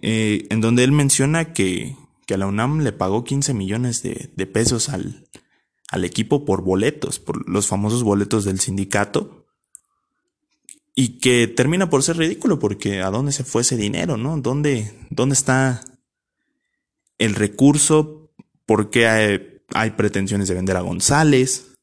eh, 0.00 0.46
en 0.50 0.60
donde 0.60 0.84
él 0.84 0.92
menciona 0.92 1.52
que, 1.52 1.96
que, 2.26 2.34
a 2.34 2.38
la 2.38 2.46
UNAM 2.46 2.80
le 2.80 2.92
pagó 2.92 3.24
15 3.24 3.54
millones 3.54 4.02
de, 4.02 4.32
de 4.34 4.46
pesos 4.46 4.88
al, 4.88 5.28
al 5.90 6.04
equipo 6.04 6.44
por 6.44 6.62
boletos, 6.62 7.20
por 7.20 7.48
los 7.48 7.66
famosos 7.66 8.02
boletos 8.02 8.44
del 8.44 8.60
sindicato, 8.60 9.46
y 10.94 11.20
que 11.20 11.46
termina 11.46 11.88
por 11.88 12.02
ser 12.02 12.18
ridículo 12.18 12.58
porque 12.58 13.00
a 13.00 13.10
dónde 13.10 13.32
se 13.32 13.44
fue 13.44 13.62
ese 13.62 13.76
dinero, 13.76 14.16
¿no? 14.16 14.38
¿Dónde, 14.38 14.92
dónde 15.10 15.34
está 15.34 15.80
el 17.18 17.34
recurso 17.34 18.21
por 18.72 18.88
qué 18.88 19.06
hay, 19.06 19.90
pretensiones 19.90 20.48
de 20.48 20.54
vender 20.54 20.78
a 20.78 20.80
González 20.80 21.74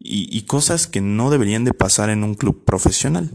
y, 0.00 0.42
cosas 0.46 0.88
que 0.88 1.00
no 1.00 1.30
deberían 1.30 1.64
de 1.64 1.74
pasar 1.74 2.10
en 2.10 2.24
un 2.24 2.34
club 2.34 2.64
profesional. 2.64 3.30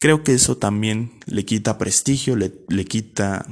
Creo 0.00 0.24
que 0.24 0.32
eso 0.32 0.56
también 0.56 1.20
le 1.26 1.44
quita 1.44 1.76
prestigio, 1.76 2.36
le, 2.36 2.54
quita 2.86 3.44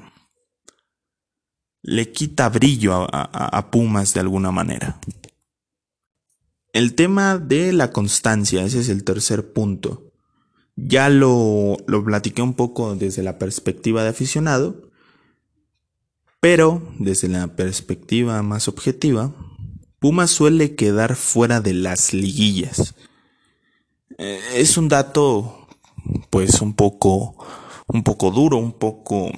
le 1.82 2.10
quita 2.10 2.48
brillo 2.48 3.06
a, 3.12 3.70
Pumas 3.70 4.14
de 4.14 4.20
alguna 4.20 4.50
manera. 4.50 4.98
El 6.72 6.94
tema 6.94 7.36
de 7.36 7.74
la 7.74 7.92
constancia, 7.92 8.64
ese 8.64 8.80
es 8.80 8.88
el 8.88 9.04
tercer 9.04 9.52
punto. 9.52 10.10
Ya 10.74 11.10
lo, 11.10 11.76
lo 11.86 12.02
platiqué 12.02 12.40
un 12.40 12.54
poco 12.54 12.96
desde 12.96 13.22
la 13.22 13.38
perspectiva 13.38 14.02
de 14.02 14.08
aficionado, 14.08 14.90
pero, 16.42 16.82
desde 16.98 17.28
la 17.28 17.54
perspectiva 17.54 18.42
más 18.42 18.66
objetiva, 18.66 19.32
Puma 20.00 20.26
suele 20.26 20.74
quedar 20.74 21.14
fuera 21.14 21.60
de 21.60 21.72
las 21.72 22.12
liguillas. 22.12 22.96
eh, 24.18 24.40
es 24.56 24.76
un 24.76 24.88
dato 24.88 25.68
pues 26.30 26.60
un 26.60 26.74
poco 26.74 27.36
un 27.86 28.02
poco 28.02 28.32
duro, 28.32 28.56
un 28.56 28.72
poco 28.72 29.30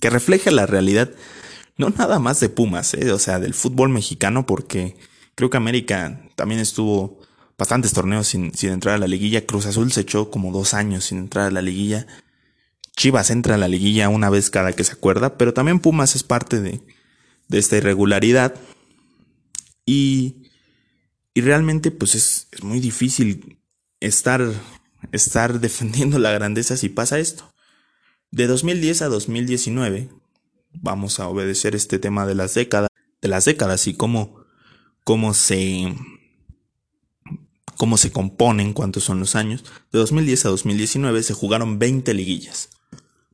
que 0.00 0.08
refleja 0.08 0.50
la 0.50 0.64
realidad 0.64 1.10
no 1.76 1.90
nada 1.90 2.18
más 2.18 2.40
de 2.40 2.48
Pumas, 2.48 2.94
¿eh? 2.94 3.12
o 3.12 3.18
sea, 3.18 3.38
del 3.38 3.52
fútbol 3.52 3.90
mexicano 3.90 4.46
porque 4.46 4.96
creo 5.34 5.50
que 5.50 5.58
América 5.58 6.22
también 6.36 6.60
estuvo 6.60 7.20
bastantes 7.58 7.92
torneos 7.92 8.28
sin, 8.28 8.54
sin 8.54 8.70
entrar 8.70 8.94
a 8.94 8.98
la 8.98 9.06
liguilla, 9.06 9.44
Cruz 9.44 9.66
Azul 9.66 9.92
se 9.92 10.00
echó 10.00 10.30
como 10.30 10.52
dos 10.52 10.72
años 10.72 11.04
sin 11.04 11.18
entrar 11.18 11.48
a 11.48 11.50
la 11.50 11.60
liguilla, 11.60 12.06
Chivas 12.96 13.30
entra 13.30 13.54
a 13.54 13.58
la 13.58 13.68
liguilla 13.68 14.08
una 14.08 14.30
vez 14.30 14.50
cada 14.50 14.72
que 14.72 14.84
se 14.84 14.92
acuerda, 14.92 15.36
pero 15.36 15.54
también 15.54 15.80
Pumas 15.80 16.14
es 16.14 16.22
parte 16.22 16.60
de, 16.60 16.80
esta 17.50 17.76
irregularidad 17.76 18.54
y, 19.84 20.50
y 21.34 21.40
realmente 21.42 21.90
pues 21.90 22.14
es, 22.14 22.48
es 22.50 22.62
muy 22.62 22.80
difícil 22.80 23.58
estar, 24.00 24.42
estar 25.12 25.60
defendiendo 25.60 26.18
la 26.18 26.32
grandeza 26.32 26.76
si 26.76 26.88
pasa 26.88 27.18
esto. 27.18 27.52
De 28.30 28.46
2010 28.46 29.02
a 29.02 29.08
2019, 29.08 30.08
vamos 30.72 31.20
a 31.20 31.28
obedecer 31.28 31.74
este 31.74 31.98
tema 31.98 32.26
de 32.26 32.34
las 32.34 32.54
décadas, 32.54 32.88
de 33.20 33.28
las 33.28 33.44
décadas 33.44 33.86
y 33.86 33.94
cómo 33.94 34.44
se 35.34 35.94
cómo 37.76 37.96
se 37.96 38.12
componen, 38.12 38.74
cuántos 38.74 39.04
son 39.04 39.18
los 39.18 39.34
años. 39.34 39.64
De 39.90 39.98
2010 39.98 40.46
a 40.46 40.48
2019 40.50 41.22
se 41.22 41.34
jugaron 41.34 41.80
20 41.80 42.14
liguillas. 42.14 42.68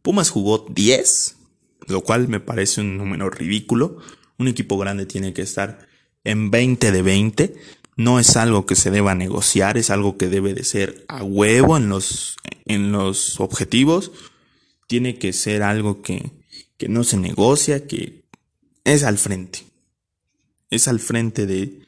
Pumas 0.08 0.30
jugó 0.30 0.64
10, 0.70 1.36
lo 1.88 2.00
cual 2.00 2.28
me 2.28 2.40
parece 2.40 2.80
un 2.80 2.96
número 2.96 3.28
ridículo. 3.28 3.98
Un 4.38 4.48
equipo 4.48 4.78
grande 4.78 5.04
tiene 5.04 5.34
que 5.34 5.42
estar 5.42 5.86
en 6.24 6.50
20 6.50 6.92
de 6.92 7.02
20 7.02 7.54
no 7.98 8.18
es 8.18 8.38
algo 8.38 8.64
que 8.64 8.74
se 8.74 8.90
deba 8.90 9.14
negociar, 9.14 9.76
es 9.76 9.90
algo 9.90 10.16
que 10.16 10.28
debe 10.28 10.54
de 10.54 10.64
ser 10.64 11.04
a 11.08 11.22
huevo 11.22 11.76
en 11.76 11.90
los, 11.90 12.38
en 12.64 12.90
los 12.90 13.38
objetivos. 13.38 14.10
Tiene 14.86 15.18
que 15.18 15.34
ser 15.34 15.62
algo 15.62 16.00
que, 16.00 16.30
que 16.78 16.88
no 16.88 17.04
se 17.04 17.18
negocia, 17.18 17.86
que 17.86 18.24
es 18.84 19.04
al 19.04 19.18
frente. 19.18 19.66
Es 20.70 20.88
al 20.88 21.00
frente 21.00 21.44
de, 21.44 21.82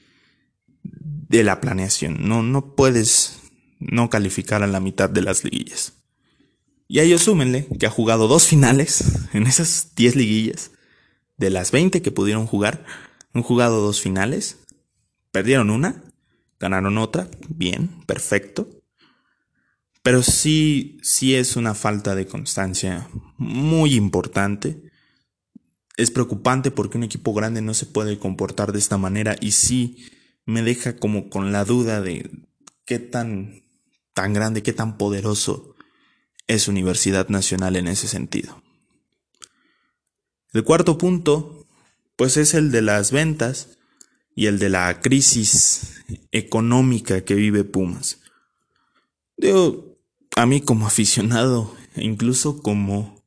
de 0.82 1.42
la 1.42 1.62
planeación. 1.62 2.28
No, 2.28 2.42
no 2.42 2.74
puedes 2.74 3.38
no 3.78 4.10
calificar 4.10 4.62
a 4.62 4.66
la 4.66 4.80
mitad 4.80 5.08
de 5.08 5.22
las 5.22 5.42
liguillas. 5.42 5.94
Y 6.92 6.98
a 6.98 7.18
súmenle 7.18 7.68
que 7.78 7.86
ha 7.86 7.90
jugado 7.90 8.26
dos 8.26 8.48
finales 8.48 9.04
en 9.32 9.46
esas 9.46 9.92
10 9.94 10.16
liguillas. 10.16 10.72
De 11.36 11.48
las 11.48 11.70
20 11.70 12.02
que 12.02 12.10
pudieron 12.10 12.48
jugar, 12.48 12.84
han 13.32 13.42
jugado 13.42 13.80
dos 13.80 14.00
finales 14.00 14.58
Perdieron 15.30 15.70
una, 15.70 16.02
ganaron 16.58 16.98
otra, 16.98 17.28
bien, 17.48 18.02
perfecto. 18.06 18.68
Pero 20.02 20.24
sí, 20.24 20.98
sí 21.02 21.36
es 21.36 21.54
una 21.54 21.74
falta 21.74 22.16
de 22.16 22.26
constancia 22.26 23.08
muy 23.36 23.94
importante. 23.94 24.90
Es 25.96 26.10
preocupante 26.10 26.72
porque 26.72 26.98
un 26.98 27.04
equipo 27.04 27.32
grande 27.32 27.62
no 27.62 27.74
se 27.74 27.86
puede 27.86 28.18
comportar 28.18 28.72
de 28.72 28.80
esta 28.80 28.98
manera 28.98 29.36
y 29.40 29.52
sí 29.52 30.08
me 30.44 30.62
deja 30.62 30.96
como 30.96 31.30
con 31.30 31.52
la 31.52 31.64
duda 31.64 32.00
de 32.00 32.28
qué 32.84 32.98
tan, 32.98 33.62
tan 34.12 34.32
grande, 34.32 34.64
qué 34.64 34.72
tan 34.72 34.98
poderoso 34.98 35.69
es 36.50 36.66
Universidad 36.66 37.28
Nacional 37.28 37.76
en 37.76 37.86
ese 37.86 38.08
sentido. 38.08 38.60
El 40.52 40.64
cuarto 40.64 40.98
punto, 40.98 41.64
pues 42.16 42.36
es 42.36 42.54
el 42.54 42.72
de 42.72 42.82
las 42.82 43.12
ventas 43.12 43.78
y 44.34 44.46
el 44.46 44.58
de 44.58 44.68
la 44.68 45.00
crisis 45.00 46.02
económica 46.32 47.20
que 47.20 47.36
vive 47.36 47.62
Pumas. 47.62 48.18
Digo, 49.36 49.96
a 50.34 50.44
mí 50.44 50.60
como 50.60 50.88
aficionado, 50.88 51.72
e 51.94 52.02
incluso 52.02 52.60
como, 52.62 53.22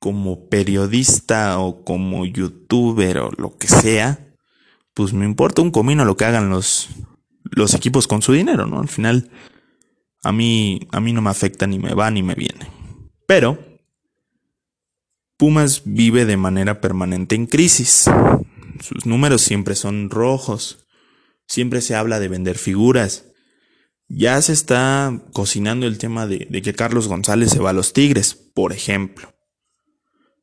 como 0.00 0.48
periodista 0.48 1.60
o 1.60 1.84
como 1.84 2.26
youtuber 2.26 3.18
o 3.18 3.30
lo 3.30 3.58
que 3.58 3.68
sea, 3.68 4.34
pues 4.92 5.12
me 5.12 5.24
importa 5.24 5.62
un 5.62 5.70
comino 5.70 6.04
lo 6.04 6.16
que 6.16 6.24
hagan 6.24 6.50
los, 6.50 6.88
los 7.44 7.74
equipos 7.74 8.08
con 8.08 8.22
su 8.22 8.32
dinero, 8.32 8.66
¿no? 8.66 8.80
Al 8.80 8.88
final, 8.88 9.30
a 10.22 10.32
mí, 10.32 10.88
a 10.92 11.00
mí 11.00 11.12
no 11.12 11.22
me 11.22 11.30
afecta 11.30 11.66
ni 11.66 11.78
me 11.78 11.94
va 11.94 12.10
ni 12.10 12.22
me 12.22 12.34
viene. 12.34 12.68
Pero, 13.26 13.58
Pumas 15.40 15.82
vive 15.86 16.26
de 16.26 16.36
manera 16.36 16.82
permanente 16.82 17.34
en 17.34 17.46
crisis. 17.46 18.04
Sus 18.80 19.06
números 19.06 19.40
siempre 19.40 19.74
son 19.74 20.10
rojos. 20.10 20.86
Siempre 21.46 21.80
se 21.80 21.94
habla 21.94 22.20
de 22.20 22.28
vender 22.28 22.58
figuras. 22.58 23.24
Ya 24.06 24.42
se 24.42 24.52
está 24.52 25.18
cocinando 25.32 25.86
el 25.86 25.96
tema 25.96 26.26
de, 26.26 26.46
que 26.62 26.74
Carlos 26.74 27.08
González 27.08 27.50
se 27.50 27.60
va 27.60 27.70
a 27.70 27.72
los 27.72 27.92
Tigres, 27.94 28.34
por 28.34 28.72
ejemplo. 28.72 29.32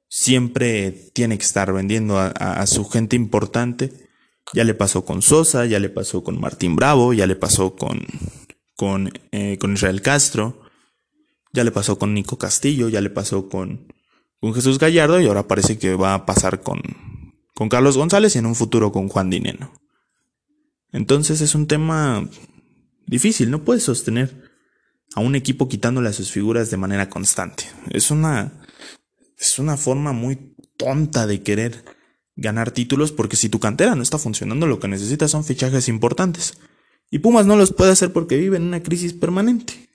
Siempre 0.09 0.91
tiene 1.13 1.37
que 1.37 1.43
estar 1.43 1.71
vendiendo 1.73 2.17
a, 2.17 2.65
su 2.65 2.85
gente 2.89 3.15
importante. 3.15 3.91
Ya 4.53 4.63
le 4.63 4.73
pasó 4.73 5.05
con 5.05 5.21
Sosa, 5.21 5.65
ya 5.65 5.79
le 5.79 5.89
pasó 5.89 6.23
con 6.23 6.39
Martín 6.39 6.75
Bravo, 6.75 7.13
ya 7.13 7.27
le 7.27 7.35
pasó 7.35 7.75
con, 7.75 8.07
con, 8.77 9.11
eh, 9.31 9.57
con 9.57 9.73
Israel 9.73 10.01
Castro, 10.01 10.61
ya 11.51 11.65
le 11.65 11.71
pasó 11.71 11.99
con 11.99 12.13
Nico 12.13 12.37
Castillo, 12.37 12.87
ya 12.87 13.01
le 13.01 13.09
pasó 13.09 13.49
con, 13.49 13.91
con 14.39 14.53
Jesús 14.53 14.79
Gallardo 14.79 15.19
y 15.19 15.25
ahora 15.25 15.47
parece 15.47 15.77
que 15.77 15.95
va 15.95 16.13
a 16.13 16.25
pasar 16.25 16.61
con, 16.61 16.81
con 17.53 17.67
Carlos 17.67 17.97
González 17.97 18.35
y 18.35 18.39
en 18.39 18.45
un 18.45 18.55
futuro 18.55 18.93
con 18.93 19.09
Juan 19.09 19.29
Dineno. 19.29 19.73
Entonces 20.93 21.41
es 21.41 21.55
un 21.55 21.67
tema 21.67 22.29
difícil, 23.05 23.51
no 23.51 23.63
puedes 23.63 23.83
sostener 23.83 24.43
a 25.15 25.21
un 25.21 25.35
equipo 25.35 25.67
quitándole 25.67 26.09
a 26.09 26.13
sus 26.13 26.31
figuras 26.31 26.69
de 26.69 26.77
manera 26.77 27.09
constante. 27.09 27.65
Es 27.89 28.11
una 28.11 28.53
es 29.39 29.59
una 29.59 29.77
forma 29.77 30.13
muy 30.13 30.55
tonta 30.77 31.27
de 31.27 31.41
querer 31.41 31.83
ganar 32.35 32.71
títulos 32.71 33.11
porque 33.11 33.35
si 33.35 33.49
tu 33.49 33.59
cantera 33.59 33.95
no 33.95 34.03
está 34.03 34.17
funcionando, 34.17 34.67
lo 34.67 34.79
que 34.79 34.87
necesitas 34.87 35.31
son 35.31 35.43
fichajes 35.43 35.87
importantes. 35.87 36.59
Y 37.09 37.19
Pumas 37.19 37.45
no 37.45 37.55
los 37.55 37.73
puede 37.73 37.91
hacer 37.91 38.11
porque 38.11 38.37
vive 38.37 38.57
en 38.57 38.63
una 38.63 38.83
crisis 38.83 39.13
permanente. 39.13 39.89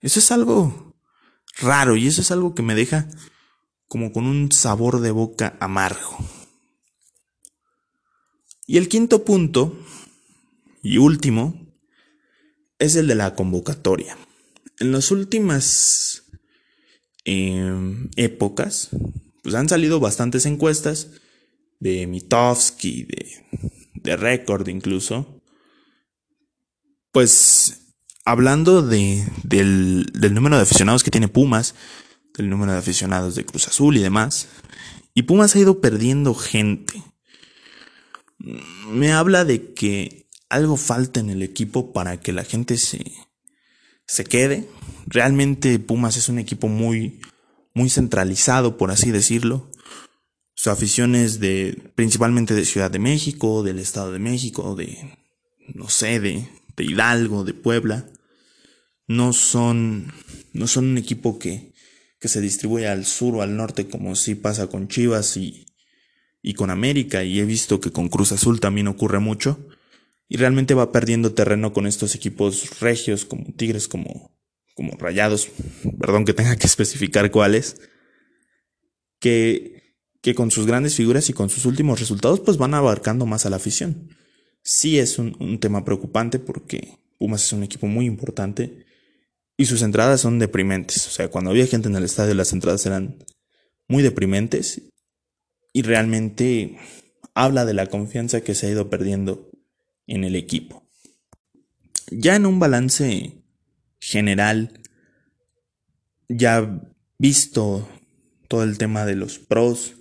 Eso 0.00 0.18
es 0.18 0.30
algo 0.32 0.94
raro 1.58 1.96
y 1.96 2.06
eso 2.06 2.20
es 2.20 2.30
algo 2.30 2.54
que 2.54 2.62
me 2.62 2.74
deja 2.74 3.08
como 3.88 4.12
con 4.12 4.24
un 4.24 4.50
sabor 4.52 5.00
de 5.00 5.10
boca 5.10 5.56
amargo. 5.60 6.18
Y 8.66 8.78
el 8.78 8.88
quinto 8.88 9.24
punto, 9.24 9.78
y 10.82 10.98
último, 10.98 11.74
es 12.78 12.96
el 12.96 13.06
de 13.06 13.14
la 13.14 13.34
convocatoria. 13.34 14.16
En 14.78 14.92
las 14.92 15.10
últimas 15.10 16.24
em, 17.24 18.08
épocas, 18.16 18.88
pues 19.42 19.54
han 19.54 19.68
salido 19.68 20.00
bastantes 20.00 20.46
encuestas 20.46 21.10
de 21.80 22.06
Mitofsky, 22.06 23.04
de, 23.04 23.46
de 23.94 24.16
Record 24.16 24.68
incluso, 24.68 25.41
pues 27.12 27.94
hablando 28.24 28.82
de, 28.82 29.26
del, 29.44 30.10
del 30.14 30.34
número 30.34 30.56
de 30.56 30.62
aficionados 30.62 31.04
que 31.04 31.10
tiene 31.10 31.28
Pumas, 31.28 31.74
del 32.36 32.50
número 32.50 32.72
de 32.72 32.78
aficionados 32.78 33.34
de 33.34 33.44
Cruz 33.44 33.68
Azul 33.68 33.96
y 33.96 34.00
demás, 34.00 34.48
y 35.14 35.22
Pumas 35.22 35.54
ha 35.54 35.58
ido 35.58 35.80
perdiendo 35.80 36.34
gente 36.34 37.02
me 38.88 39.12
habla 39.12 39.44
de 39.44 39.72
que 39.72 40.28
algo 40.48 40.76
falta 40.76 41.20
en 41.20 41.30
el 41.30 41.42
equipo 41.42 41.92
para 41.92 42.20
que 42.20 42.32
la 42.32 42.44
gente 42.44 42.76
se, 42.76 43.12
se 44.06 44.24
quede. 44.24 44.68
Realmente 45.06 45.78
Pumas 45.78 46.16
es 46.16 46.28
un 46.28 46.38
equipo 46.38 46.68
muy, 46.68 47.20
muy 47.74 47.88
centralizado, 47.88 48.76
por 48.76 48.90
así 48.90 49.10
decirlo. 49.10 49.70
Su 50.54 50.70
afición 50.70 51.14
es 51.14 51.40
de, 51.40 51.92
principalmente 51.94 52.54
de 52.54 52.64
Ciudad 52.64 52.90
de 52.90 52.98
México, 52.98 53.62
del 53.62 53.78
Estado 53.78 54.12
de 54.12 54.18
México, 54.18 54.74
de, 54.74 55.18
no 55.74 55.88
sé, 55.88 56.20
de, 56.20 56.46
de 56.76 56.84
Hidalgo, 56.84 57.44
de 57.44 57.54
Puebla. 57.54 58.08
No 59.06 59.32
son, 59.32 60.12
no 60.52 60.66
son 60.66 60.86
un 60.86 60.98
equipo 60.98 61.38
que, 61.38 61.72
que 62.18 62.28
se 62.28 62.40
distribuye 62.40 62.88
al 62.88 63.04
sur 63.04 63.34
o 63.34 63.42
al 63.42 63.56
norte 63.56 63.88
como 63.88 64.14
si 64.14 64.34
pasa 64.34 64.68
con 64.68 64.88
Chivas 64.88 65.36
y, 65.36 65.66
y 66.42 66.54
con 66.54 66.70
América 66.70 67.24
y 67.24 67.40
he 67.40 67.44
visto 67.44 67.80
que 67.80 67.92
con 67.92 68.08
Cruz 68.08 68.32
Azul 68.32 68.60
también 68.60 68.88
ocurre 68.88 69.20
mucho 69.20 69.68
y 70.28 70.36
realmente 70.36 70.74
va 70.74 70.92
perdiendo 70.92 71.34
terreno 71.34 71.72
con 71.72 71.86
estos 71.86 72.14
equipos 72.14 72.80
regios 72.80 73.24
como 73.24 73.52
Tigres, 73.54 73.86
como, 73.86 74.34
como 74.74 74.96
Rayados, 74.96 75.48
perdón 76.00 76.24
que 76.24 76.32
tenga 76.32 76.56
que 76.56 76.66
especificar 76.66 77.30
cuáles, 77.30 77.80
que, 79.20 79.96
que 80.20 80.34
con 80.34 80.50
sus 80.50 80.66
grandes 80.66 80.96
figuras 80.96 81.28
y 81.28 81.32
con 81.32 81.50
sus 81.50 81.66
últimos 81.66 82.00
resultados 82.00 82.40
pues 82.40 82.56
van 82.56 82.74
abarcando 82.74 83.26
más 83.26 83.46
a 83.46 83.50
la 83.50 83.56
afición. 83.56 84.08
Sí 84.62 84.98
es 84.98 85.18
un, 85.18 85.36
un 85.40 85.58
tema 85.58 85.84
preocupante 85.84 86.38
porque 86.38 86.98
Pumas 87.18 87.44
es 87.44 87.52
un 87.52 87.62
equipo 87.62 87.86
muy 87.86 88.06
importante 88.06 88.84
y 89.56 89.66
sus 89.66 89.82
entradas 89.82 90.20
son 90.20 90.38
deprimentes. 90.38 91.06
O 91.06 91.10
sea, 91.10 91.28
cuando 91.28 91.50
había 91.50 91.66
gente 91.66 91.88
en 91.88 91.96
el 91.96 92.04
estadio 92.04 92.34
las 92.34 92.52
entradas 92.52 92.84
eran 92.86 93.16
muy 93.88 94.02
deprimentes 94.02 94.82
y 95.72 95.82
realmente 95.82 96.78
habla 97.34 97.64
de 97.64 97.74
la 97.74 97.86
confianza 97.86 98.40
que 98.42 98.54
se 98.54 98.66
ha 98.66 98.70
ido 98.70 98.90
perdiendo 98.90 99.50
en 100.06 100.24
el 100.24 100.36
equipo. 100.36 100.88
Ya 102.10 102.36
en 102.36 102.46
un 102.46 102.58
balance 102.58 103.42
general, 104.00 104.80
ya 106.28 106.82
visto 107.18 107.88
todo 108.48 108.64
el 108.64 108.76
tema 108.78 109.06
de 109.06 109.16
los 109.16 109.38
pros, 109.38 109.94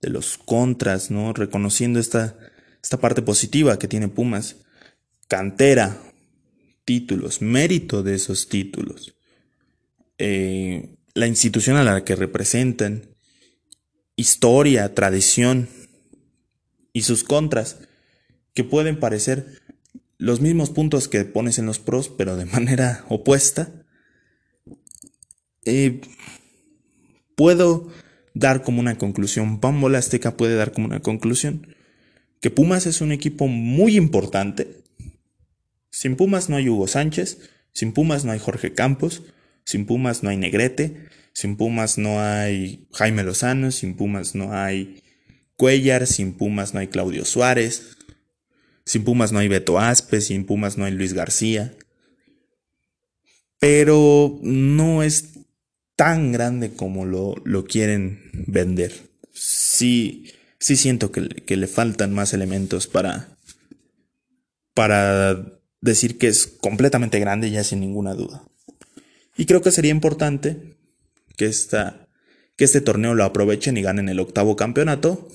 de 0.00 0.10
los 0.10 0.36
contras, 0.36 1.10
¿no? 1.10 1.32
Reconociendo 1.32 2.00
esta, 2.00 2.36
esta 2.82 2.98
parte 2.98 3.22
positiva 3.22 3.78
que 3.78 3.88
tiene 3.88 4.08
Pumas. 4.08 4.56
Cantera, 5.28 5.98
títulos, 6.84 7.40
mérito 7.40 8.02
de 8.02 8.14
esos 8.14 8.48
títulos, 8.48 9.14
eh, 10.18 10.96
la 11.14 11.26
institución 11.26 11.76
a 11.76 11.84
la 11.84 12.04
que 12.04 12.16
representan, 12.16 13.14
historia, 14.16 14.94
tradición 14.94 15.68
y 16.92 17.02
sus 17.02 17.24
contras, 17.24 17.78
que 18.54 18.64
pueden 18.64 18.98
parecer 18.98 19.62
los 20.18 20.40
mismos 20.40 20.70
puntos 20.70 21.08
que 21.08 21.24
pones 21.24 21.58
en 21.58 21.66
los 21.66 21.78
pros, 21.78 22.08
pero 22.08 22.36
de 22.36 22.44
manera 22.46 23.04
opuesta. 23.08 23.72
Eh, 25.64 26.00
puedo 27.36 27.88
dar 28.34 28.62
como 28.62 28.80
una 28.80 28.98
conclusión, 28.98 29.60
Pambola 29.60 29.98
Azteca 29.98 30.36
puede 30.36 30.56
dar 30.56 30.72
como 30.72 30.86
una 30.86 31.00
conclusión, 31.00 31.74
que 32.42 32.50
Pumas 32.50 32.86
es 32.86 33.00
un 33.00 33.12
equipo 33.12 33.46
muy 33.46 33.96
importante. 33.96 34.82
Sin 35.90 36.16
Pumas 36.16 36.48
no 36.48 36.56
hay 36.56 36.68
Hugo 36.68 36.88
Sánchez, 36.88 37.38
sin 37.72 37.92
Pumas 37.92 38.24
no 38.24 38.32
hay 38.32 38.40
Jorge 38.40 38.74
Campos, 38.74 39.22
sin 39.64 39.86
Pumas 39.86 40.24
no 40.24 40.28
hay 40.28 40.36
Negrete, 40.36 41.06
sin 41.32 41.56
Pumas 41.56 41.98
no 41.98 42.20
hay 42.20 42.88
Jaime 42.92 43.22
Lozano, 43.22 43.70
sin 43.70 43.94
Pumas 43.94 44.34
no 44.34 44.52
hay 44.52 45.02
Cuellar, 45.56 46.08
sin 46.08 46.32
Pumas 46.32 46.74
no 46.74 46.80
hay 46.80 46.88
Claudio 46.88 47.24
Suárez, 47.24 47.96
sin 48.84 49.04
Pumas 49.04 49.30
no 49.30 49.38
hay 49.38 49.46
Beto 49.46 49.78
Aspe, 49.78 50.20
sin 50.20 50.44
Pumas 50.44 50.76
no 50.76 50.84
hay 50.84 50.92
Luis 50.92 51.12
García. 51.12 51.76
Pero 53.60 54.40
no 54.42 55.04
es 55.04 55.28
tan 55.94 56.32
grande 56.32 56.72
como 56.72 57.04
lo, 57.04 57.36
lo 57.44 57.64
quieren 57.66 58.32
vender. 58.32 58.92
Sí, 59.32 60.32
sí 60.62 60.76
siento 60.76 61.10
que, 61.10 61.28
que, 61.28 61.56
le 61.56 61.66
faltan 61.66 62.14
más 62.14 62.32
elementos 62.32 62.86
para, 62.86 63.36
para 64.74 65.58
decir 65.80 66.18
que 66.18 66.28
es 66.28 66.46
completamente 66.46 67.18
grande 67.18 67.50
ya 67.50 67.64
sin 67.64 67.80
ninguna 67.80 68.14
duda. 68.14 68.44
Y 69.36 69.46
creo 69.46 69.60
que 69.60 69.72
sería 69.72 69.90
importante 69.90 70.78
que, 71.36 71.46
esta, 71.46 72.08
que 72.56 72.64
este 72.64 72.80
torneo 72.80 73.14
lo 73.14 73.24
aprovechen 73.24 73.76
y 73.76 73.82
ganen 73.82 74.08
el 74.08 74.20
octavo 74.20 74.54
campeonato, 74.54 75.28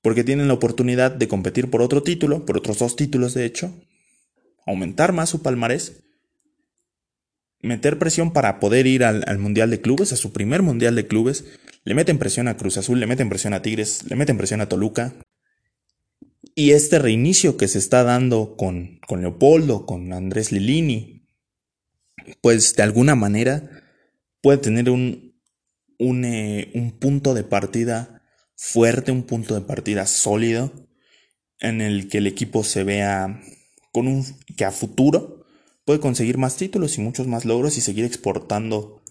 porque 0.00 0.24
tienen 0.24 0.48
la 0.48 0.54
oportunidad 0.54 1.10
de 1.10 1.28
competir 1.28 1.68
por 1.68 1.82
otro 1.82 2.02
título, 2.02 2.46
por 2.46 2.56
otros 2.56 2.78
dos 2.78 2.96
títulos 2.96 3.34
de 3.34 3.44
hecho, 3.44 3.74
aumentar 4.66 5.12
más 5.12 5.28
su 5.28 5.42
palmarés 5.42 6.03
meter 7.64 7.98
presión 7.98 8.32
para 8.32 8.60
poder 8.60 8.86
ir 8.86 9.04
al, 9.04 9.38
Mundial 9.38 9.70
de 9.70 9.80
Clubes, 9.80 10.12
a 10.12 10.16
su 10.16 10.32
primer 10.32 10.62
Mundial 10.62 10.94
de 10.94 11.06
Clubes. 11.06 11.44
Le 11.84 11.94
meten 11.94 12.18
presión 12.18 12.48
a 12.48 12.56
Cruz 12.56 12.76
Azul, 12.76 13.00
le 13.00 13.06
meten 13.06 13.28
presión 13.28 13.54
a 13.54 13.62
Tigres, 13.62 14.04
le 14.08 14.16
meten 14.16 14.36
presión 14.36 14.60
a 14.60 14.68
Toluca. 14.68 15.14
Y 16.54 16.70
este 16.70 16.98
reinicio 16.98 17.56
que 17.56 17.68
se 17.68 17.78
está 17.78 18.04
dando 18.04 18.56
con, 18.56 19.00
con 19.06 19.20
Leopoldo, 19.20 19.86
con 19.86 20.12
Andrés 20.12 20.52
Lilini, 20.52 21.26
pues 22.40 22.76
de 22.76 22.82
alguna 22.82 23.14
manera 23.14 23.70
puede 24.40 24.58
tener 24.58 24.88
un, 24.90 25.34
un, 25.98 26.24
eh, 26.24 26.70
un 26.74 26.92
punto 26.92 27.34
de 27.34 27.44
partida 27.44 28.22
fuerte, 28.56 29.10
un 29.10 29.24
punto 29.24 29.54
de 29.54 29.62
partida 29.62 30.06
sólido, 30.06 30.72
en 31.60 31.80
el 31.80 32.08
que 32.08 32.18
el 32.18 32.26
equipo 32.26 32.62
se 32.62 32.84
vea 32.84 33.42
con 33.92 34.06
un 34.06 34.24
que 34.56 34.64
a 34.64 34.70
futuro 34.70 35.33
puede 35.84 36.00
conseguir 36.00 36.38
más 36.38 36.56
títulos 36.56 36.96
y 36.98 37.00
muchos 37.00 37.26
más 37.26 37.44
logros 37.44 37.78
y 37.78 37.80
seguir 37.80 38.04
exportando 38.04 39.02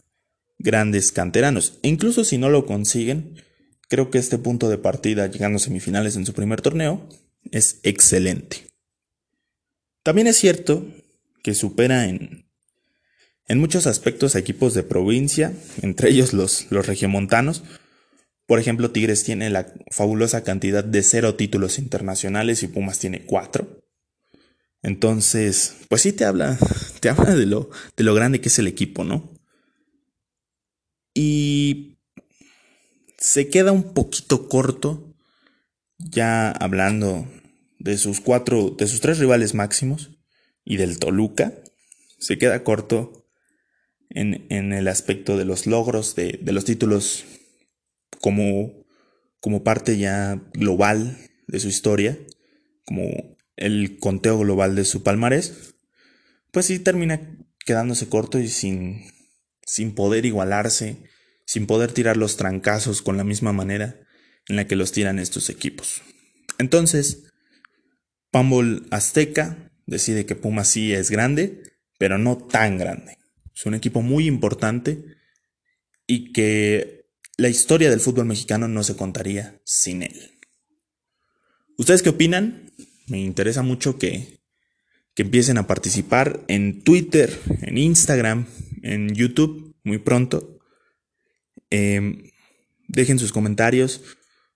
grandes 0.57 1.11
canteranos. 1.11 1.79
E 1.83 1.89
incluso 1.89 2.23
si 2.23 2.37
no 2.37 2.49
lo 2.49 2.65
consiguen, 2.65 3.41
creo 3.89 4.09
que 4.09 4.17
este 4.17 4.37
punto 4.37 4.69
de 4.69 4.77
partida, 4.77 5.27
llegando 5.27 5.57
a 5.57 5.59
semifinales 5.59 6.15
en 6.15 6.25
su 6.25 6.33
primer 6.33 6.61
torneo, 6.61 7.07
es 7.51 7.79
excelente. 7.83 8.67
También 10.03 10.27
es 10.27 10.37
cierto 10.37 10.85
que 11.43 11.53
supera 11.53 12.07
en, 12.07 12.49
en 13.47 13.59
muchos 13.59 13.87
aspectos 13.87 14.35
a 14.35 14.39
equipos 14.39 14.73
de 14.73 14.83
provincia, 14.83 15.53
entre 15.81 16.09
ellos 16.09 16.33
los, 16.33 16.67
los 16.71 16.87
regiomontanos. 16.87 17.63
Por 18.45 18.59
ejemplo, 18.59 18.91
Tigres 18.91 19.23
tiene 19.23 19.49
la 19.49 19.73
fabulosa 19.91 20.43
cantidad 20.43 20.83
de 20.83 21.03
cero 21.03 21.35
títulos 21.35 21.79
internacionales 21.79 22.63
y 22.63 22.67
Pumas 22.67 22.99
tiene 22.99 23.25
cuatro. 23.25 23.82
Entonces, 24.83 25.77
pues 25.87 26.01
sí 26.01 26.11
te 26.11 26.25
habla, 26.25 26.59
te 26.99 27.09
habla 27.09 27.35
de 27.35 27.45
lo, 27.45 27.69
de 27.95 28.03
lo 28.03 28.13
grande 28.13 28.41
que 28.41 28.49
es 28.49 28.59
el 28.59 28.67
equipo, 28.67 29.05
¿no? 29.05 29.33
Y 31.13 31.99
se 33.17 33.47
queda 33.47 33.71
un 33.71 33.93
poquito 33.93 34.49
corto 34.49 35.15
ya 35.97 36.51
hablando 36.51 37.25
de 37.79 37.97
sus 37.97 38.19
cuatro, 38.19 38.71
de 38.77 38.87
sus 38.87 38.99
tres 38.99 39.19
rivales 39.19 39.53
máximos 39.53 40.11
y 40.65 40.75
del 40.75 40.99
Toluca. 40.99 41.53
Se 42.19 42.37
queda 42.37 42.65
corto 42.65 43.25
en, 44.09 44.45
en 44.49 44.73
el 44.73 44.89
aspecto 44.89 45.37
de 45.37 45.45
los 45.45 45.65
logros, 45.65 46.15
de, 46.15 46.39
de 46.41 46.51
los 46.51 46.65
títulos 46.65 47.23
como, 48.19 48.85
como 49.39 49.63
parte 49.63 49.97
ya 49.97 50.41
global 50.53 51.17
de 51.47 51.59
su 51.61 51.69
historia, 51.69 52.17
como 52.85 53.32
el 53.55 53.97
conteo 53.99 54.39
global 54.39 54.75
de 54.75 54.85
su 54.85 55.03
palmarés, 55.03 55.75
pues 56.51 56.67
sí 56.67 56.79
termina 56.79 57.37
quedándose 57.65 58.09
corto 58.09 58.39
y 58.39 58.47
sin, 58.47 59.05
sin 59.65 59.95
poder 59.95 60.25
igualarse, 60.25 61.09
sin 61.45 61.67
poder 61.67 61.91
tirar 61.91 62.17
los 62.17 62.37
trancazos 62.37 63.01
con 63.01 63.17
la 63.17 63.23
misma 63.23 63.53
manera 63.53 63.99
en 64.47 64.55
la 64.55 64.67
que 64.67 64.75
los 64.75 64.91
tiran 64.91 65.19
estos 65.19 65.49
equipos. 65.49 66.01
Entonces, 66.57 67.31
Pambol 68.31 68.87
Azteca 68.91 69.71
decide 69.85 70.25
que 70.25 70.35
Puma 70.35 70.63
sí 70.63 70.93
es 70.93 71.09
grande, 71.09 71.63
pero 71.97 72.17
no 72.17 72.37
tan 72.37 72.77
grande. 72.77 73.17
Es 73.55 73.65
un 73.65 73.75
equipo 73.75 74.01
muy 74.01 74.27
importante 74.27 75.05
y 76.07 76.33
que 76.33 77.05
la 77.37 77.49
historia 77.49 77.89
del 77.89 77.99
fútbol 77.99 78.25
mexicano 78.25 78.67
no 78.67 78.83
se 78.83 78.95
contaría 78.95 79.61
sin 79.63 80.03
él. 80.03 80.39
¿Ustedes 81.77 82.03
qué 82.03 82.09
opinan? 82.09 82.62
Me 83.07 83.19
interesa 83.19 83.61
mucho 83.61 83.97
que, 83.97 84.39
que 85.13 85.23
empiecen 85.23 85.57
a 85.57 85.67
participar 85.67 86.43
en 86.47 86.81
Twitter, 86.83 87.37
en 87.61 87.77
Instagram, 87.77 88.45
en 88.81 89.13
YouTube 89.13 89.75
muy 89.83 89.97
pronto. 89.97 90.59
Em, 91.69 92.29
dejen 92.87 93.19
sus 93.19 93.31
comentarios, 93.31 94.01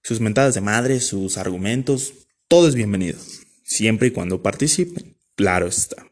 sus 0.01 0.19
mentadas 0.19 0.55
de 0.55 0.61
madre, 0.61 0.99
sus 0.99 1.37
argumentos. 1.37 2.13
Todo 2.47 2.67
es 2.67 2.75
bienvenido, 2.75 3.19
siempre 3.63 4.07
y 4.07 4.11
cuando 4.11 4.41
participen. 4.41 5.17
Claro 5.35 5.67
está. 5.67 6.07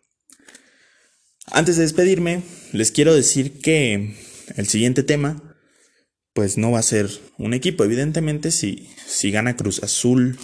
Antes 1.52 1.78
de 1.78 1.84
despedirme, 1.84 2.42
les 2.74 2.92
quiero 2.92 3.14
decir 3.14 3.60
que 3.62 4.16
el 4.56 4.68
siguiente 4.68 5.04
tema, 5.04 5.56
pues 6.34 6.58
no 6.58 6.72
va 6.72 6.80
a 6.80 6.84
ser 6.84 7.10
un 7.38 7.54
equipo. 7.54 7.84
Evidentemente, 7.84 8.52
si, 8.52 8.90
si 9.06 9.32
gana 9.32 9.56
Cruz 9.56 9.82
Azul 9.84 10.38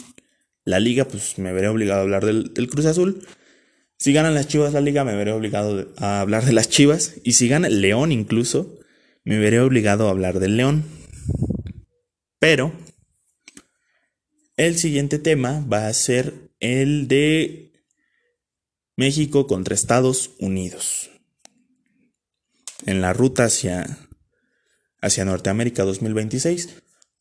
la 0.63 0.79
liga, 0.79 1.05
pues 1.05 1.37
me 1.37 1.51
veré 1.53 1.67
obligado 1.67 2.01
a 2.01 2.03
hablar 2.03 2.25
del, 2.25 2.51
Cruz 2.69 2.85
Azul. 2.85 3.25
Si 3.97 4.13
ganan 4.13 4.33
las 4.33 4.47
Chivas 4.47 4.73
la 4.73 4.81
liga, 4.81 5.03
me 5.03 5.15
veré 5.15 5.31
obligado 5.31 5.93
a 5.97 6.21
hablar 6.21 6.45
de 6.45 6.53
las 6.53 6.69
Chivas. 6.69 7.15
Y 7.23 7.33
si 7.33 7.47
gana 7.47 7.67
el 7.67 7.81
León 7.81 8.11
incluso, 8.11 8.79
me 9.23 9.37
veré 9.37 9.59
obligado 9.59 10.07
a 10.07 10.11
hablar 10.11 10.39
del 10.39 10.57
León. 10.57 10.83
Pero 12.39 12.73
el 14.57 14.77
siguiente 14.77 15.19
tema 15.19 15.65
va 15.71 15.87
a 15.87 15.93
ser 15.93 16.51
el 16.59 17.07
de 17.07 17.73
México 18.95 19.47
contra 19.47 19.75
Estados 19.75 20.31
Unidos. 20.39 21.09
En 22.85 23.01
la 23.01 23.13
ruta 23.13 23.45
hacia, 23.45 23.97
hacia 25.01 25.25
Norteamérica 25.25 25.83
2026. 25.83 26.69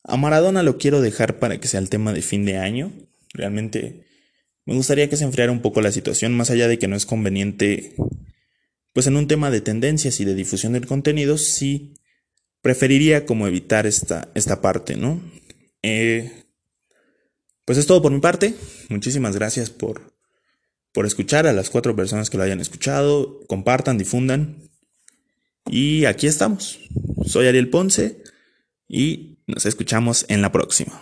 A 0.03 0.17
Maradona 0.17 0.63
lo 0.63 0.77
quiero 0.77 1.01
dejar 1.01 1.37
para 1.37 1.59
que 1.59 1.67
sea 1.67 1.79
el 1.79 1.89
tema 1.89 2.13
de 2.13 2.21
fin 2.21 2.45
de 2.45 2.57
año. 2.57 2.91
Realmente 3.33 4.05
me 4.65 4.75
gustaría 4.75 5.09
que 5.09 5.17
se 5.17 5.23
enfriara 5.23 5.51
un 5.51 5.61
poco 5.61 5.81
la 5.81 5.91
situación, 5.91 6.33
más 6.33 6.49
allá 6.51 6.67
de 6.67 6.77
que 6.77 6.87
no 6.87 6.95
es 6.95 7.05
conveniente, 7.05 7.95
pues 8.93 9.07
en 9.07 9.15
un 9.15 9.27
tema 9.27 9.49
de 9.49 9.61
tendencias 9.61 10.19
y 10.19 10.25
de 10.25 10.35
difusión 10.35 10.73
del 10.73 10.85
contenido, 10.85 11.37
sí 11.37 11.93
preferiría 12.61 13.25
como 13.25 13.47
evitar 13.47 13.87
esta, 13.87 14.29
esta 14.35 14.61
parte, 14.61 14.95
¿no? 14.95 15.21
Eh, 15.81 16.31
pues 17.65 17.77
es 17.77 17.87
todo 17.87 18.01
por 18.01 18.11
mi 18.11 18.19
parte. 18.19 18.53
Muchísimas 18.89 19.35
gracias 19.35 19.69
por, 19.69 20.13
por 20.91 21.05
escuchar 21.05 21.47
a 21.47 21.53
las 21.53 21.69
cuatro 21.69 21.95
personas 21.95 22.29
que 22.29 22.37
lo 22.37 22.43
hayan 22.43 22.59
escuchado. 22.59 23.39
Compartan, 23.47 23.97
difundan. 23.97 24.69
Y 25.69 26.05
aquí 26.05 26.27
estamos. 26.27 26.79
Soy 27.25 27.47
Ariel 27.47 27.69
Ponce 27.69 28.23
y 28.87 29.39
nos 29.47 29.65
escuchamos 29.65 30.25
en 30.27 30.41
la 30.41 30.51
próxima. 30.51 31.01